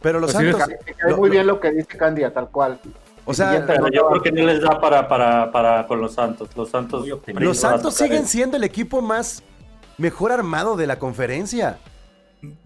Pero 0.03 0.21
los 0.21 0.35
Así 0.35 0.51
Santos, 0.53 0.69
lo- 1.09 1.17
muy 1.17 1.29
lo- 1.29 1.33
bien 1.33 1.47
lo 1.47 1.61
que 1.61 1.71
dice 1.73 1.97
Candia, 1.97 2.33
tal 2.33 2.51
cual. 2.51 2.79
o 3.25 3.33
sea, 3.33 3.65
Pero 3.67 3.89
yo 3.89 4.07
creo 4.09 4.23
que 4.23 4.33
no 4.33 4.45
les 4.45 4.61
da 4.61 4.79
para, 4.81 5.09
para, 5.09 5.51
para 5.51 5.87
con 5.87 6.01
los 6.01 6.13
Santos. 6.15 6.51
Los 6.57 6.69
Santos, 6.71 7.07
los 7.39 7.57
Santos 7.59 7.95
siguen 7.95 8.27
siendo 8.27 8.57
el 8.59 8.65
equipo 8.65 9.01
más 9.01 9.43
mejor 9.97 10.31
armado 10.33 10.77
de 10.77 10.87
la 10.87 10.99
conferencia. 10.99 11.79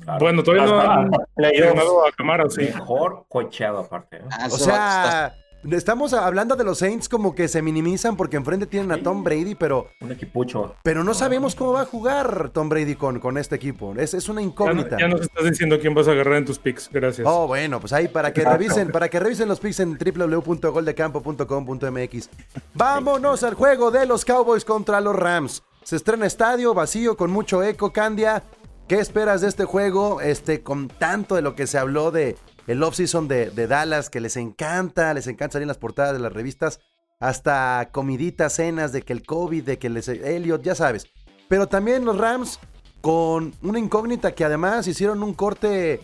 Claro. 0.03 0.19
Bueno, 0.19 0.43
todavía 0.43 0.67
no 0.67 0.81
hasta- 0.81 0.95
han 0.95 1.15
a 1.15 2.13
Camara, 2.17 2.45
sí. 2.51 2.63
Mejor 2.63 3.25
cocheado 3.29 3.79
aparte. 3.79 4.17
¿eh? 4.17 4.23
Ah, 4.33 4.49
O 4.51 4.59
sea, 4.59 5.35
estamos 5.71 6.13
hablando 6.13 6.57
de 6.57 6.65
los 6.65 6.79
Saints 6.79 7.09
como 7.09 7.35
que 7.35 7.49
se 7.49 7.63
minimizan 7.63 8.17
porque 8.17 8.37
enfrente 8.37 8.67
tienen 8.67 8.93
a 8.93 9.03
Tom 9.03 9.25
Brady, 9.25 9.55
pero, 9.55 9.89
Un 10.01 10.13
equipucho. 10.13 10.75
pero 10.83 11.03
no 11.05 11.15
sabemos 11.15 11.55
cómo 11.55 11.73
va 11.73 11.83
a 11.83 11.87
jugar 11.87 12.51
Tom 12.51 12.69
Brady 12.69 12.95
con, 12.95 13.19
con 13.21 13.39
este 13.39 13.57
equipo. 13.57 13.95
Es, 13.97 14.15
es 14.15 14.29
una 14.29 14.41
Ya, 14.41 14.47
incógnita. 14.47 14.97
ya 14.99 15.09
nos 15.09 15.23
estás 15.23 15.45
diciendo 15.45 15.79
quién 15.81 15.95
vas 15.95 16.09
a 16.09 16.13
agarrar 16.13 16.35
en 16.37 16.45
tus 16.45 16.59
picks. 16.59 16.91
Gracias. 16.93 17.27
Oh, 17.29 17.47
bueno, 17.47 17.81
pues 17.81 17.93
ahí 17.93 18.09
para 18.09 18.33
que 18.33 18.41
Exacto. 18.41 18.59
revisen, 18.59 18.91
para 18.93 19.09
que 19.09 19.19
revisen 19.21 19.49
los 19.49 19.61
picks 19.61 19.81
en 19.81 19.99
www.goldecampo.com.mx. 19.99 22.31
Vámonos 22.75 23.43
al 23.43 23.55
juego 23.55 23.91
de 23.91 24.07
los 24.07 24.25
Cowboys 24.25 24.65
contra 24.65 25.01
los 25.01 25.17
Rams. 25.17 25.63
Se 25.83 25.97
estrena 25.97 26.27
estadio 26.27 26.75
vacío 26.75 27.17
con 27.17 27.31
mucho 27.31 27.63
eco, 27.63 27.93
Candia. 27.93 28.43
¿Qué 28.87 28.99
esperas 29.01 29.41
de 29.43 29.49
este 29.49 29.65
juego? 29.65 30.21
Este, 30.21 30.63
con 30.63 30.89
tanto 30.89 31.35
de 31.35 31.43
lo 31.43 31.55
que 31.55 31.67
se 31.67 31.79
habló 31.79 32.11
de 32.11 32.37
el 32.69 32.83
offseason 32.83 33.27
de, 33.27 33.51
de 33.51 33.67
Dallas, 33.67 34.11
que 34.11 34.21
les 34.21 34.37
encanta, 34.37 35.13
les 35.15 35.27
encanta 35.27 35.55
salir 35.55 35.65
en 35.65 35.69
las 35.69 35.79
portadas 35.79 36.13
de 36.13 36.21
las 36.21 36.33
revistas, 36.33 36.81
hasta 37.19 37.89
comiditas, 37.91 38.55
cenas 38.55 38.93
de 38.93 39.03
que 39.03 39.13
el 39.13 39.25
COVID, 39.25 39.65
de 39.65 39.79
que 39.79 39.89
les 39.89 40.09
Elliot, 40.09 40.63
ya 40.63 40.75
sabes. 40.75 41.07
Pero 41.49 41.67
también 41.67 42.05
los 42.05 42.17
Rams 42.17 42.61
con 43.01 43.55
una 43.63 43.79
incógnita 43.79 44.33
que 44.35 44.45
además 44.45 44.87
hicieron 44.87 45.23
un 45.23 45.35
corte 45.35 46.01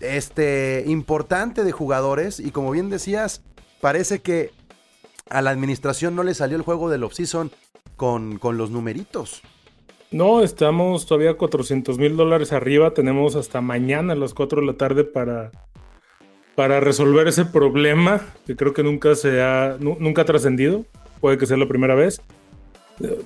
este, 0.00 0.84
importante 0.86 1.64
de 1.64 1.72
jugadores 1.72 2.40
y 2.40 2.50
como 2.50 2.70
bien 2.70 2.90
decías, 2.90 3.42
parece 3.80 4.20
que 4.20 4.50
a 5.30 5.42
la 5.42 5.50
administración 5.50 6.14
no 6.14 6.22
le 6.22 6.34
salió 6.34 6.56
el 6.56 6.62
juego 6.62 6.90
del 6.90 7.04
offseason 7.04 7.50
con, 7.96 8.38
con 8.38 8.58
los 8.58 8.70
numeritos. 8.70 9.42
No, 10.10 10.42
estamos 10.42 11.06
todavía 11.06 11.36
400 11.36 11.98
mil 11.98 12.16
dólares 12.16 12.52
arriba. 12.52 12.94
Tenemos 12.94 13.34
hasta 13.34 13.60
mañana 13.60 14.12
a 14.12 14.16
las 14.16 14.34
4 14.34 14.60
de 14.60 14.66
la 14.66 14.74
tarde 14.74 15.02
para, 15.02 15.50
para 16.56 16.80
resolver 16.80 17.28
ese 17.28 17.44
problema 17.44 18.20
que 18.46 18.56
creo 18.56 18.72
que 18.72 18.82
nunca 18.82 19.14
se 19.14 19.42
ha, 19.42 19.76
nu- 19.78 19.96
nunca 20.00 20.22
ha 20.22 20.24
trascendido. 20.24 20.84
Puede 21.20 21.38
que 21.38 21.46
sea 21.46 21.56
la 21.56 21.66
primera 21.68 21.94
vez. 21.94 22.20
Eh, 23.02 23.20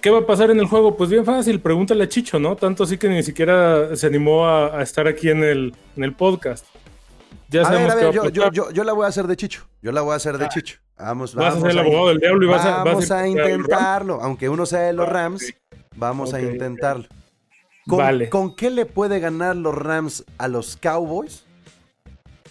¿Qué 0.00 0.10
va 0.10 0.20
a 0.20 0.26
pasar 0.26 0.50
en 0.50 0.60
el 0.60 0.66
juego? 0.66 0.96
Pues 0.96 1.10
bien 1.10 1.24
fácil, 1.24 1.60
pregúntale 1.60 2.04
a 2.04 2.08
Chicho, 2.08 2.38
¿no? 2.38 2.54
Tanto 2.56 2.84
así 2.84 2.96
que 2.98 3.08
ni 3.08 3.22
siquiera 3.22 3.96
se 3.96 4.06
animó 4.06 4.46
a, 4.46 4.78
a 4.78 4.82
estar 4.82 5.08
aquí 5.08 5.28
en 5.28 5.42
el, 5.42 5.74
en 5.96 6.04
el 6.04 6.14
podcast. 6.14 6.64
Ya 7.48 7.62
a 7.62 7.70
ver, 7.70 7.90
sabemos 7.90 7.92
a 7.92 7.94
va 7.96 8.08
a 8.28 8.30
yo, 8.30 8.50
yo, 8.52 8.70
yo, 8.70 8.84
la 8.84 8.92
voy 8.92 9.06
a 9.06 9.08
hacer 9.08 9.26
de 9.26 9.34
Chicho. 9.36 9.66
Yo 9.82 9.90
la 9.90 10.02
voy 10.02 10.12
a 10.12 10.16
hacer 10.16 10.38
de 10.38 10.48
Chicho. 10.48 10.78
Vamos, 10.98 11.34
Vas 11.34 11.56
a 11.56 11.60
ser 11.60 11.70
el 11.70 11.78
abogado 11.78 12.08
del 12.08 12.18
diablo 12.18 12.44
y 12.44 12.48
vas 12.48 12.64
a, 12.64 12.76
vas 12.76 12.84
Vamos 12.84 13.10
a 13.10 13.26
intentarlo, 13.26 14.20
aunque 14.22 14.48
uno 14.48 14.66
sea 14.66 14.80
de 14.80 14.92
los 14.92 15.06
Ah, 15.08 15.10
Rams, 15.12 15.54
vamos 15.96 16.34
a 16.34 16.42
intentarlo. 16.42 17.06
¿Con, 17.88 17.98
Vale. 17.98 18.28
¿Con 18.28 18.54
qué 18.54 18.70
le 18.70 18.84
puede 18.84 19.18
ganar 19.18 19.56
los 19.56 19.74
Rams 19.74 20.24
a 20.36 20.46
los 20.48 20.76
Cowboys 20.76 21.44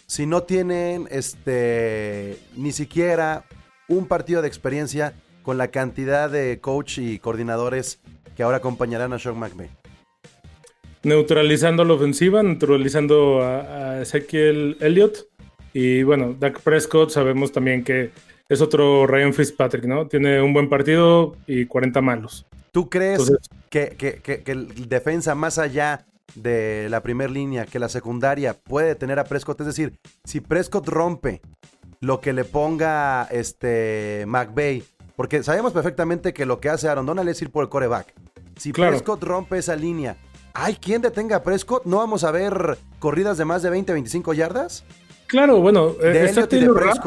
si 0.09 0.25
no 0.25 0.43
tienen 0.43 1.07
este 1.11 2.37
ni 2.55 2.71
siquiera 2.71 3.43
un 3.89 4.05
partido 4.07 4.41
de 4.41 4.47
experiencia 4.47 5.13
con 5.43 5.57
la 5.57 5.67
cantidad 5.67 6.29
de 6.29 6.59
coach 6.61 6.97
y 6.97 7.19
coordinadores 7.19 7.99
que 8.35 8.43
ahora 8.43 8.57
acompañarán 8.57 9.11
a 9.13 9.19
Sean 9.19 9.37
McVay? 9.37 9.69
neutralizando 11.03 11.85
la 11.85 11.93
ofensiva, 11.93 12.43
neutralizando 12.43 13.41
a, 13.41 13.91
a 13.93 14.01
Ezekiel 14.01 14.75
Elliott. 14.81 15.27
Y 15.71 16.03
bueno, 16.03 16.35
Dak 16.37 16.59
Prescott 16.61 17.11
sabemos 17.11 17.51
también 17.53 17.83
que 17.83 18.11
es 18.49 18.59
otro 18.61 19.07
Ryan 19.07 19.33
Fitzpatrick, 19.33 19.85
¿no? 19.85 20.07
Tiene 20.07 20.41
un 20.41 20.51
buen 20.53 20.67
partido 20.67 21.37
y 21.45 21.65
40 21.65 22.01
malos. 22.01 22.45
¿Tú 22.73 22.89
crees 22.89 23.19
Entonces- 23.21 23.47
que, 23.69 23.89
que- 23.97 24.15
que- 24.21 24.43
que 24.43 24.51
el 24.51 24.89
defensa 24.89 25.33
más 25.33 25.57
allá 25.59 26.05
de 26.35 26.87
la 26.89 27.01
primera 27.01 27.31
línea, 27.31 27.65
que 27.65 27.79
la 27.79 27.89
secundaria 27.89 28.53
puede 28.53 28.95
tener 28.95 29.19
a 29.19 29.23
Prescott? 29.23 29.61
Es 29.61 29.67
decir, 29.67 29.93
si 30.23 30.39
Prescott 30.41 30.87
rompe 30.87 31.41
lo 31.99 32.19
que 32.21 32.33
le 32.33 32.43
ponga 32.43 33.27
este 33.31 34.25
McVay, 34.27 34.83
porque 35.15 35.41
sabemos 35.43 35.73
perfectamente 35.73 36.33
que 36.33 36.45
lo 36.45 36.59
que 36.59 36.69
hace 36.69 36.87
Aaron 36.87 37.05
Donald 37.07 37.29
es 37.29 37.41
ir 37.41 37.49
por 37.49 37.63
el 37.63 37.69
coreback. 37.69 38.13
Si 38.55 38.71
Claro. 38.71 38.91
Prescott 38.91 39.23
rompe 39.23 39.57
esa 39.57 39.75
línea, 39.75 40.17
¿hay 40.53 40.75
quien 40.75 41.01
detenga 41.01 41.37
a 41.37 41.43
Prescott? 41.43 41.85
¿No 41.85 41.97
vamos 41.97 42.23
a 42.23 42.31
ver 42.31 42.77
corridas 42.99 43.37
de 43.37 43.45
más 43.45 43.63
de 43.63 43.69
20, 43.71 43.93
25 43.93 44.33
yardas? 44.33 44.83
Claro, 45.27 45.59
bueno, 45.59 45.95
eh, 46.01 46.09
De 46.09 46.25
está 46.25 46.47
Taylor 46.47 46.85
Rapp, 46.85 47.05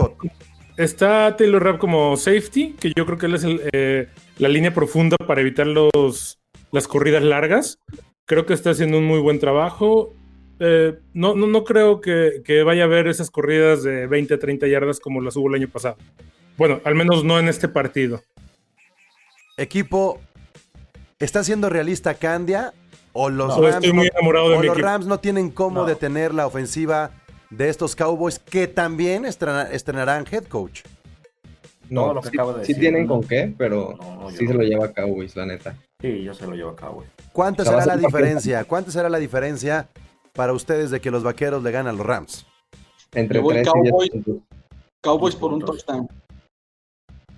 está 0.76 1.36
Taylor 1.36 1.62
Rapp 1.62 1.78
como 1.78 2.16
safety, 2.16 2.74
que 2.78 2.92
yo 2.96 3.06
creo 3.06 3.16
que 3.18 3.26
él 3.26 3.34
es 3.34 3.44
el, 3.44 3.60
eh, 3.72 4.08
la 4.38 4.48
línea 4.48 4.74
profunda 4.74 5.16
para 5.26 5.40
evitar 5.40 5.66
los, 5.66 6.38
las 6.72 6.86
corridas 6.88 7.22
largas. 7.22 7.78
Creo 8.30 8.46
que 8.46 8.54
está 8.54 8.70
haciendo 8.70 8.96
un 8.96 9.06
muy 9.06 9.18
buen 9.18 9.40
trabajo. 9.40 10.14
Eh, 10.60 10.96
no, 11.14 11.34
no, 11.34 11.48
no 11.48 11.64
creo 11.64 12.00
que, 12.00 12.42
que 12.44 12.62
vaya 12.62 12.82
a 12.82 12.86
haber 12.86 13.08
esas 13.08 13.28
corridas 13.28 13.82
de 13.82 14.06
20 14.06 14.34
a 14.34 14.38
30 14.38 14.68
yardas 14.68 15.00
como 15.00 15.20
las 15.20 15.34
hubo 15.34 15.48
el 15.48 15.56
año 15.56 15.68
pasado. 15.68 15.96
Bueno, 16.56 16.80
al 16.84 16.94
menos 16.94 17.24
no 17.24 17.40
en 17.40 17.48
este 17.48 17.66
partido. 17.66 18.22
Equipo, 19.56 20.20
¿está 21.18 21.42
siendo 21.42 21.68
realista 21.70 22.14
Candia? 22.14 22.72
¿O 23.12 23.30
los, 23.30 23.48
No, 23.56 23.62
Rams, 23.64 23.74
estoy 23.78 23.92
muy 23.92 24.06
no, 24.06 24.12
enamorado 24.16 24.50
de 24.50 24.56
o 24.58 24.60
mi 24.60 24.66
los. 24.68 24.78
Rams 24.80 25.06
no 25.06 25.18
tienen 25.18 25.50
cómo 25.50 25.80
No. 25.80 25.86
detener 25.86 26.32
la 26.32 26.46
ofensiva 26.46 27.10
de 27.50 27.68
estos 27.68 27.96
Cowboys 27.96 28.38
que 28.38 28.68
también 28.68 29.24
estrena- 29.24 29.68
estrenarán 29.72 30.24
head 30.30 30.44
coach? 30.44 30.82
No, 31.88 32.14
lo 32.14 32.20
que 32.20 32.28
sí, 32.30 32.36
acabo 32.36 32.52
de 32.52 32.64
sí 32.64 32.74
decir, 32.74 32.80
tienen 32.80 33.08
¿no? 33.08 33.14
con 33.14 33.24
qué, 33.26 33.52
pero 33.58 33.96
No, 34.00 34.20
no, 34.20 34.30
sí 34.30 34.44
no. 34.44 34.52
se 34.52 34.56
lo 34.56 34.62
lleva 34.62 34.92
Cowboys, 34.92 35.34
la 35.34 35.46
neta. 35.46 35.74
Sí, 36.00 36.22
yo 36.22 36.32
se 36.32 36.46
lo 36.46 36.54
llevo 36.54 36.76
a 36.80 36.88
güey. 36.90 37.08
¿Cuánta 37.40 37.64
será 37.64 37.86
la 37.86 37.96
diferencia? 37.96 38.64
¿Cuánta 38.64 38.90
será 38.90 39.08
la 39.08 39.16
diferencia 39.16 39.88
para 40.34 40.52
ustedes 40.52 40.90
de 40.90 41.00
que 41.00 41.10
los 41.10 41.22
vaqueros 41.22 41.62
le 41.62 41.70
ganan 41.70 41.94
a 41.94 41.96
los 41.96 42.06
Rams? 42.06 42.44
Entre 43.14 43.38
Yo 43.38 43.42
voy 43.42 43.54
3 43.54 43.66
y 43.66 43.80
10 43.80 43.92
Cowboys. 43.92 44.10
Cowboys 45.00 45.34
Diez 45.34 45.36
por 45.36 45.54
un 45.54 45.60
touchdown. 45.64 46.06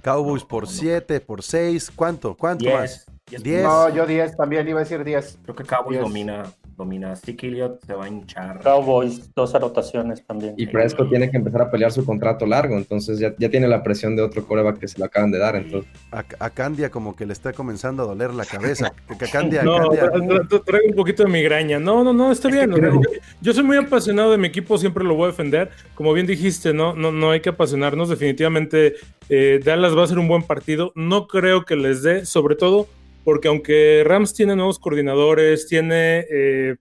Cowboys 0.02 0.42
por 0.42 0.66
7, 0.66 1.20
por 1.20 1.44
6, 1.44 1.92
¿cuánto? 1.94 2.34
¿Cuánto 2.36 2.68
más? 2.68 3.06
10. 3.28 3.42
Diez. 3.44 3.62
No, 3.62 3.88
yo 3.90 4.04
10 4.04 4.36
también 4.36 4.66
iba 4.66 4.80
a 4.80 4.82
decir 4.82 5.04
10. 5.04 5.38
Creo 5.44 5.54
que 5.54 5.62
Cowboys 5.62 5.98
Diez. 5.98 6.02
domina, 6.02 6.52
domina. 6.84 7.14
Elliott 7.26 7.84
se 7.84 7.94
va 7.94 8.04
a 8.04 8.08
hinchar. 8.08 8.60
Cowboys, 8.62 9.34
dos 9.34 9.54
anotaciones 9.54 10.24
también. 10.24 10.54
Y 10.56 10.66
Prescott 10.66 11.08
tiene 11.08 11.30
que 11.30 11.36
empezar 11.36 11.62
a 11.62 11.70
pelear 11.70 11.90
su 11.92 12.04
contrato 12.04 12.46
largo, 12.46 12.76
entonces 12.76 13.18
ya, 13.18 13.34
ya 13.38 13.48
tiene 13.48 13.66
la 13.68 13.82
presión 13.82 14.14
de 14.16 14.22
otro 14.22 14.46
coreback 14.46 14.78
que 14.78 14.88
se 14.88 14.98
lo 14.98 15.04
acaban 15.06 15.30
de 15.30 15.38
dar. 15.38 15.56
Entonces, 15.56 15.90
A, 16.10 16.24
a 16.38 16.50
Candia 16.50 16.90
como 16.90 17.16
que 17.16 17.26
le 17.26 17.32
está 17.32 17.52
comenzando 17.52 18.02
a 18.02 18.06
doler 18.06 18.32
la 18.34 18.44
cabeza. 18.44 18.92
Que 19.18 19.26
Candia, 19.28 19.62
No, 19.62 19.78
Candia- 19.78 20.10
tra- 20.10 20.26
tra- 20.26 20.48
tra- 20.48 20.64
traigo 20.64 20.88
un 20.88 20.94
poquito 20.96 21.22
de 21.24 21.28
migraña. 21.30 21.78
No, 21.78 22.02
no, 22.04 22.12
no, 22.12 22.32
está 22.32 22.48
bien. 22.48 22.70
yo, 22.70 23.00
yo 23.40 23.52
soy 23.54 23.64
muy 23.64 23.76
apasionado 23.76 24.30
de 24.32 24.38
mi 24.38 24.48
equipo, 24.48 24.78
siempre 24.78 25.04
lo 25.04 25.14
voy 25.14 25.24
a 25.24 25.26
defender. 25.28 25.70
Como 25.94 26.12
bien 26.12 26.26
dijiste, 26.26 26.72
no, 26.72 26.94
no, 26.94 27.12
no 27.12 27.30
hay 27.30 27.40
que 27.40 27.50
apasionarnos. 27.50 28.08
Definitivamente, 28.08 28.94
eh, 29.28 29.60
Dallas 29.64 29.96
va 29.96 30.04
a 30.04 30.06
ser 30.06 30.18
un 30.18 30.28
buen 30.28 30.42
partido. 30.42 30.92
No 30.94 31.26
creo 31.26 31.64
que 31.64 31.76
les 31.76 32.02
dé, 32.02 32.24
sobre 32.26 32.56
todo 32.56 32.86
porque 33.24 33.48
aunque 33.48 34.02
Rams 34.04 34.34
tiene 34.34 34.56
nuevos 34.56 34.78
coordinadores, 34.78 35.66
tiene 35.66 36.26
eh, 36.30 36.76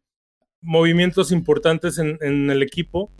movimientos 0.62 1.32
importantes 1.32 1.98
en, 1.98 2.18
en 2.22 2.50
el 2.50 2.62
equipo, 2.64 3.12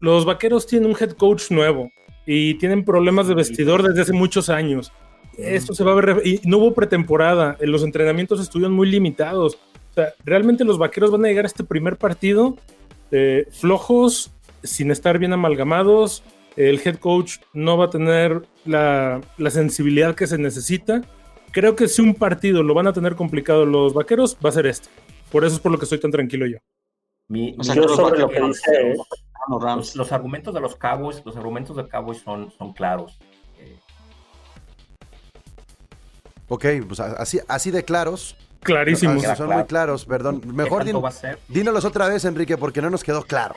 los 0.00 0.24
vaqueros 0.24 0.66
tienen 0.66 0.88
un 0.90 0.96
head 0.98 1.12
coach 1.12 1.50
nuevo 1.50 1.90
y 2.26 2.54
tienen 2.54 2.84
problemas 2.84 3.28
de 3.28 3.34
vestidor 3.34 3.82
desde 3.82 4.02
hace 4.02 4.12
muchos 4.12 4.48
años. 4.48 4.92
Esto 5.36 5.74
se 5.74 5.84
va 5.84 5.92
a 5.92 5.94
ver. 5.94 6.22
Y 6.24 6.40
no 6.44 6.58
hubo 6.58 6.74
pretemporada. 6.74 7.56
eh, 7.60 7.66
Los 7.66 7.82
entrenamientos 7.82 8.40
estuvieron 8.40 8.72
muy 8.74 8.90
limitados. 8.90 9.54
O 9.90 9.94
sea, 9.94 10.12
realmente 10.24 10.64
los 10.64 10.78
vaqueros 10.78 11.10
van 11.10 11.24
a 11.24 11.28
llegar 11.28 11.44
a 11.44 11.48
este 11.48 11.64
primer 11.64 11.96
partido 11.96 12.56
eh, 13.10 13.46
flojos, 13.50 14.32
sin 14.62 14.90
estar 14.90 15.18
bien 15.18 15.32
amalgamados. 15.32 16.22
El 16.56 16.80
head 16.84 16.96
coach 16.96 17.36
no 17.54 17.78
va 17.78 17.86
a 17.86 17.90
tener 17.90 18.42
la, 18.64 19.20
la 19.38 19.50
sensibilidad 19.50 20.14
que 20.14 20.26
se 20.26 20.36
necesita. 20.36 21.02
Creo 21.52 21.74
que 21.76 21.88
si 21.88 22.00
un 22.02 22.14
partido 22.14 22.62
lo 22.62 22.74
van 22.74 22.86
a 22.86 22.92
tener 22.92 23.16
complicado 23.16 23.66
los 23.66 23.92
vaqueros, 23.92 24.36
va 24.44 24.50
a 24.50 24.52
ser 24.52 24.66
este. 24.66 24.88
Por 25.30 25.44
eso 25.44 25.56
es 25.56 25.60
por 25.60 25.72
lo 25.72 25.78
que 25.78 25.84
estoy 25.84 25.98
tan 26.00 26.10
tranquilo 26.10 26.46
yo. 26.46 26.58
Mi, 27.28 27.54
O 27.58 27.62
sea, 27.64 27.74
Yo 27.74 27.88
sobre 27.88 28.18
lo 28.20 28.28
que 28.28 28.40
dice 28.40 28.94
Los 28.96 29.06
los, 29.48 29.62
Rams. 29.62 29.96
los 29.96 30.12
argumentos 30.12 30.52
de 30.54 30.60
los 30.60 30.76
Cowboys, 30.76 31.22
los 31.24 31.36
argumentos 31.36 31.76
de 31.76 31.88
Cowboys 31.88 32.18
son, 32.20 32.50
son 32.52 32.72
claros. 32.72 33.18
Eh, 33.58 33.76
Ok, 36.48 36.64
pues 36.88 36.98
así, 37.00 37.38
así 37.46 37.70
de 37.70 37.84
claros. 37.84 38.36
Clarísimos. 38.62 39.22
Son 39.22 39.34
claro. 39.36 39.52
muy 39.52 39.64
claros, 39.64 40.04
perdón. 40.04 40.40
¿qué 40.40 40.48
Mejor 40.48 40.84
din- 40.84 41.84
otra 41.84 42.08
vez, 42.08 42.24
Enrique, 42.24 42.58
porque 42.58 42.82
no 42.82 42.90
nos 42.90 43.02
quedó 43.04 43.22
claro. 43.22 43.56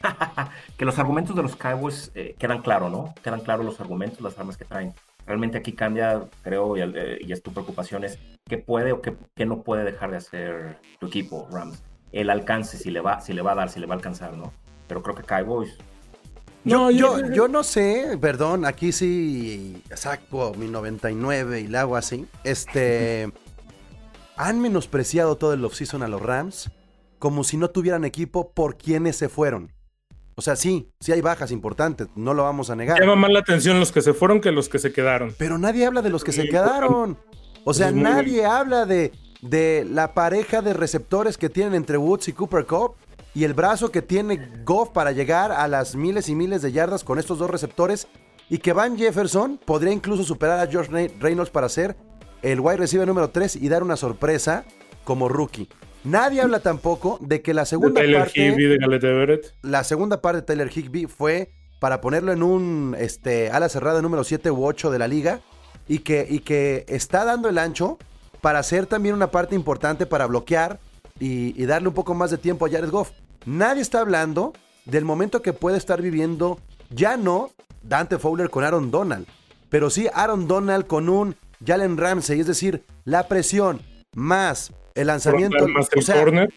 que 0.76 0.84
los 0.84 0.98
argumentos 0.98 1.34
de 1.36 1.42
los 1.42 1.54
Cowboys 1.56 2.10
eh, 2.14 2.34
quedan 2.38 2.60
claros, 2.60 2.90
¿no? 2.90 3.14
Quedan 3.22 3.40
claros 3.40 3.64
los 3.64 3.80
argumentos, 3.80 4.20
las 4.20 4.36
armas 4.38 4.56
que 4.56 4.64
traen. 4.64 4.92
Realmente 5.26 5.58
aquí 5.58 5.72
cambia, 5.72 6.24
creo, 6.42 6.76
y, 6.76 6.80
eh, 6.82 7.18
y 7.20 7.32
es 7.32 7.42
tu 7.42 7.52
preocupación, 7.52 8.04
es 8.04 8.18
qué 8.48 8.58
puede 8.58 8.92
o 8.92 9.00
qué, 9.00 9.16
qué 9.34 9.46
no 9.46 9.62
puede 9.62 9.84
dejar 9.84 10.10
de 10.10 10.16
hacer 10.16 10.78
tu 10.98 11.06
equipo, 11.06 11.48
Rams. 11.50 11.82
El 12.10 12.28
alcance, 12.30 12.76
si 12.76 12.90
le 12.90 13.00
va, 13.00 13.20
si 13.20 13.32
le 13.32 13.42
va 13.42 13.52
a 13.52 13.54
dar, 13.54 13.70
si 13.70 13.80
le 13.80 13.86
va 13.86 13.94
a 13.94 13.96
alcanzar, 13.96 14.34
¿no? 14.36 14.52
Pero 14.88 15.02
creo 15.02 15.14
que 15.14 15.22
Cowboys 15.22 15.76
Yo, 16.64 16.76
No, 16.76 16.90
yo, 16.90 17.18
yo- 17.20 17.32
yo 17.32 17.48
no 17.48 17.62
sé, 17.62 18.18
perdón, 18.20 18.64
aquí 18.66 18.92
sí 18.92 19.82
saco 19.94 20.52
mi 20.56 20.68
99 20.68 21.60
y 21.60 21.68
le 21.68 21.78
hago 21.78 21.96
así. 21.96 22.26
Este. 22.44 23.30
Han 24.36 24.60
menospreciado 24.60 25.36
todo 25.36 25.52
el 25.52 25.64
offseason 25.64 26.02
a 26.02 26.08
los 26.08 26.20
Rams 26.22 26.70
como 27.18 27.44
si 27.44 27.56
no 27.56 27.70
tuvieran 27.70 28.04
equipo 28.04 28.50
por 28.52 28.76
quienes 28.76 29.16
se 29.16 29.28
fueron. 29.28 29.72
O 30.34 30.42
sea, 30.42 30.56
sí, 30.56 30.88
sí 31.00 31.12
hay 31.12 31.20
bajas 31.20 31.50
importantes, 31.50 32.08
no 32.16 32.32
lo 32.34 32.42
vamos 32.44 32.70
a 32.70 32.76
negar. 32.76 32.98
Llama 33.00 33.16
más 33.16 33.30
la 33.32 33.40
atención 33.40 33.78
los 33.78 33.92
que 33.92 34.00
se 34.02 34.14
fueron 34.14 34.40
que 34.40 34.50
los 34.50 34.68
que 34.68 34.78
se 34.78 34.92
quedaron. 34.92 35.34
Pero 35.38 35.58
nadie 35.58 35.84
habla 35.86 36.00
de 36.02 36.10
los 36.10 36.24
que 36.24 36.32
se 36.32 36.48
quedaron. 36.48 37.18
O 37.64 37.74
sea, 37.74 37.88
es 37.88 37.94
muy 37.94 38.02
nadie 38.02 38.44
habla 38.46 38.86
de, 38.86 39.12
de 39.42 39.86
la 39.88 40.14
pareja 40.14 40.62
de 40.62 40.72
receptores 40.72 41.36
que 41.38 41.48
tienen 41.50 41.74
entre 41.74 41.98
Woods 41.98 42.28
y 42.28 42.32
Cooper 42.32 42.66
Cup 42.66 42.94
y 43.34 43.44
el 43.44 43.54
brazo 43.54 43.90
que 43.90 44.02
tiene 44.02 44.62
Goff 44.64 44.90
para 44.90 45.12
llegar 45.12 45.52
a 45.52 45.68
las 45.68 45.94
miles 45.94 46.28
y 46.28 46.34
miles 46.34 46.62
de 46.62 46.72
yardas 46.72 47.04
con 47.04 47.18
estos 47.18 47.38
dos 47.38 47.48
receptores 47.50 48.08
y 48.50 48.58
que 48.58 48.72
Van 48.72 48.96
Jefferson 48.98 49.58
podría 49.64 49.92
incluso 49.92 50.24
superar 50.24 50.60
a 50.60 50.70
George 50.70 50.90
Re- 50.90 51.14
Reynolds 51.20 51.50
para 51.50 51.68
ser 51.68 51.96
el 52.42 52.60
wide 52.60 52.78
receiver 52.78 53.06
número 53.06 53.30
3 53.30 53.56
y 53.56 53.68
dar 53.68 53.82
una 53.82 53.96
sorpresa 53.96 54.64
como 55.04 55.28
rookie. 55.28 55.68
Nadie 56.04 56.40
habla 56.40 56.60
tampoco 56.60 57.18
de 57.20 57.42
que 57.42 57.54
la 57.54 57.62
De 57.62 57.66
segunda 57.66 58.00
parte 58.00 58.40
Higbee, 58.40 58.66
de 58.66 58.76
Everett. 58.76 59.54
la 59.62 59.84
segunda 59.84 60.20
parte 60.20 60.40
de 60.40 60.42
Tyler 60.42 60.70
Higby 60.74 61.06
fue 61.06 61.52
para 61.80 62.00
ponerlo 62.00 62.32
en 62.32 62.42
un 62.42 62.96
este, 62.98 63.50
ala 63.50 63.68
cerrada 63.68 64.02
número 64.02 64.24
7 64.24 64.50
u 64.50 64.64
8 64.64 64.90
de 64.90 64.98
la 64.98 65.08
liga 65.08 65.40
y 65.88 66.00
que, 66.00 66.26
y 66.28 66.40
que 66.40 66.84
está 66.88 67.24
dando 67.24 67.48
el 67.48 67.58
ancho 67.58 67.98
para 68.40 68.62
ser 68.62 68.86
también 68.86 69.14
una 69.14 69.30
parte 69.30 69.54
importante 69.54 70.06
para 70.06 70.26
bloquear 70.26 70.80
y, 71.20 71.60
y 71.60 71.66
darle 71.66 71.88
un 71.88 71.94
poco 71.94 72.14
más 72.14 72.30
de 72.30 72.38
tiempo 72.38 72.66
a 72.66 72.70
Jared 72.70 72.90
Goff. 72.90 73.10
Nadie 73.46 73.82
está 73.82 74.00
hablando 74.00 74.52
del 74.84 75.04
momento 75.04 75.42
que 75.42 75.52
puede 75.52 75.76
estar 75.76 76.02
viviendo, 76.02 76.58
ya 76.90 77.16
no 77.16 77.50
Dante 77.82 78.18
Fowler 78.18 78.50
con 78.50 78.64
Aaron 78.64 78.90
Donald, 78.90 79.26
pero 79.68 79.90
sí 79.90 80.08
Aaron 80.14 80.48
Donald 80.48 80.86
con 80.86 81.08
un 81.08 81.36
Jalen 81.64 81.96
Ramsey, 81.96 82.40
es 82.40 82.46
decir, 82.46 82.84
la 83.04 83.28
presión 83.28 83.80
más 84.14 84.72
el 84.94 85.06
lanzamiento. 85.06 85.66
Más 85.68 85.88
o 85.96 86.02
sea, 86.02 86.16
corner. 86.22 86.52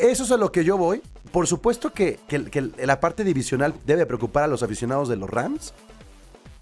eso 0.00 0.24
es 0.24 0.30
a 0.32 0.36
lo 0.36 0.50
que 0.52 0.64
yo 0.64 0.76
voy. 0.76 1.02
Por 1.32 1.46
supuesto 1.46 1.92
que, 1.92 2.18
que- 2.28 2.44
que 2.44 2.70
la 2.84 3.00
parte 3.00 3.24
divisional 3.24 3.74
debe 3.84 4.06
preocupar 4.06 4.44
a 4.44 4.46
los 4.46 4.62
aficionados 4.62 5.08
de 5.08 5.16
los 5.16 5.28
Rams, 5.30 5.74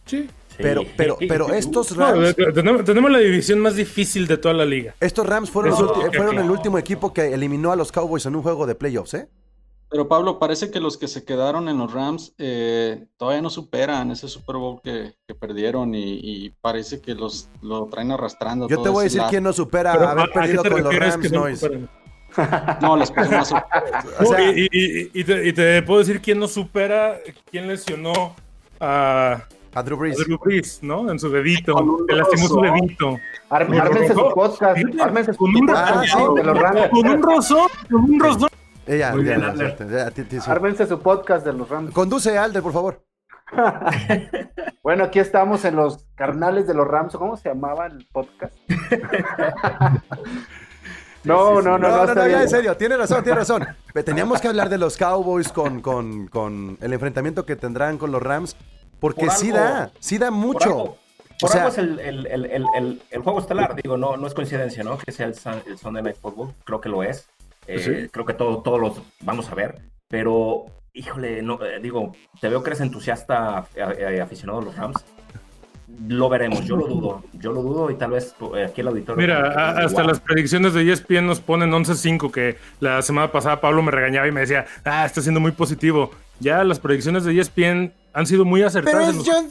Sí. 0.07 0.29
Sí. 0.49 0.57
pero, 0.63 0.83
pero, 0.97 1.17
pero 1.29 1.53
estos 1.53 1.97
Rams, 1.97 2.37
tenemos, 2.55 2.85
tenemos 2.85 3.11
la 3.11 3.19
división 3.19 3.59
más 3.59 3.75
difícil 3.75 4.27
de 4.29 4.37
toda 4.37 4.55
la 4.55 4.65
liga. 4.65 4.95
estos 5.01 5.27
Rams 5.27 5.51
fueron, 5.51 5.73
los 5.73 5.81
el 6.37 6.51
último 6.51 6.79
equipo 6.79 7.13
que 7.13 7.33
eliminó 7.35 7.73
a 7.73 7.77
los 7.77 7.91
Cowboys 7.91 8.25
en 8.27 8.37
un 8.37 8.43
juego 8.43 8.65
de 8.67 8.75
playoffs, 8.77 9.15
¿eh? 9.15 9.29
Pero 9.95 10.09
Pablo, 10.09 10.41
parece 10.41 10.73
que 10.73 10.81
los 10.81 10.99
que 10.99 11.07
se 11.07 11.25
quedaron 11.25 11.69
en 11.69 11.79
los 11.79 11.93
Rams 11.93 12.35
eh, 12.39 13.07
todavía 13.17 13.41
no 13.43 13.49
superan 13.49 14.11
ese 14.11 14.27
Super 14.27 14.57
Bowl 14.57 14.81
que, 14.83 15.15
que 15.25 15.37
perdieron 15.37 15.95
y, 15.95 16.19
y 16.21 16.51
parece 16.61 17.01
que 17.01 17.15
los 17.15 17.49
lo 17.63 17.87
traen 17.87 18.11
arrastrando. 18.11 18.67
Yo 18.67 18.75
todo 18.75 18.83
te 18.87 18.91
voy 18.91 19.01
a 19.03 19.05
decir 19.05 19.19
lado. 19.19 19.31
quién 19.31 19.45
no 19.45 19.53
supera 19.53 19.93
Pero, 19.93 20.09
haber 20.09 20.19
¿a- 20.19 20.25
a 20.25 20.33
perdido 20.33 20.63
con 20.65 20.83
los 20.83 20.97
Rams 20.97 21.31
no 21.31 21.41
Noise. 21.43 21.61
superan? 21.61 21.91
No, 22.83 22.97
las 22.97 23.13
personas 23.13 23.53
O 23.53 23.63
No, 24.23 24.27
sea, 24.27 24.51
y, 24.51 24.63
y- 24.63 24.69
y- 24.73 25.11
y 25.15 25.23
te, 25.23 25.47
y 25.47 25.53
te 25.53 25.83
puedo 25.83 26.01
decir 26.01 26.21
quién 26.21 26.41
no 26.41 26.49
supera, 26.49 27.21
quién 27.49 27.69
lesionó 27.69 28.35
a, 28.81 29.45
a 29.75 29.83
Drew 29.85 29.97
a 29.97 30.01
Brees. 30.01 30.17
Drew 30.19 30.39
Brees, 30.45 30.81
¿no? 30.83 31.09
En 31.09 31.21
su 31.21 31.31
dedito. 31.31 31.73
Con 31.75 31.89
un 31.89 32.05
Le 32.09 32.17
lastimó 32.17 32.49
su 32.49 32.61
dedito. 32.61 33.17
Ar- 33.49 33.67
Con 33.69 33.77
un 33.77 33.81
ármense 33.81 34.13
su 34.15 34.29
podcast. 34.35 34.77
Ármense 35.01 35.33
su 35.35 35.39
con 35.39 35.55
un 35.55 35.67
podcast 35.67 36.13
rojo. 36.17 36.27
Ah, 36.27 36.29
sí. 36.35 36.35
de 36.35 36.43
los 36.43 36.59
Rams. 36.59 36.89
Con 36.91 37.09
un 37.09 37.23
rozón, 37.23 37.69
con 37.89 38.05
un 38.11 38.19
rozón. 38.19 38.49
Ya, 38.87 39.13
Muy 39.13 39.25
ya, 39.25 39.37
bien, 39.39 39.57
ya, 39.57 39.77
ya, 39.77 40.11
ya. 40.13 40.45
Ármense 40.53 40.87
su 40.87 41.01
podcast 41.01 41.45
de 41.47 41.53
los 41.53 41.69
Rams. 41.69 41.93
Conduce, 41.93 42.37
Alder, 42.39 42.63
por 42.63 42.73
favor. 42.73 43.03
Bueno, 44.83 45.05
aquí 45.05 45.19
estamos 45.19 45.65
en 45.65 45.77
los 45.77 46.05
carnales 46.15 46.67
de 46.67 46.75
los 46.75 46.87
Rams. 46.87 47.15
¿o 47.15 47.19
¿Cómo 47.19 47.39
se 47.39 47.49
llamaba 47.49 47.87
el 47.87 48.07
podcast? 48.13 48.55
No, 51.25 51.63
no, 51.63 51.79
no, 51.79 51.89
No, 51.89 52.05
no, 52.07 52.15
no, 52.15 52.29
ya 52.29 52.43
en 52.43 52.49
serio, 52.51 52.77
tiene 52.77 52.99
razón, 52.99 53.25
tiene 53.25 53.39
razón. 53.39 53.67
Pero 53.95 54.05
Teníamos 54.05 54.43
que 54.43 54.49
hablar 54.49 54.69
de 54.69 54.77
los 54.77 54.99
Cowboys 54.99 55.49
con, 55.51 55.81
con, 55.81 56.29
con 56.29 56.77
el 56.83 56.93
enfrentamiento 56.93 57.47
que 57.47 57.57
tendrán 57.57 57.97
con 57.97 58.13
los 58.13 58.23
Rams, 58.23 58.57
porque 59.01 59.25
Por 59.25 59.35
sí 59.35 59.51
da, 59.51 59.91
sí 60.01 60.19
da 60.19 60.29
Por 60.29 60.37
mucho. 60.39 60.65
algo, 60.69 60.99
por 61.41 61.49
O 61.49 61.53
sea- 61.53 61.63
algo 61.63 61.73
es 61.73 61.79
el, 61.79 61.99
el- 62.01 62.27
el- 62.27 62.45
el- 62.45 62.67
el- 62.77 63.03
el 63.11 63.23
juego 63.23 63.39
estelar, 63.41 63.75
digo, 63.75 63.97
no, 63.97 64.19
no 64.19 64.27
es 64.27 64.35
coincidencia, 64.35 64.85
¿no? 64.85 64.99
Que 64.99 65.13
sea 65.13 65.25
el 65.27 65.35
Sunday 65.35 66.03
Night 66.03 66.17
Football, 66.21 66.53
creo 66.65 66.81
que 66.83 66.91
lo 66.91 67.03
es. 67.03 67.27
Eh, 67.67 67.79
Sí. 67.79 68.09
Creo 68.11 68.25
que 68.27 68.35
todo, 68.35 68.63
todos 68.63 68.81
los 68.81 69.01
vamos 69.21 69.49
a 69.51 69.55
ver, 69.55 69.81
pero 70.09 70.67
híjole, 70.93 71.43
no, 71.43 71.63
eh, 71.65 71.79
digo, 71.83 72.13
te 72.41 72.49
veo 72.49 72.63
que 72.63 72.71
eres 72.71 72.81
entusiasta 72.81 73.67
eh, 73.75 73.85
eh, 74.17 74.21
aficionado 74.21 74.61
a 74.61 74.65
los 74.65 74.77
Rams. 74.77 75.05
Lo 76.09 76.29
veremos, 76.29 76.65
yo 76.65 76.77
lo 76.77 76.87
dudo, 76.87 77.23
yo 77.35 77.53
lo 77.53 77.63
dudo 77.63 77.91
y 77.91 77.95
tal 77.95 78.13
vez 78.13 78.35
eh, 78.57 78.65
aquí 78.65 78.81
el 78.81 78.89
auditorio. 78.89 79.21
Mira, 79.21 79.49
a- 79.53 79.85
hasta 79.85 80.01
Wow. 80.03 80.09
las 80.11 80.21
predicciones 80.21 80.73
de 80.75 80.91
ESPN 80.91 81.27
nos 81.27 81.41
ponen 81.41 81.71
11-5, 81.73 82.31
que 82.33 82.57
la 82.81 83.01
semana 83.03 83.31
pasada 83.31 83.61
Pablo 83.61 83.83
me 83.83 83.91
regañaba 83.93 84.27
y 84.27 84.33
me 84.33 84.41
decía, 84.41 84.67
ah, 84.85 85.05
está 85.05 85.21
siendo 85.21 85.41
muy 85.41 85.53
positivo. 85.53 86.11
Ya 86.41 86.65
las 86.65 86.81
predicciones 86.81 87.25
de 87.25 87.39
ESPN 87.39 87.93
han 88.13 88.27
sido 88.27 88.45
muy 88.45 88.61
Pero 88.61 88.69
acertadas 88.69 89.15
en 89.15 89.21
es 89.21 89.27
John. 89.27 89.51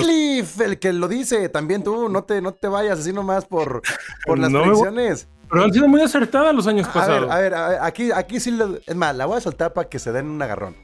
Sutcliffe 0.00 0.64
el 0.64 0.78
que 0.78 0.92
lo 0.92 1.06
dice. 1.06 1.48
También 1.48 1.84
tú, 1.84 2.08
no 2.08 2.24
te, 2.24 2.40
no 2.40 2.52
te 2.52 2.66
vayas 2.66 2.98
así 3.00 3.12
nomás 3.12 3.44
por, 3.44 3.82
por 4.26 4.38
las 4.38 4.50
No 4.50 4.62
predicciones. 4.62 5.28
Pero 5.54 5.64
han 5.66 5.72
sido 5.72 5.88
muy 5.88 6.00
acertadas 6.00 6.54
los 6.54 6.66
años 6.66 6.86
A 6.88 6.92
ver, 6.92 6.94
pasados. 7.00 7.30
a 7.30 7.38
ver, 7.38 7.54
a 7.54 7.68
ver, 7.68 7.78
aquí, 7.82 8.10
aquí 8.12 8.40
sí, 8.40 8.58
es 8.86 8.96
más, 8.96 9.14
la 9.14 9.26
voy 9.26 9.36
a 9.38 9.40
soltar 9.40 9.72
para 9.72 9.88
que 9.88 9.98
se 9.98 10.10
den 10.12 10.28
un 10.28 10.42
agarrón. 10.42 10.76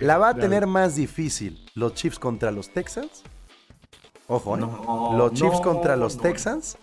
¿La 0.00 0.18
va 0.18 0.28
a 0.28 0.32
dale. 0.32 0.42
tener 0.42 0.66
más 0.66 0.96
difícil 0.96 1.64
los 1.74 1.94
Chiefs 1.94 2.18
contra 2.18 2.50
los 2.50 2.70
Texans? 2.70 3.22
Ojo, 4.26 4.56
¿eh? 4.56 4.60
No, 4.60 5.14
los 5.16 5.32
Chiefs 5.32 5.54
no, 5.58 5.62
contra 5.62 5.96
los 5.96 6.16
no. 6.16 6.22
Texans. 6.22 6.76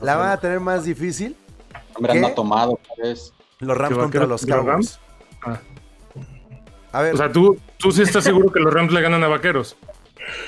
¿La 0.00 0.16
van 0.16 0.30
a 0.30 0.36
tener 0.38 0.58
más 0.58 0.84
difícil? 0.84 1.36
Hombre, 1.94 2.12
anda 2.12 2.34
tomado, 2.34 2.80
pues. 2.96 3.32
Los 3.60 3.76
Rams 3.76 3.94
¿Que 3.94 4.00
contra 4.00 4.26
los 4.26 4.44
Cowboys. 4.44 4.98
Ah. 5.44 5.60
A 6.92 7.02
ver, 7.02 7.14
O 7.14 7.16
sea, 7.16 7.30
¿tú, 7.30 7.58
tú 7.78 7.92
sí 7.92 8.02
estás 8.02 8.24
seguro 8.24 8.50
que 8.50 8.58
los 8.60 8.72
Rams 8.74 8.92
le 8.92 9.00
ganan 9.00 9.22
a 9.22 9.28
Vaqueros. 9.28 9.76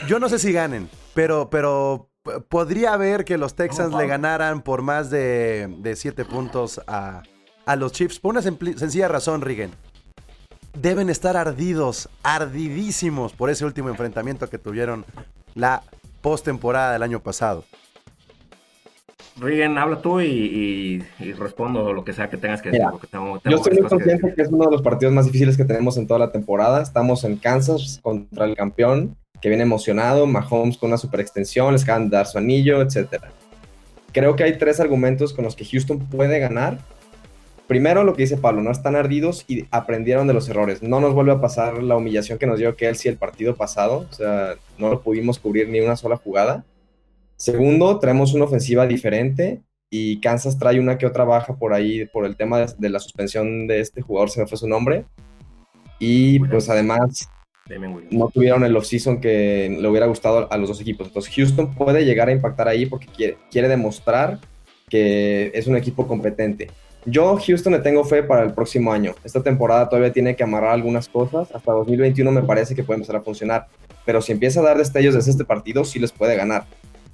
yo 0.09 0.19
no 0.19 0.29
sé 0.29 0.39
si 0.39 0.53
ganen, 0.53 0.91
pero, 1.15 1.49
pero 1.49 2.09
podría 2.49 2.95
haber 2.95 3.25
que 3.25 3.39
los 3.39 3.55
Texans 3.55 3.91
No, 3.93 3.99
le 4.01 4.07
ganaran 4.07 4.63
por 4.63 4.83
más 4.83 5.11
de, 5.11 5.75
de 5.79 5.97
siete 5.97 6.25
puntos 6.25 6.81
a, 6.87 7.23
a 7.67 7.77
los 7.77 7.93
Chiefs. 7.93 8.19
Por 8.21 8.31
una 8.33 8.43
sencilla 8.43 9.09
razón, 9.09 9.41
Rigen. 9.43 9.71
Deben 10.81 11.09
estar 11.09 11.37
ardidos, 11.37 12.09
ardidísimos 12.23 13.33
por 13.33 13.49
ese 13.51 13.65
último 13.65 13.89
enfrentamiento 13.91 14.49
que 14.51 14.59
tuvieron 14.59 15.05
la 15.55 15.83
postemporada 16.21 16.93
del 16.95 17.03
año 17.03 17.21
pasado. 17.21 17.65
Rigen, 19.37 19.79
habla 19.79 20.01
tú 20.01 20.21
y, 20.21 20.27
y- 20.27 21.25
y 21.25 21.33
respondo 21.33 21.93
lo 21.93 22.05
que 22.05 22.13
sea 22.13 22.31
que 22.31 22.37
tengas 22.37 22.63
que 22.63 22.71
decir. 22.71 22.87
Mira, 22.87 22.99
tengo, 23.11 23.41
Yo 23.45 23.57
estoy 23.57 23.75
muy 23.75 23.83
cosas 23.83 23.99
que 23.99 24.05
consciente 24.05 24.35
que 24.35 24.43
es 24.43 24.49
uno 24.49 24.65
de 24.67 24.71
los 24.73 24.83
partidos 24.83 25.13
más 25.13 25.27
difíciles 25.27 25.57
que 25.57 25.65
tenemos 25.65 25.97
en 25.97 26.07
toda 26.07 26.21
la 26.21 26.31
temporada. 26.33 26.81
Estamos 26.83 27.25
en 27.25 27.37
Kansas 27.37 27.99
contra 28.03 28.45
el 28.47 28.55
campeón, 28.57 29.17
que 29.45 29.51
viene 29.51 29.65
emocionado, 29.65 30.27
Mahomes 30.27 30.79
con 30.79 30.89
una 30.89 30.97
super 30.97 31.21
extensión, 31.21 31.71
les 31.75 31.83
acaban 31.83 32.09
de 32.09 32.17
dar 32.17 32.27
su 32.27 32.39
anillo, 32.39 32.81
etc. 32.81 33.25
Creo 34.11 34.37
que 34.37 34.43
hay 34.43 34.57
tres 34.57 34.81
argumentos 34.81 35.35
con 35.35 35.45
los 35.45 35.55
que 35.55 35.67
Houston 35.67 35.99
puede 35.99 36.39
ganar. 36.39 36.79
Primero, 37.67 38.05
lo 38.05 38.15
que 38.15 38.23
dice 38.23 38.39
Pablo, 38.39 38.63
no 38.63 38.71
están 38.71 38.97
ardidos 38.97 39.45
y 39.47 39.67
aprendieron 39.71 40.27
de 40.27 40.33
los 40.33 40.49
errores. 40.49 40.83
No 40.83 40.99
nos 40.99 41.13
vuelve 41.13 41.33
a 41.33 41.43
pasar 41.43 41.83
la 41.83 41.95
humillación 41.95 42.39
que 42.39 42.47
nos 42.47 42.59
dio 42.59 42.75
Kelsey 42.75 43.11
el 43.11 43.19
partido 43.19 43.55
pasado. 43.55 44.07
O 44.11 44.15
sea, 44.15 44.55
no 44.79 44.89
lo 44.89 45.03
pudimos 45.03 45.39
cubrir 45.39 45.69
ni 45.69 45.79
una 45.81 45.97
sola 45.97 46.17
jugada. 46.17 46.65
Segundo, 47.37 47.99
traemos 47.99 48.33
una 48.33 48.47
ofensiva 48.47 48.87
diferente 48.87 49.61
y 49.91 50.23
Kansas 50.23 50.59
trae 50.59 50.81
una 50.81 50.97
que 50.97 51.05
otra 51.05 51.25
baja 51.25 51.55
por 51.57 51.75
ahí 51.75 52.07
por 52.07 52.25
el 52.25 52.35
tema 52.37 52.65
de, 52.65 52.89
la 52.89 52.99
suspensión 52.99 53.67
de 53.67 53.81
este 53.81 54.01
jugador, 54.01 54.31
se 54.31 54.41
me 54.41 54.47
fue 54.47 54.57
su 54.57 54.67
nombre. 54.67 55.05
Y 55.99 56.39
pues 56.39 56.71
además. 56.71 57.29
No 58.11 58.29
tuvieron 58.29 58.65
el 58.65 58.77
offseason 58.77 59.21
que 59.21 59.75
le 59.81 59.89
hubiera 59.89 60.07
gustado 60.07 60.53
a 60.53 60.57
los 60.59 60.69
dos 60.69 60.81
equipos. 60.81 61.07
Entonces 61.07 61.35
Houston 61.35 61.75
puede 61.75 62.05
llegar 62.05 62.29
a 62.29 62.33
impactar 62.33 62.69
ahí 62.69 62.85
porque 62.87 63.07
quiere, 63.51 63.69
demostrar 63.69 64.39
que 64.89 65.51
es 65.55 65.67
un 65.67 65.77
equipo 65.77 66.07
competente. 66.07 66.71
Yo 67.07 67.37
Houston 67.37 67.73
le 67.73 67.79
tengo 67.81 68.05
fe 68.05 68.23
para 68.23 68.43
el 68.43 68.53
próximo 68.53 68.93
año. 68.93 69.15
Esta 69.25 69.43
temporada 69.43 69.89
todavía 69.89 70.13
tiene 70.13 70.37
que 70.37 70.43
amarrar 70.43 70.73
algunas 70.73 71.09
cosas. 71.09 71.51
Hasta 71.55 71.73
2021 71.73 72.31
me 72.31 72.43
parece 72.43 72.75
que 72.75 72.85
puede 72.85 72.97
empezar 72.99 73.17
a 73.17 73.23
funcionar. 73.23 73.67
Pero 74.05 74.21
si 74.21 74.33
empieza 74.33 74.61
a 74.61 74.65
dar 74.65 74.79
destellos 74.79 75.15
desde 75.15 75.31
este 75.31 75.45
partido, 75.45 75.85
sí 75.85 75.99
les 75.99 76.13
puede 76.13 76.37
ganar. 76.37 76.67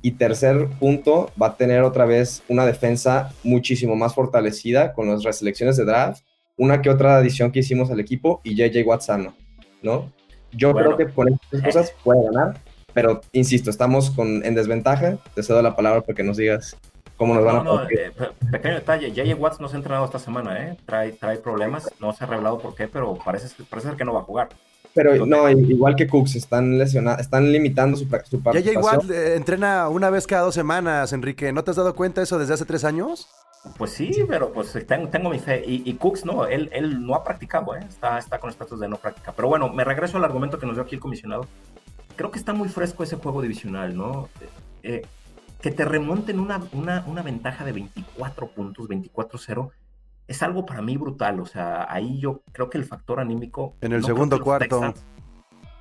Y 0.03 0.13
tercer 0.13 0.67
punto, 0.81 1.31
va 1.41 1.49
a 1.49 1.57
tener 1.57 1.83
otra 1.83 2.07
vez 2.07 2.43
una 2.49 2.67
defensa 2.67 3.33
muchísimo 3.45 3.97
más 3.97 4.15
fortalecida 4.15 4.95
con 4.95 5.09
las 5.09 5.23
reselecciones 5.23 5.77
de 5.77 5.85
draft, 5.85 6.23
una 6.57 6.83
que 6.83 6.91
otra 6.91 7.17
adición 7.17 7.53
que 7.53 7.61
hicimos 7.61 7.91
al 7.91 8.01
equipo 8.01 8.41
y 8.43 8.55
JJ 8.55 8.87
Watson, 8.87 9.35
¿no? 9.83 10.11
Yo 10.53 10.73
Bueno. 10.73 10.97
creo 10.97 11.09
que 11.09 11.15
con 11.15 11.29
estas 11.29 11.63
cosas 11.63 11.95
puede 12.05 12.25
ganar, 12.25 12.59
pero 12.93 13.21
insisto, 13.33 13.71
estamos 13.71 14.11
con, 14.11 14.45
en 14.45 14.55
desventaja. 14.55 15.17
Te 15.35 15.43
cedo 15.43 15.63
la 15.63 15.77
palabra 15.77 16.01
para 16.01 16.15
que 16.17 16.23
nos 16.23 16.37
digas 16.37 16.77
cómo 17.17 17.35
nos 17.35 17.45
van 17.45 17.65
No, 17.65 17.79
a 17.79 17.85
no, 17.85 17.91
eh, 17.91 18.13
pe- 18.17 18.47
pequeño 18.51 18.75
detalle, 18.75 19.11
J.J. 19.11 19.37
Watts 19.37 19.61
no 19.61 19.69
se 19.69 19.77
ha 19.77 19.79
entrenado 19.79 20.05
esta 20.07 20.19
semana, 20.19 20.59
¿eh? 20.67 20.77
Trae, 20.87 21.13
trae 21.13 21.37
problemas, 21.39 21.89
no 22.01 22.13
se 22.13 22.25
ha 22.25 22.27
revelado 22.27 22.59
por 22.59 22.75
qué, 22.75 22.89
pero 22.89 23.15
parece, 23.25 23.49
parece 23.69 23.89
ser 23.89 23.97
que 23.97 24.05
no 24.05 24.15
va 24.15 24.21
a 24.21 24.25
jugar. 24.25 24.49
Pero 24.93 25.25
no, 25.25 25.49
igual 25.49 25.95
que 25.95 26.09
Cooks, 26.09 26.35
están 26.35 26.77
lesionados, 26.77 27.21
están 27.21 27.53
limitando 27.53 27.97
su, 27.97 28.05
su 28.05 28.11
JJ 28.39 28.43
participación. 28.43 28.83
Watt 28.83 29.11
eh, 29.11 29.37
entrena 29.37 29.89
una 29.89 30.11
vez 30.11 30.27
cada 30.27 30.43
dos 30.43 30.55
semanas, 30.57 31.13
Enrique. 31.13 31.53
¿No 31.53 31.63
te 31.63 31.71
has 31.71 31.77
dado 31.77 31.95
cuenta 31.95 32.23
eso 32.23 32.41
desde 32.41 32.55
hace 32.55 32.65
tres 32.65 32.83
años? 32.85 33.29
Pues 33.77 33.91
sí, 33.93 34.11
pero 34.27 34.53
pues 34.53 34.73
tengo, 34.87 35.09
tengo 35.09 35.29
mi 35.31 35.39
fe. 35.39 35.63
Y, 35.67 35.89
y 35.89 35.95
Cooks 35.95 36.25
no, 36.25 36.47
él, 36.47 36.71
él 36.73 37.05
no 37.07 37.15
ha 37.15 37.23
practicado, 37.23 37.75
¿eh? 37.77 37.81
Está, 37.87 38.19
está 38.19 38.39
con 38.39 38.49
estatus 38.51 38.81
de 38.81 38.89
no 38.89 38.97
práctica. 38.97 39.33
Pero 39.33 39.49
bueno, 39.49 39.69
me 39.69 39.85
regreso 39.85 40.17
al 40.17 40.25
argumento 40.25 40.59
que 40.59 40.67
nos 40.67 40.77
dio 40.77 40.83
aquí 40.83 40.95
el 40.95 41.01
comisionado. 41.01 41.47
Creo 42.17 42.31
que 42.31 42.39
está 42.39 42.53
muy 42.55 42.69
fresco 42.69 43.03
ese 43.03 43.17
juego 43.17 43.43
divisional, 43.43 43.97
¿no? 43.97 44.29
Eh, 44.83 45.03
que 45.61 45.71
te 45.71 45.85
remonten 45.85 46.41
una, 46.41 46.61
una, 46.73 47.05
una 47.07 47.23
ventaja 47.23 47.65
de 47.67 47.73
24 47.73 48.49
puntos, 48.49 48.89
24-0, 48.89 49.71
es 50.27 50.43
algo 50.43 50.65
para 50.65 50.81
mí 50.81 50.97
brutal. 50.97 51.39
O 51.41 51.47
sea, 51.47 51.87
ahí 51.93 52.19
yo 52.19 52.43
creo 52.53 52.71
que 52.71 52.79
el 52.79 52.85
factor 52.87 53.21
anímico. 53.21 53.75
En 53.83 53.93
el 53.93 54.01
no 54.01 54.07
segundo 54.07 54.41
cuarto. 54.41 54.81
Texans- 54.81 55.05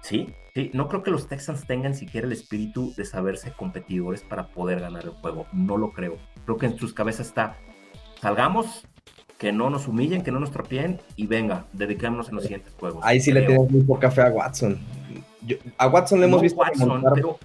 sí, 0.01 0.33
sí, 0.53 0.69
no 0.73 0.89
creo 0.89 1.01
que 1.01 1.11
los 1.11 1.27
Texans 1.27 1.65
tengan 1.65 1.95
siquiera 1.95 2.27
el 2.27 2.33
espíritu 2.33 2.93
de 2.97 3.05
saberse 3.05 3.53
competidores 3.53 4.21
para 4.23 4.47
poder 4.47 4.81
ganar 4.81 5.05
el 5.05 5.11
juego. 5.11 5.47
No 5.53 5.77
lo 5.77 5.93
creo. 5.93 6.17
Creo 6.43 6.57
que 6.57 6.65
en 6.65 6.77
sus 6.77 6.93
cabezas 6.93 7.27
está 7.27 7.55
salgamos, 8.21 8.83
que 9.37 9.51
no 9.51 9.69
nos 9.69 9.87
humillen, 9.87 10.21
que 10.21 10.31
no 10.31 10.39
nos 10.39 10.51
trapeen 10.51 10.99
y 11.15 11.27
venga, 11.27 11.65
dediquémonos 11.73 12.29
en 12.29 12.35
los 12.35 12.43
siguientes 12.43 12.73
juegos. 12.79 13.01
Ahí 13.05 13.21
sí 13.21 13.31
le 13.31 13.43
tienes 13.43 13.69
muy 13.71 13.81
poca 13.83 14.11
fe 14.11 14.21
a 14.21 14.29
Watson. 14.29 14.77
Yo- 15.45 15.57
a 15.77 15.87
Watson 15.87 16.19
le 16.19 16.25
hemos 16.25 16.37
No, 16.39 16.43
visto 16.43 16.59
Watson, 16.59 17.03
pero 17.15 17.39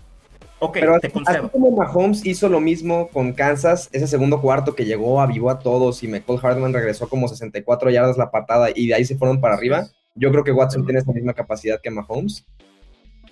Pero 0.72 0.98
te 0.98 1.08
así, 1.08 1.18
así 1.26 1.48
como 1.52 1.70
Mahomes 1.72 2.24
hizo 2.24 2.48
lo 2.48 2.58
mismo 2.58 3.08
con 3.08 3.32
Kansas, 3.34 3.90
ese 3.92 4.06
segundo 4.06 4.40
cuarto 4.40 4.74
que 4.74 4.84
llegó, 4.86 5.20
avivó 5.20 5.50
a 5.50 5.58
todos 5.58 6.02
y 6.02 6.08
McCall 6.08 6.38
Hardman 6.38 6.72
regresó 6.72 7.08
como 7.08 7.28
64 7.28 7.90
yardas 7.90 8.16
la 8.16 8.30
patada 8.30 8.68
y 8.74 8.86
de 8.88 8.94
ahí 8.94 9.04
se 9.04 9.16
fueron 9.16 9.40
para 9.40 9.54
arriba. 9.54 9.86
Yo 10.14 10.30
creo 10.30 10.42
que 10.42 10.52
Watson 10.52 10.84
tiene 10.86 11.00
esa 11.00 11.12
misma 11.12 11.34
capacidad 11.34 11.80
que 11.82 11.90
Mahomes. 11.90 12.46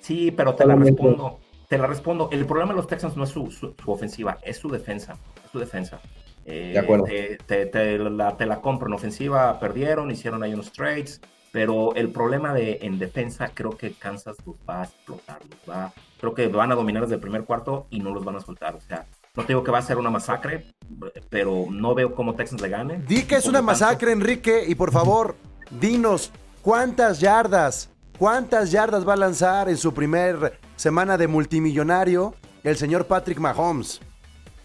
Sí, 0.01 0.31
pero 0.31 0.55
te 0.55 0.67
la 0.67 0.75
respondo. 0.77 1.39
Te 1.69 1.79
la 1.79 1.87
respondo. 1.87 2.29
El 2.33 2.45
problema 2.45 2.73
de 2.73 2.77
los 2.77 2.87
Texans 2.87 3.17
no 3.17 3.25
es 3.25 3.31
su, 3.31 3.51
su- 3.51 3.75
su 3.83 3.91
ofensiva, 3.91 4.39
es 4.43 4.59
su 4.59 4.69
defensa. 4.69 5.17
Es 5.45 5.51
su 5.51 5.59
defensa. 5.59 6.01
Eh, 6.45 6.71
De 6.73 6.79
acuerdo. 6.79 7.05
Te, 7.05 7.39
te- 7.47 7.67
te 7.67 7.99
la, 7.99 8.37
te 8.37 8.47
la 8.47 8.61
compro 8.61 8.89
en 8.89 8.95
ofensiva, 8.95 9.59
perdieron, 9.61 10.11
hicieron 10.11 10.43
ahí 10.43 10.53
unos 10.55 10.73
trades, 10.73 11.21
pero 11.53 11.95
el 11.95 12.11
problema 12.11 12.53
de 12.55 12.79
en 12.83 12.99
defensa 12.99 13.51
creo 13.55 13.71
que 13.77 13.93
Kansas 13.93 14.37
los 14.47 14.57
va 14.69 14.83
a 14.83 14.85
explotar. 14.85 15.39
los 15.49 15.59
va, 15.71 15.93
creo 16.19 16.35
que 16.35 16.49
van 16.49 16.73
a 16.73 16.75
dominar 16.75 17.03
desde 17.03 17.17
el 17.17 17.21
primer 17.21 17.45
cuarto 17.45 17.87
y 17.91 18.01
no 18.01 18.13
los 18.13 18.25
van 18.25 18.37
a 18.37 18.41
soltar. 18.41 18.75
O 18.75 18.81
sea, 18.81 19.07
no 19.37 19.43
te 19.45 19.49
digo 19.49 19.63
que 19.63 19.71
va 19.71 19.79
a 19.79 19.83
ser 19.83 19.99
una 19.99 20.11
masacre, 20.11 20.67
pero 21.31 21.67
no 21.71 21.95
veo 21.95 22.15
cómo 22.15 22.35
Texans 22.35 22.61
le 22.63 22.69
gane. 22.69 23.03
Di 23.07 23.23
que 23.23 23.37
es 23.37 23.45
una 23.47 23.59
tanto, 23.59 23.67
masacre, 23.73 24.13
Enrique, 24.13 24.65
y 24.67 24.75
por 24.75 24.91
favor, 24.93 25.37
dinos 25.71 26.33
cuántas 26.61 27.21
yardas, 27.21 27.89
cuántas 28.19 28.71
yardas 28.71 29.07
va 29.07 29.13
a 29.15 29.17
lanzar 29.17 29.69
en 29.69 29.77
su 29.77 29.95
primer 29.95 30.59
semana 30.77 31.17
de 31.17 31.29
multimillonario 31.29 32.35
el 32.65 32.77
señor 32.77 33.07
Patrick 33.07 33.39
Mahomes. 33.39 34.01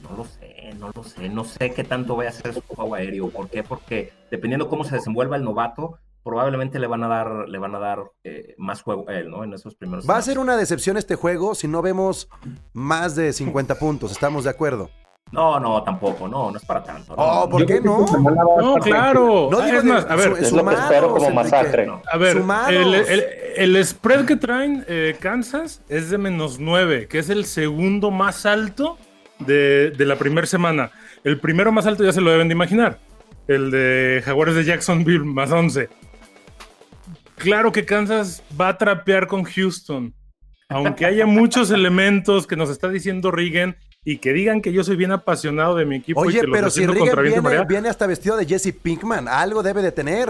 No 0.01 0.15
lo 0.17 0.25
sé, 0.25 0.36
no 0.73 0.91
lo 0.95 1.03
sé. 1.03 1.29
No 1.29 1.43
sé 1.43 1.73
qué 1.73 1.83
tanto 1.83 2.15
vaya 2.15 2.29
a 2.29 2.33
ser 2.33 2.53
su 2.53 2.61
juego 2.61 2.95
aéreo. 2.95 3.29
¿Por 3.29 3.49
qué? 3.49 3.63
Porque 3.63 4.11
dependiendo 4.31 4.67
cómo 4.69 4.83
se 4.83 4.95
desenvuelva 4.95 5.35
el 5.35 5.43
novato, 5.43 5.97
probablemente 6.23 6.79
le 6.79 6.87
van 6.87 7.03
a 7.03 7.07
dar, 7.07 7.47
le 7.47 7.57
van 7.57 7.73
a 7.75 7.79
dar 7.79 7.99
eh, 8.23 8.53
más 8.57 8.81
juego 8.81 9.07
a 9.09 9.13
él, 9.13 9.29
¿no? 9.29 9.43
En 9.43 9.53
esos 9.53 9.75
primeros. 9.75 10.07
Va 10.09 10.17
a 10.17 10.21
ser 10.21 10.39
una 10.39 10.57
decepción 10.57 10.97
este 10.97 11.15
juego 11.15 11.55
si 11.55 11.67
no 11.67 11.81
vemos 11.81 12.29
más 12.73 13.15
de 13.15 13.31
50 13.33 13.75
puntos, 13.75 14.11
¿estamos 14.11 14.43
de 14.43 14.49
acuerdo? 14.49 14.89
No, 15.31 15.59
no, 15.59 15.83
tampoco. 15.83 16.25
No, 16.27 16.51
no 16.51 16.57
es 16.57 16.63
para 16.63 16.83
tanto. 16.83 17.13
no, 17.15 17.21
Oh, 17.43 17.49
¿por 17.49 17.59
Yo 17.61 17.65
qué 17.67 17.81
no? 17.81 18.05
No, 18.61 18.75
claro. 18.75 19.49
No 19.51 19.59
digo 19.61 19.77
es 19.79 19.83
más, 19.83 20.05
a 20.09 20.15
ver, 20.15 20.29
su- 20.29 20.35
Es 20.37 20.51
lo 20.53 20.65
que 20.65 20.73
espero 20.75 21.13
como 21.13 21.29
masacre. 21.31 21.85
no. 21.85 22.01
A 22.09 22.17
ver, 22.17 22.37
el- 22.37 23.23
el 23.75 23.85
spread 23.85 24.25
que 24.25 24.37
traen 24.37 24.85
eh, 24.87 25.17
Kansas 25.19 25.81
es 25.89 26.09
de 26.09 26.17
menos 26.17 26.59
9, 26.59 27.07
que 27.09 27.19
es 27.19 27.29
el 27.29 27.43
segundo 27.45 28.09
más 28.09 28.45
alto 28.45 28.97
de, 29.39 29.91
de 29.91 30.05
la 30.05 30.17
primera 30.17 30.47
semana. 30.47 30.91
El 31.23 31.39
primero 31.39 31.71
más 31.71 31.85
alto 31.85 32.03
ya 32.03 32.13
se 32.13 32.21
lo 32.21 32.31
deben 32.31 32.47
de 32.47 32.53
imaginar. 32.53 32.99
El 33.47 33.71
de 33.71 34.21
Jaguares 34.25 34.55
de 34.55 34.65
Jacksonville 34.65 35.23
más 35.23 35.51
11. 35.51 35.89
Claro 37.37 37.71
que 37.71 37.85
Kansas 37.85 38.43
va 38.59 38.69
a 38.69 38.77
trapear 38.77 39.27
con 39.27 39.43
Houston. 39.43 40.13
Aunque 40.69 41.05
haya 41.05 41.25
muchos 41.25 41.71
elementos 41.71 42.45
que 42.45 42.57
nos 42.57 42.69
está 42.69 42.89
diciendo 42.89 43.31
Regan 43.31 43.77
y 44.03 44.17
que 44.17 44.33
digan 44.33 44.61
que 44.61 44.73
yo 44.73 44.83
soy 44.83 44.95
bien 44.95 45.11
apasionado 45.11 45.75
de 45.75 45.85
mi 45.85 45.97
equipo 45.97 46.25
y 46.25 46.27
Oye, 46.29 46.41
que 46.41 46.47
los 46.47 46.57
pero 46.57 46.69
si 46.69 46.85
Regan 46.85 47.25
y 47.25 47.29
viene, 47.29 47.65
viene 47.65 47.89
hasta 47.89 48.07
vestido 48.07 48.35
de 48.37 48.45
Jesse 48.45 48.73
Pinkman, 48.73 49.27
algo 49.27 49.63
debe 49.63 49.81
de 49.81 49.91
tener. 49.91 50.29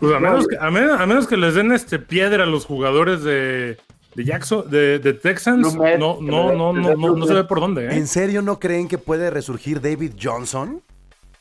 pues 0.00 0.14
a 0.14 0.18
menos, 0.18 0.46
que, 0.46 0.56
a, 0.58 0.70
menos, 0.70 1.00
a 1.00 1.06
menos 1.06 1.26
que 1.26 1.36
les 1.36 1.54
den 1.54 1.72
este 1.72 1.98
piedra 1.98 2.44
a 2.44 2.46
los 2.46 2.66
jugadores 2.66 3.22
de, 3.22 3.78
de 4.14 4.24
Jackson, 4.24 4.70
de, 4.70 4.98
de 4.98 5.14
Texans, 5.14 5.62
Lumet, 5.62 5.98
no, 5.98 6.18
no, 6.20 6.52
no, 6.52 6.72
no, 6.72 6.94
no, 6.94 7.16
no 7.16 7.26
se 7.26 7.34
ve 7.34 7.44
por 7.44 7.60
dónde, 7.60 7.86
¿eh? 7.86 7.96
¿En 7.96 8.06
serio 8.06 8.42
no 8.42 8.58
creen 8.58 8.88
que 8.88 8.98
puede 8.98 9.30
resurgir 9.30 9.80
David 9.80 10.12
Johnson? 10.20 10.82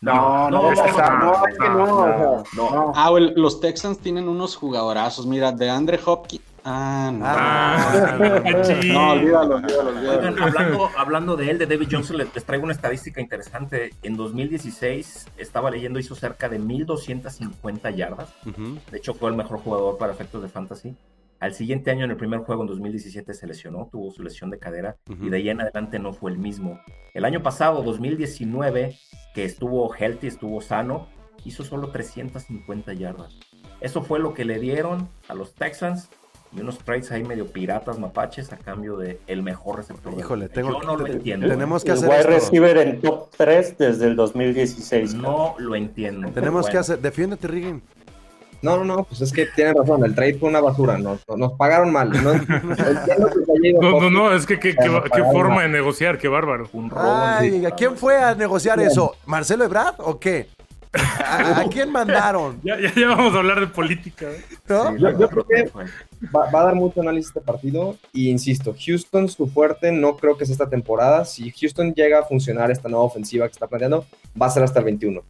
No, 0.01 0.49
no, 0.49 0.61
no, 0.63 0.67
o 0.69 0.75
sea, 0.75 1.09
no, 1.11 1.25
no, 1.25 1.47
es 1.47 1.57
que 1.59 1.69
no, 1.69 1.83
o 1.83 2.43
sea, 2.43 2.43
no. 2.55 2.91
Ah, 2.95 3.11
los 3.35 3.61
Texans 3.61 3.99
tienen 3.99 4.27
unos 4.27 4.55
jugadorazos. 4.55 5.27
Mira, 5.27 5.51
de 5.51 5.69
Andre 5.69 5.99
Hopkins. 6.03 6.43
Ah, 6.63 7.11
no. 7.13 7.23
Ah, 7.27 8.63
sí. 8.63 8.91
No, 8.91 9.11
olvídalo, 9.11 9.55
olvídalo, 9.57 9.89
olvídalo. 9.89 10.17
Oigan, 10.17 10.39
hablando, 10.41 10.89
hablando 10.97 11.37
de 11.37 11.51
él, 11.51 11.57
de 11.59 11.67
David 11.67 11.87
Johnson, 11.91 12.17
les, 12.17 12.45
traigo 12.45 12.63
una 12.63 12.73
estadística 12.73 13.21
interesante. 13.21 13.93
En 14.01 14.17
2016 14.17 15.27
estaba 15.37 15.69
leyendo, 15.69 15.99
hizo 15.99 16.15
cerca 16.15 16.49
de 16.49 16.57
1250 16.57 17.91
yardas. 17.91 18.29
De 18.91 18.97
hecho, 18.97 19.13
fue 19.13 19.29
el 19.29 19.35
mejor 19.35 19.59
jugador 19.59 19.99
para 19.99 20.13
efectos 20.13 20.41
de 20.41 20.49
fantasy. 20.49 20.95
Al 21.41 21.53
siguiente 21.55 21.89
año, 21.91 22.05
en 22.05 22.11
el 22.11 22.17
primer 22.17 22.39
juego, 22.41 22.61
en 22.61 22.67
2017, 22.67 23.33
se 23.33 23.47
lesionó, 23.47 23.89
tuvo 23.91 24.11
su 24.11 24.21
lesión 24.23 24.49
de 24.51 24.59
cadera 24.59 24.95
y 25.21 25.29
de 25.29 25.37
ahí 25.37 25.49
en 25.49 25.59
adelante 25.59 25.97
no 25.99 26.13
fue 26.13 26.31
el 26.31 26.37
mismo. 26.37 26.79
El 27.15 27.25
año 27.25 27.41
pasado, 27.43 27.81
2019, 27.81 28.95
que 29.33 29.43
estuvo 29.43 29.91
healthy, 29.93 30.27
estuvo 30.27 30.61
sano, 30.61 31.07
hizo 31.43 31.63
solo 31.63 31.89
350 31.89 32.93
yardas. 32.93 33.39
Eso 33.81 34.03
fue 34.03 34.19
lo 34.19 34.33
que 34.35 34.45
le 34.45 34.59
dieron 34.59 35.09
a 35.27 35.33
los 35.33 35.55
Texans 35.55 36.09
y 36.55 36.59
unos 36.61 36.77
trades 36.79 37.11
ahí 37.11 37.23
medio 37.23 37.47
piratas, 37.47 37.97
mapaches, 37.97 38.53
a 38.53 38.57
cambio 38.57 38.97
de 38.97 39.19
el 39.25 39.41
mejor 39.41 39.77
receptor. 39.77 40.13
Híjole, 40.19 40.47
tengo- 40.49 40.73
Yo 40.73 40.81
no 40.85 40.95
lo 40.97 41.05
te- 41.05 41.13
entiendo. 41.13 41.47
tenemos 41.47 41.83
que 41.83 41.91
el 41.91 41.97
hacer 41.97 42.09
wide 42.09 42.23
receiver 42.23 42.77
en 42.77 43.01
top 43.01 43.29
3 43.35 43.77
desde 43.79 44.05
el 44.07 44.15
2016. 44.15 45.15
No 45.15 45.55
lo 45.57 45.75
entiendo. 45.75 46.29
Tenemos 46.31 46.69
que 46.69 46.77
hacer. 46.77 46.99
Defiéndete, 46.99 47.47
Regan. 47.47 47.81
No, 48.61 48.77
no, 48.77 48.85
no, 48.85 49.03
pues 49.05 49.21
es 49.21 49.31
que 49.31 49.47
tienen 49.47 49.75
razón, 49.75 50.03
el 50.05 50.13
trade 50.13 50.35
fue 50.35 50.49
una 50.49 50.61
basura, 50.61 50.97
nos, 50.97 51.19
nos 51.35 51.53
pagaron 51.53 51.91
mal. 51.91 52.11
No, 52.11 52.33
No, 53.81 53.99
no, 54.01 54.09
no, 54.09 54.33
es 54.33 54.45
que 54.45 54.59
qué, 54.59 54.75
qué- 54.75 55.01
qué 55.13 55.23
forma 55.31 55.63
de 55.63 55.69
negociar, 55.69 56.17
qué 56.17 56.27
bárbaro. 56.27 56.69
Un 56.73 56.89
robo. 56.89 57.03
Ay, 57.11 57.65
¿a 57.65 57.71
quién 57.71 57.95
fue 57.97 58.17
a 58.21 58.35
negociar 58.35 58.79
eso? 58.79 59.15
¿Marcelo 59.25 59.63
Ebrard 59.65 59.95
o 59.99 60.19
qué? 60.19 60.47
¿A, 60.93 61.61
a 61.61 61.63
quién 61.69 61.91
mandaron? 61.91 62.59
Ya, 62.63 62.79
ya, 62.79 62.93
ya 62.93 63.07
vamos 63.07 63.33
a 63.33 63.37
hablar 63.39 63.59
de 63.61 63.67
política. 63.67 64.25
¿eh? 64.29 64.43
¿No? 64.67 64.95
Yo- 64.97 65.17
yo 65.17 65.29
creo 65.29 65.45
que-. 65.47 65.71
Va, 66.35 66.51
va 66.51 66.61
a 66.61 66.65
dar 66.65 66.75
mucho 66.75 67.01
análisis 67.01 67.29
este 67.29 67.41
partido 67.41 67.95
y 68.13 68.29
insisto, 68.29 68.75
Houston 68.85 69.27
su 69.29 69.47
fuerte 69.47 69.91
no 69.91 70.17
creo 70.17 70.37
que 70.37 70.45
sea 70.45 70.53
esta 70.53 70.69
temporada. 70.69 71.25
Si 71.25 71.51
Houston 71.51 71.93
llega 71.93 72.19
a 72.19 72.23
funcionar 72.23 72.69
esta 72.71 72.89
nueva 72.89 73.05
ofensiva 73.05 73.47
que 73.47 73.53
está 73.53 73.67
planteando, 73.67 74.05
va 74.39 74.45
a 74.47 74.49
ser 74.51 74.63
hasta 74.63 74.79
el 74.79 74.85
21. 74.85 75.21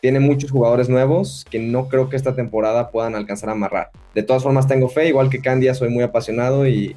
Tiene 0.00 0.18
muchos 0.20 0.50
jugadores 0.50 0.88
nuevos 0.88 1.44
que 1.50 1.58
no 1.58 1.88
creo 1.88 2.08
que 2.08 2.16
esta 2.16 2.34
temporada 2.34 2.90
puedan 2.90 3.14
alcanzar 3.14 3.50
a 3.50 3.52
amarrar. 3.52 3.90
De 4.14 4.22
todas 4.22 4.42
formas 4.42 4.66
tengo 4.66 4.88
fe, 4.88 5.08
igual 5.08 5.28
que 5.28 5.40
Candia 5.40 5.74
soy 5.74 5.90
muy 5.90 6.02
apasionado 6.02 6.66
y 6.66 6.96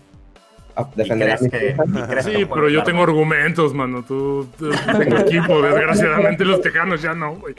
defenderé 0.96 1.34
a 1.34 1.38
¿Y 1.40 1.44
mi 1.44 1.50
crees 1.50 1.76
que- 1.76 1.84
y 2.00 2.02
crees 2.04 2.26
que 2.26 2.36
Sí, 2.38 2.46
pero 2.46 2.70
yo 2.70 2.84
tengo 2.84 3.04
argumentos, 3.04 3.74
mano. 3.74 4.04
Tú, 4.08 4.48
tú 4.58 4.70
tengo 4.98 5.18
equipo, 5.18 5.62
desgraciadamente 5.62 6.46
los 6.46 6.62
tejanos 6.62 7.02
ya 7.02 7.14
no, 7.14 7.36
güey. 7.36 7.56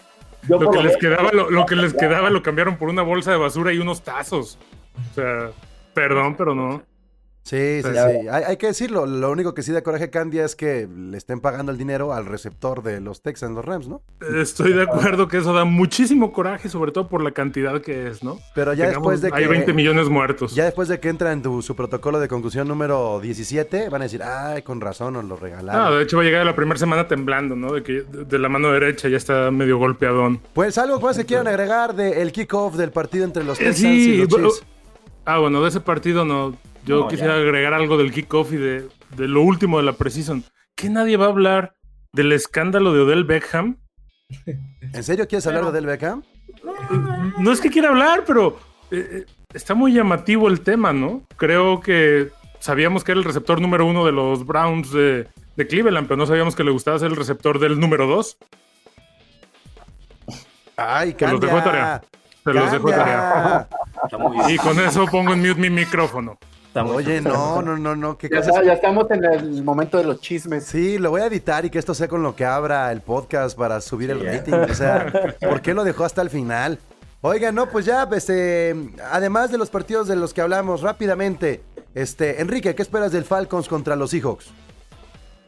Yo 0.49 0.59
Lo 0.59 0.71
que 0.71 0.83
les 0.83 0.97
quedaba, 0.99 1.31
lo, 1.33 1.51
lo 1.51 1.65
que 1.67 1.75
les 1.77 1.95
quedaba 1.95 2.29
lo 2.31 2.43
cambiaron 2.43 2.77
por 2.77 2.89
una 2.89 3.03
bolsa 3.03 3.31
de 3.31 3.39
basura 3.39 3.73
y 3.73 3.79
unos 3.79 4.03
tazos. 4.03 4.59
O 5.11 5.15
sea, 5.15 5.51
perdón, 5.95 6.35
pero 6.37 6.55
no. 6.55 6.83
Sí, 7.45 7.83
sí, 7.83 7.89
sí. 7.91 8.29
Hay, 8.29 8.43
hay 8.45 8.57
que 8.57 8.69
decirlo. 8.69 9.05
Lo 9.05 9.31
único 9.31 9.53
que 9.53 9.63
sí 9.63 9.71
da 9.71 9.83
coraje 9.83 10.09
Candia 10.09 10.47
es 10.47 10.57
que 10.57 10.89
le 10.89 11.19
estén 11.19 11.41
pagando 11.41 11.71
el 11.73 11.77
dinero 11.79 12.15
al 12.15 12.25
receptor 12.25 12.83
de 12.83 13.03
los 13.03 13.21
Texans, 13.21 13.55
los 13.55 13.63
Rams, 13.65 13.87
¿no? 13.87 14.01
Estoy 14.41 14.73
de 14.73 14.85
acuerdo 14.85 15.29
que 15.29 15.37
eso 15.37 15.53
da 15.53 15.67
muchísimo 15.67 16.33
coraje, 16.33 16.71
sobre 16.71 16.91
todo 16.91 17.07
por 17.07 17.23
la 17.23 17.33
cantidad 17.33 17.83
que 17.83 18.07
es, 18.09 18.25
¿no? 18.25 18.39
Pero 18.55 18.73
ya 18.73 18.87
Tengamos- 18.87 18.95
después 19.13 19.21
de 19.21 19.31
que. 19.31 19.37
Hay 19.37 19.47
20 19.47 19.75
millones 19.75 20.09
muertos. 20.09 20.55
Ya 20.55 20.65
después 20.65 20.89
de 20.89 20.99
que 21.01 21.11
entra 21.11 21.33
en 21.33 21.43
tu, 21.43 21.61
su 21.61 21.77
protocolo 21.77 22.19
de 22.19 22.29
concusión 22.29 22.67
número 22.67 23.21
17, 23.21 23.91
van 23.91 24.01
a 24.01 24.05
decir, 24.05 24.23
ay, 24.23 24.63
con 24.63 24.81
razón, 24.81 25.13
nos 25.13 25.25
lo 25.25 25.35
No, 25.35 25.37
regalaron. 25.37 25.99
de 25.99 26.03
hecho 26.03 26.17
va 26.17 26.23
a 26.23 26.27
llegar 26.27 26.47
la 26.47 26.57
primera 26.57 26.79
semana 26.79 27.07
temblando, 27.09 27.55
¿no? 27.57 27.75
De 27.75 27.83
que 27.83 27.93
de 28.05 28.25
de 28.25 28.39
la 28.39 28.49
mano 28.49 28.73
derecha 28.73 29.09
ya 29.11 29.19
está 29.19 29.51
medio 29.51 29.77
golpeadón. 29.77 30.41
Pues 30.55 30.79
algo 30.79 30.99
más 30.99 31.19
que 31.19 31.27
quieran 31.27 31.47
agregar 31.47 31.95
del 31.95 32.33
kickoff 32.33 32.77
del 32.77 32.91
partido 32.91 33.27
entre 33.27 33.45
los 33.45 33.61
Eh, 33.61 33.65
Texans 33.65 33.79
sí, 33.95 34.11
y 34.15 34.17
los 34.27 34.29
Chiefs. 34.29 34.65
Ah, 35.27 35.39
bueno, 35.39 35.61
de 35.63 35.69
ese 35.69 35.81
partido 35.81 36.25
no. 36.25 36.57
Yo 36.85 37.01
No, 37.01 37.09
quisiera 37.09 37.35
ya. 37.35 37.41
agregar 37.41 37.75
algo 37.75 37.97
del 37.97 38.13
kickoff 38.13 38.53
y 38.53 38.57
de, 38.57 38.89
de 39.17 39.29
lo 39.29 39.43
último 39.43 39.79
de 39.79 39.85
la 39.85 39.93
Precision. 39.95 40.45
¿Que 40.75 40.89
nadie 40.91 41.17
va 41.17 41.27
a 41.27 41.29
hablar 41.29 41.75
del 42.13 42.33
escándalo 42.33 42.93
de 42.93 43.01
Odell 43.01 43.25
Beckham? 43.25 43.79
¿En 44.93 45.03
serio 45.05 45.27
quieres 45.29 45.47
hablar 45.47 45.67
de 45.67 45.73
Del 45.73 45.87
Beckham? 45.87 46.23
No 47.39 47.53
es 47.53 47.61
que 47.61 47.71
quiera 47.71 47.91
hablar, 47.91 48.25
pero 48.27 48.59
eh, 48.91 49.09
eh, 49.13 49.27
está 49.53 49.75
muy 49.75 49.93
llamativo 49.93 50.49
el 50.49 50.61
tema, 50.63 50.93
¿no? 50.93 51.23
Creo 51.37 51.81
que 51.81 52.31
sabíamos 52.59 53.05
que 53.05 53.13
era 53.13 53.19
el 53.21 53.25
receptor 53.25 53.61
número 53.61 53.87
uno 53.87 54.05
de 54.07 54.13
los 54.13 54.45
Browns 54.47 54.91
de, 54.93 55.29
de 55.57 55.67
Cleveland, 55.67 56.09
pero 56.09 56.17
no 56.17 56.27
sabíamos 56.27 56.57
que 56.57 56.65
le 56.65 56.71
gustaba 56.71 56.99
ser 56.99 57.11
el 57.11 57.17
receptor 57.17 57.59
del 57.59 57.79
número 57.79 58.07
dos. 58.07 58.37
Ay, 60.77 61.15
Se 61.19 61.27
los 61.29 61.41
dejo 61.41 61.57
de 61.57 61.63
Candia. 61.63 61.65
tarea. 61.65 62.03
Se 62.45 62.53
los 62.53 62.73
dejo 62.73 62.89
de 62.91 62.97
tarea. 62.97 63.69
Y 64.49 64.57
con 64.59 64.79
eso 64.81 65.07
pongo 65.07 65.33
en 65.33 65.41
mute 65.41 65.61
mi 65.61 65.71
micrófono. 65.71 66.39
Oye, 66.83 67.21
no, 67.21 67.63
no, 67.63 67.77
no, 67.77 67.95
no, 67.95 68.19
qué 68.19 68.29
Ya, 68.29 68.73
estamos 68.73 69.11
en 69.11 69.25
el 69.25 69.63
momento 69.63 69.99
de 69.99 70.05
los 70.05 70.21
chismes. 70.21 70.65
Sí, 70.65 70.99
lo 70.99 71.11
voy 71.11 71.21
a 71.21 71.27
editar 71.27 71.65
y 71.65 71.71
que 71.71 71.79
esto 71.79 71.95
sea 71.95 72.09
con 72.09 72.23
lo 72.23 72.35
que 72.35 72.45
abra 72.45 72.91
el 72.91 73.01
podcast 73.01 73.57
para 73.57 73.81
subir 73.81 74.11
el 74.11 74.21
Sí, 74.21 74.27
rating. 74.27 74.53
O 74.53 74.75
sea, 74.75 75.13
¿por 75.41 75.61
qué 75.61 75.73
lo 75.73 75.85
dejó 75.85 76.05
hasta 76.05 76.23
el 76.23 76.31
final? 76.31 76.79
Oigan, 77.21 77.55
no, 77.55 77.71
pues 77.71 77.87
ya, 77.87 78.09
este, 78.13 78.75
además 79.11 79.51
de 79.51 79.59
los 79.59 79.71
partidos 79.71 80.09
de 80.09 80.17
los 80.17 80.35
que 80.35 80.41
hablamos 80.41 80.83
rápidamente, 80.83 81.63
este, 81.95 82.41
Enrique, 82.41 82.75
¿qué 82.75 82.83
esperas 82.83 83.13
del 83.13 83.25
Falcons 83.25 83.69
contra 83.69 83.97
los 83.97 84.11
Seahawks? 84.11 84.53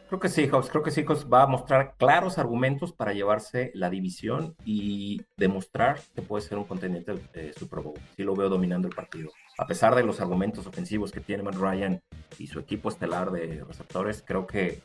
Creo 0.09 0.21
que 0.21 0.29
Seahawks, 0.29 0.71
creo 0.71 0.85
que 0.85 0.93
Seahawks 0.93 1.27
va 1.31 1.43
a 1.43 1.47
mostrar 1.49 1.95
claros 1.99 2.39
argumentos 2.39 2.93
para 2.93 3.13
llevarse 3.13 3.73
la 3.75 3.91
división 3.91 4.55
y 4.65 5.21
demostrar 5.37 6.01
que 6.15 6.23
puede 6.23 6.47
ser 6.47 6.59
un 6.59 6.65
contendiente 6.65 7.13
de 7.35 7.53
Super 7.55 7.81
Bowl. 7.81 7.99
Sí 8.17 8.23
lo 8.23 8.37
veo 8.37 8.49
dominando 8.49 8.87
el 8.87 8.95
partido. 8.95 9.31
A 9.59 9.67
pesar 9.67 9.95
de 9.95 10.03
los 10.03 10.21
argumentos 10.21 10.67
ofensivos 10.67 11.13
que 11.13 11.21
tiene 11.21 11.43
Matt 11.43 11.55
Ryan 11.57 12.01
y 12.39 12.47
su 12.47 12.59
equipo 12.59 12.89
estelar 12.91 13.31
de 13.31 13.65
receptores, 13.67 14.23
creo 14.27 14.47
que 14.47 14.81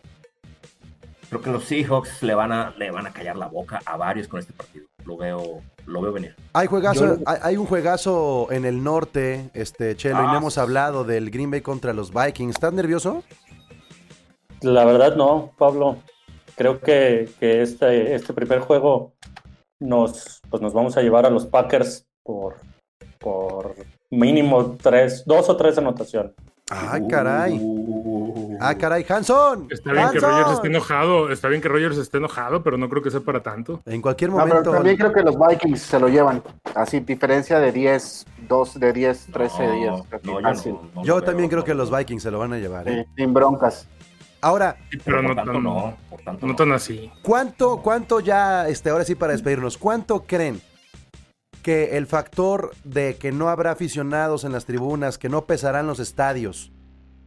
creo 1.30 1.42
que 1.42 1.50
los 1.52 1.66
Seahawks 1.66 2.24
le 2.24 2.36
van 2.36 2.52
a 2.52 2.72
le 2.78 2.90
van 2.92 3.06
a 3.08 3.12
callar 3.14 3.36
la 3.38 3.48
boca 3.48 3.80
a 3.86 3.98
varios 3.98 4.28
con 4.28 4.40
este 4.40 4.54
partido. 4.54 4.86
Lo 5.06 5.18
veo 5.18 5.62
lo 5.88 6.02
veo 6.02 6.14
venir. 6.14 6.36
Hay 6.54 6.68
juegazo, 6.68 7.18
Yo- 7.18 7.24
hay, 7.26 7.38
hay 7.42 7.58
un 7.58 7.66
juegazo 7.66 8.48
en 8.52 8.66
el 8.66 8.84
norte, 8.84 9.50
este, 9.54 9.96
Chelo, 9.98 10.20
y 10.20 10.24
no 10.28 10.34
Ah, 10.34 10.38
hemos 10.38 10.58
hablado 10.58 11.04
del 11.04 11.32
Green 11.32 11.52
Bay 11.52 11.62
contra 11.62 11.92
los 11.94 12.14
Vikings. 12.14 12.56
¿Estás 12.56 12.72
nervioso? 12.74 13.24
La 14.62 14.86
verdad 14.86 15.16
no, 15.16 15.52
Pablo. 15.58 15.98
Creo 16.56 16.80
que, 16.80 17.30
que 17.40 17.62
este, 17.62 18.14
este 18.14 18.34
primer 18.34 18.60
juego 18.60 19.14
nos, 19.80 20.40
pues 20.50 20.62
nos 20.62 20.74
vamos 20.74 20.96
a 20.98 21.02
llevar 21.02 21.26
a 21.26 21.30
los 21.32 21.46
Packers 21.48 22.06
por, 22.24 22.58
por 23.18 23.74
mínimo 24.12 24.78
tres, 24.82 25.24
dos 25.26 25.50
o 25.50 25.56
tres 25.58 25.78
anotaciones. 25.78 26.32
Ay, 26.70 27.06
caray. 27.10 27.60
Uh, 27.62 28.58
Ah, 28.64 28.76
caray, 28.76 29.04
Hanson. 29.10 29.68
Está 29.72 29.92
bien 29.92 30.10
que. 30.12 30.20
Rogers 30.20 30.52
esté 30.52 30.68
enojado, 30.68 31.32
está 31.32 31.48
bien 31.48 31.62
que 31.62 31.68
Rogers 31.68 31.98
esté 31.98 32.18
enojado, 32.20 32.62
pero 32.62 32.78
no 32.78 32.88
creo 32.90 33.02
que 33.02 33.10
sea 33.10 33.20
para 33.20 33.42
tanto. 33.42 33.82
En 33.88 34.02
cualquier 34.02 34.30
No, 34.30 34.38
pero 34.38 34.48
momento. 34.50 34.72
también 34.72 34.98
creo 34.98 35.12
que 35.12 35.24
los 35.24 35.36
Vikings 35.38 35.82
se 35.82 36.00
lo 36.00 36.08
llevan. 36.08 36.44
Así, 36.76 37.00
diferencia 37.00 37.60
de 37.60 37.72
10, 37.72 38.26
2 38.48 38.80
de 38.80 38.94
10, 38.94 39.28
13 39.34 39.66
no, 39.66 39.74
días. 39.74 40.02
no, 40.24 40.40
yo 40.40 40.42
Fácil. 40.42 40.74
no- 40.74 40.90
no 40.96 41.04
Yo 41.04 41.16
lo 41.16 41.24
también 41.24 41.50
creo 41.50 41.64
que 41.64 41.74
los 41.74 41.90
Vikings 41.90 42.22
se 42.22 42.30
lo 42.32 42.38
van 42.40 42.54
a 42.54 42.58
llevar. 42.60 42.88
¿eh? 42.88 43.06
Sí, 43.08 43.24
sin 43.24 43.34
broncas. 43.34 43.88
Ahora, 44.42 44.76
Pero 44.92 45.02
Pero 45.06 45.22
no 45.24 45.36
tanto 45.36 45.54
no, 45.60 45.94
por 46.10 46.22
tanto 46.22 46.46
no 46.46 46.52
no. 46.54 46.56
tan 46.56 46.72
así. 46.72 47.12
¿cuánto, 47.24 47.78
cuánto 47.82 48.20
ya, 48.20 48.68
este, 48.70 48.90
ahora 48.92 49.04
sí 49.04 49.16
para 49.16 49.34
despedirnos, 49.34 49.78
cuánto 49.78 50.22
creen 50.24 50.62
que 51.62 51.98
el 51.98 52.08
factor 52.08 52.72
de 52.84 53.16
que 53.16 53.32
no 53.32 53.50
habrá 53.50 53.72
aficionados 53.72 54.44
en 54.44 54.52
las 54.52 54.66
tribunas, 54.66 55.18
que 55.18 55.30
no 55.30 55.46
pesarán 55.46 55.88
los 55.88 56.00
estadios, 56.00 56.72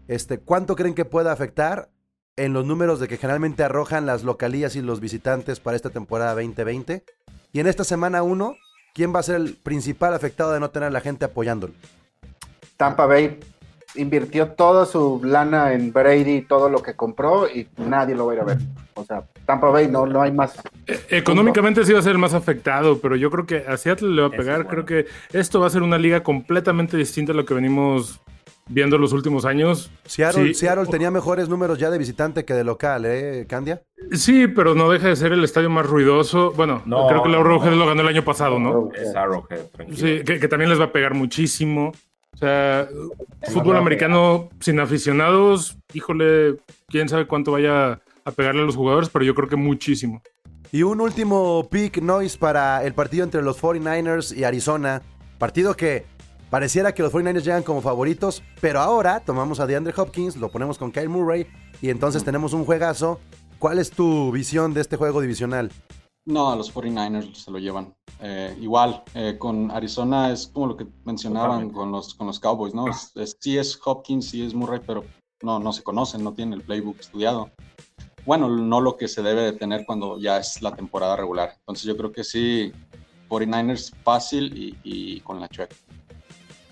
este, 0.09 0.39
cuánto 0.39 0.77
creen 0.77 0.95
que 0.95 1.05
pueda 1.05 1.33
afectar 1.33 1.89
en 2.37 2.53
los 2.53 2.67
números 2.67 3.01
de 3.01 3.09
que 3.09 3.17
generalmente 3.17 3.63
arrojan 3.63 4.07
las 4.07 4.25
localías 4.25 4.77
y 4.77 4.83
los 4.83 5.01
visitantes 5.01 5.61
para 5.61 5.77
esta 5.77 5.91
temporada 5.91 6.35
2020? 6.35 7.05
Y 7.53 7.61
en 7.61 7.67
esta 7.67 7.85
semana 7.85 8.23
1, 8.23 8.57
¿quién 8.95 9.15
va 9.15 9.21
a 9.21 9.25
ser 9.25 9.37
el 9.37 9.55
principal 9.55 10.15
afectado 10.15 10.53
de 10.53 10.61
no 10.61 10.71
tener 10.71 10.89
a 10.89 10.93
la 10.93 11.01
gente 11.01 11.25
apoyándolo? 11.25 11.75
Tampa 12.77 13.07
Bay 13.07 13.39
invirtió 13.97 14.49
toda 14.49 14.87
su 14.87 15.21
lana 15.25 15.73
en 15.73 15.93
Brady, 15.93 16.43
todo 16.43 16.69
lo 16.69 16.83
que 16.83 16.95
compró 16.95 17.49
y 17.49 17.69
nadie 17.77 18.15
lo 18.15 18.27
va 18.27 18.33
a 18.33 18.35
ir 18.35 18.41
a 18.41 18.45
ver. 18.45 18.59
O 18.95 19.05
sea, 19.05 19.25
Tampa 19.47 19.69
Bay 19.71 19.89
no, 19.89 20.07
no 20.07 20.23
hay 20.23 20.33
más. 20.33 20.55
Eh, 20.87 20.99
Económicamente 21.11 21.85
sí 21.85 21.93
va 21.93 21.99
a 21.99 22.03
ser 22.03 22.13
el 22.13 22.19
más 22.19 22.35
afectado, 22.35 22.99
pero 22.99 23.17
yo 23.17 23.31
creo 23.31 23.47
que 23.47 23.65
a 23.67 23.77
Seattle 23.77 24.09
le 24.11 24.23
va 24.23 24.29
a 24.29 24.31
pegar. 24.31 24.61
es 24.61 24.67
bueno. 24.67 24.85
Creo 24.85 24.85
que 24.85 25.07
esto 25.39 25.61
va 25.61 25.67
a 25.67 25.71
ser 25.71 25.83
una 25.83 25.99
liga 25.99 26.23
completamente 26.23 26.97
distinta 26.97 27.33
a 27.33 27.35
lo 27.35 27.45
que 27.45 27.55
venimos 27.55 28.21
viendo 28.67 28.97
los 28.97 29.13
últimos 29.13 29.45
años. 29.45 29.91
Seattle, 30.07 30.49
sí. 30.49 30.55
Seattle 30.55 30.87
tenía 30.87 31.11
mejores 31.11 31.49
números 31.49 31.79
ya 31.79 31.91
de 31.91 31.99
visitante 31.99 32.45
que 32.47 32.55
de 32.55 32.65
local, 32.65 33.05
¿eh, 33.05 33.45
Candia? 33.49 33.83
Sí, 34.13 34.47
pero 34.49 34.75
no 34.75 34.91
deja 34.91 35.09
de 35.09 35.17
ser 35.17 35.33
el 35.33 35.45
estadio 35.45 35.69
más 35.71 35.87
ruidoso. 35.87 36.53
Bueno, 36.53 36.83
No, 36.87 37.07
creo 37.09 37.23
que 37.23 37.29
el 37.29 37.35
Arrowhead 37.35 37.71
no. 37.73 37.77
lo 37.77 37.87
ganó 37.87 38.01
el 38.03 38.09
año 38.09 38.25
pasado, 38.25 38.59
¿no? 38.59 38.89
Es 38.95 39.15
Arrowhead, 39.15 39.67
tranquilo. 39.73 39.99
Sí, 39.99 40.25
que, 40.25 40.41
que 40.41 40.49
también 40.49 40.71
les 40.71 40.81
va 40.81 40.85
a 40.85 40.93
pegar 40.93 41.13
muchísimo. 41.15 41.93
O 42.35 42.37
sea, 42.37 42.89
fútbol 43.49 43.77
americano 43.77 44.49
sin 44.61 44.81
aficionados, 44.81 45.79
híjole, 45.93 46.57
quién 46.89 47.09
sabe 47.09 47.27
cuánto 47.27 47.53
vaya 47.53 48.01
a 48.25 48.31
pegarle 48.33 48.63
a 48.63 48.65
los 48.65 48.77
jugadores, 48.77 49.09
pero 49.09 49.25
yo 49.25 49.35
creo 49.35 49.49
que 49.49 49.57
muchísimo. 49.57 50.21
Y 50.73 50.83
un 50.83 51.01
último 51.01 51.69
pick 51.71 52.03
noise 52.03 52.37
para 52.37 52.85
el 52.85 52.95
partido 52.95 53.23
entre 53.23 53.43
los 53.43 53.63
49ers 53.63 54.37
y 54.37 54.43
Arizona. 54.43 55.03
Partido 55.39 55.77
que 55.77 56.05
pareciera 56.51 56.93
que 56.93 57.03
los 57.03 57.13
49ers 57.13 57.45
llegan 57.45 57.63
como 57.63 57.81
favoritos, 57.81 58.43
pero 58.61 58.81
ahora 58.81 59.21
tomamos 59.21 59.61
a 59.61 59.67
DeAndre 59.67 59.95
Hopkins, 59.97 60.37
lo 60.37 60.51
ponemos 60.51 60.77
con 60.79 60.91
Kyle 60.91 61.09
Murray 61.09 61.47
y 61.81 61.91
entonces 61.91 62.25
tenemos 62.25 62.53
un 62.53 62.65
juegazo. 62.65 63.21
¿Cuál 63.61 63.79
es 63.79 63.91
tu 63.91 64.33
visión 64.33 64.75
de 64.75 64.81
este 64.81 64.97
juego 64.97 65.21
divisional? 65.21 65.71
No, 66.27 66.51
a 66.51 66.57
los 66.57 66.73
49ers 66.75 67.35
se 67.35 67.51
lo 67.51 67.59
llevan. 67.59 67.95
Eh, 68.21 68.57
igual, 68.61 69.03
eh, 69.15 69.37
con 69.39 69.71
Arizona 69.71 70.31
es 70.33 70.47
como 70.47 70.69
lo 70.69 70.77
que 70.77 70.87
mencionaban 71.05 71.69
con 71.71 71.93
los, 71.93 72.15
con 72.15 72.27
los 72.27 72.41
Cowboys, 72.41 72.73
¿no? 72.75 72.89
Es, 72.89 73.13
es- 73.17 73.37
sí 73.41 73.59
es 73.59 73.79
Hopkins, 73.85 74.31
sí 74.31 74.45
es 74.45 74.55
Murray, 74.55 74.81
pero 74.87 75.05
no, 75.43 75.59
no 75.59 75.73
se 75.73 75.83
conocen, 75.83 76.25
no 76.25 76.33
tienen 76.33 76.55
el 76.55 76.63
playbook 76.63 76.99
estudiado. 77.01 77.51
Bueno, 78.25 78.49
no 78.49 78.81
lo 78.81 78.97
que 78.97 79.07
se 79.07 79.23
debe 79.23 79.43
de 79.43 79.53
tener 79.53 79.85
cuando 79.85 80.19
ya 80.19 80.39
es 80.39 80.63
la 80.63 80.75
temporada 80.75 81.15
regular. 81.15 81.57
Entonces 81.59 81.85
yo 81.85 81.95
creo 81.97 82.11
que 82.11 82.25
sí, 82.25 82.73
49ers 83.29 83.93
fácil 84.03 84.57
y, 84.57 84.79
y 84.83 85.21
con 85.21 85.41
la 85.41 85.49
chueca. 85.49 85.77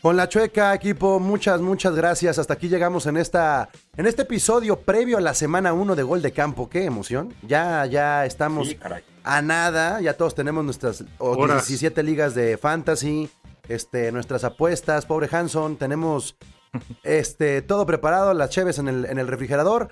Con 0.00 0.16
la 0.16 0.28
chueca, 0.28 0.74
equipo, 0.74 1.20
muchas, 1.20 1.60
muchas 1.60 1.94
gracias. 1.94 2.38
Hasta 2.38 2.54
aquí 2.54 2.68
llegamos 2.68 3.06
en 3.06 3.18
esta, 3.18 3.68
en 3.96 4.06
este 4.06 4.22
episodio 4.22 4.80
previo 4.80 5.18
a 5.18 5.20
la 5.20 5.34
semana 5.34 5.74
1 5.74 5.94
de 5.94 6.02
Gol 6.02 6.22
de 6.22 6.32
Campo. 6.32 6.68
Qué 6.70 6.84
emoción. 6.86 7.34
Ya, 7.46 7.84
ya 7.86 8.24
estamos 8.24 8.68
Sí, 8.68 8.74
caray. 8.76 9.02
A 9.24 9.42
nada. 9.42 10.00
Ya 10.00 10.14
todos 10.14 10.34
tenemos 10.34 10.64
nuestras 10.64 11.04
o 11.18 11.30
Horas. 11.30 11.66
17 11.66 12.02
ligas 12.02 12.34
de 12.34 12.56
fantasy, 12.56 13.30
este, 13.68 14.12
nuestras 14.12 14.44
apuestas. 14.44 15.06
Pobre 15.06 15.28
Hanson, 15.30 15.76
tenemos 15.76 16.36
este, 17.02 17.62
todo 17.62 17.86
preparado, 17.86 18.34
las 18.34 18.50
cheves 18.50 18.78
en 18.78 18.88
el, 18.88 19.04
en 19.06 19.18
el 19.18 19.28
refrigerador. 19.28 19.90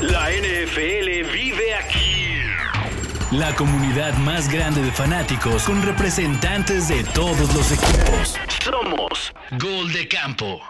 La 0.00 0.30
NFL 0.30 1.30
vive 1.32 1.74
aquí. 1.74 2.10
La 3.30 3.54
comunidad 3.54 4.16
más 4.18 4.50
grande 4.50 4.82
de 4.82 4.90
fanáticos 4.90 5.62
con 5.64 5.82
representantes 5.82 6.88
de 6.88 7.04
todos 7.04 7.54
los 7.54 7.70
equipos. 7.70 8.36
Somos 8.64 9.32
Gol 9.60 9.92
de 9.92 10.08
Campo. 10.08 10.60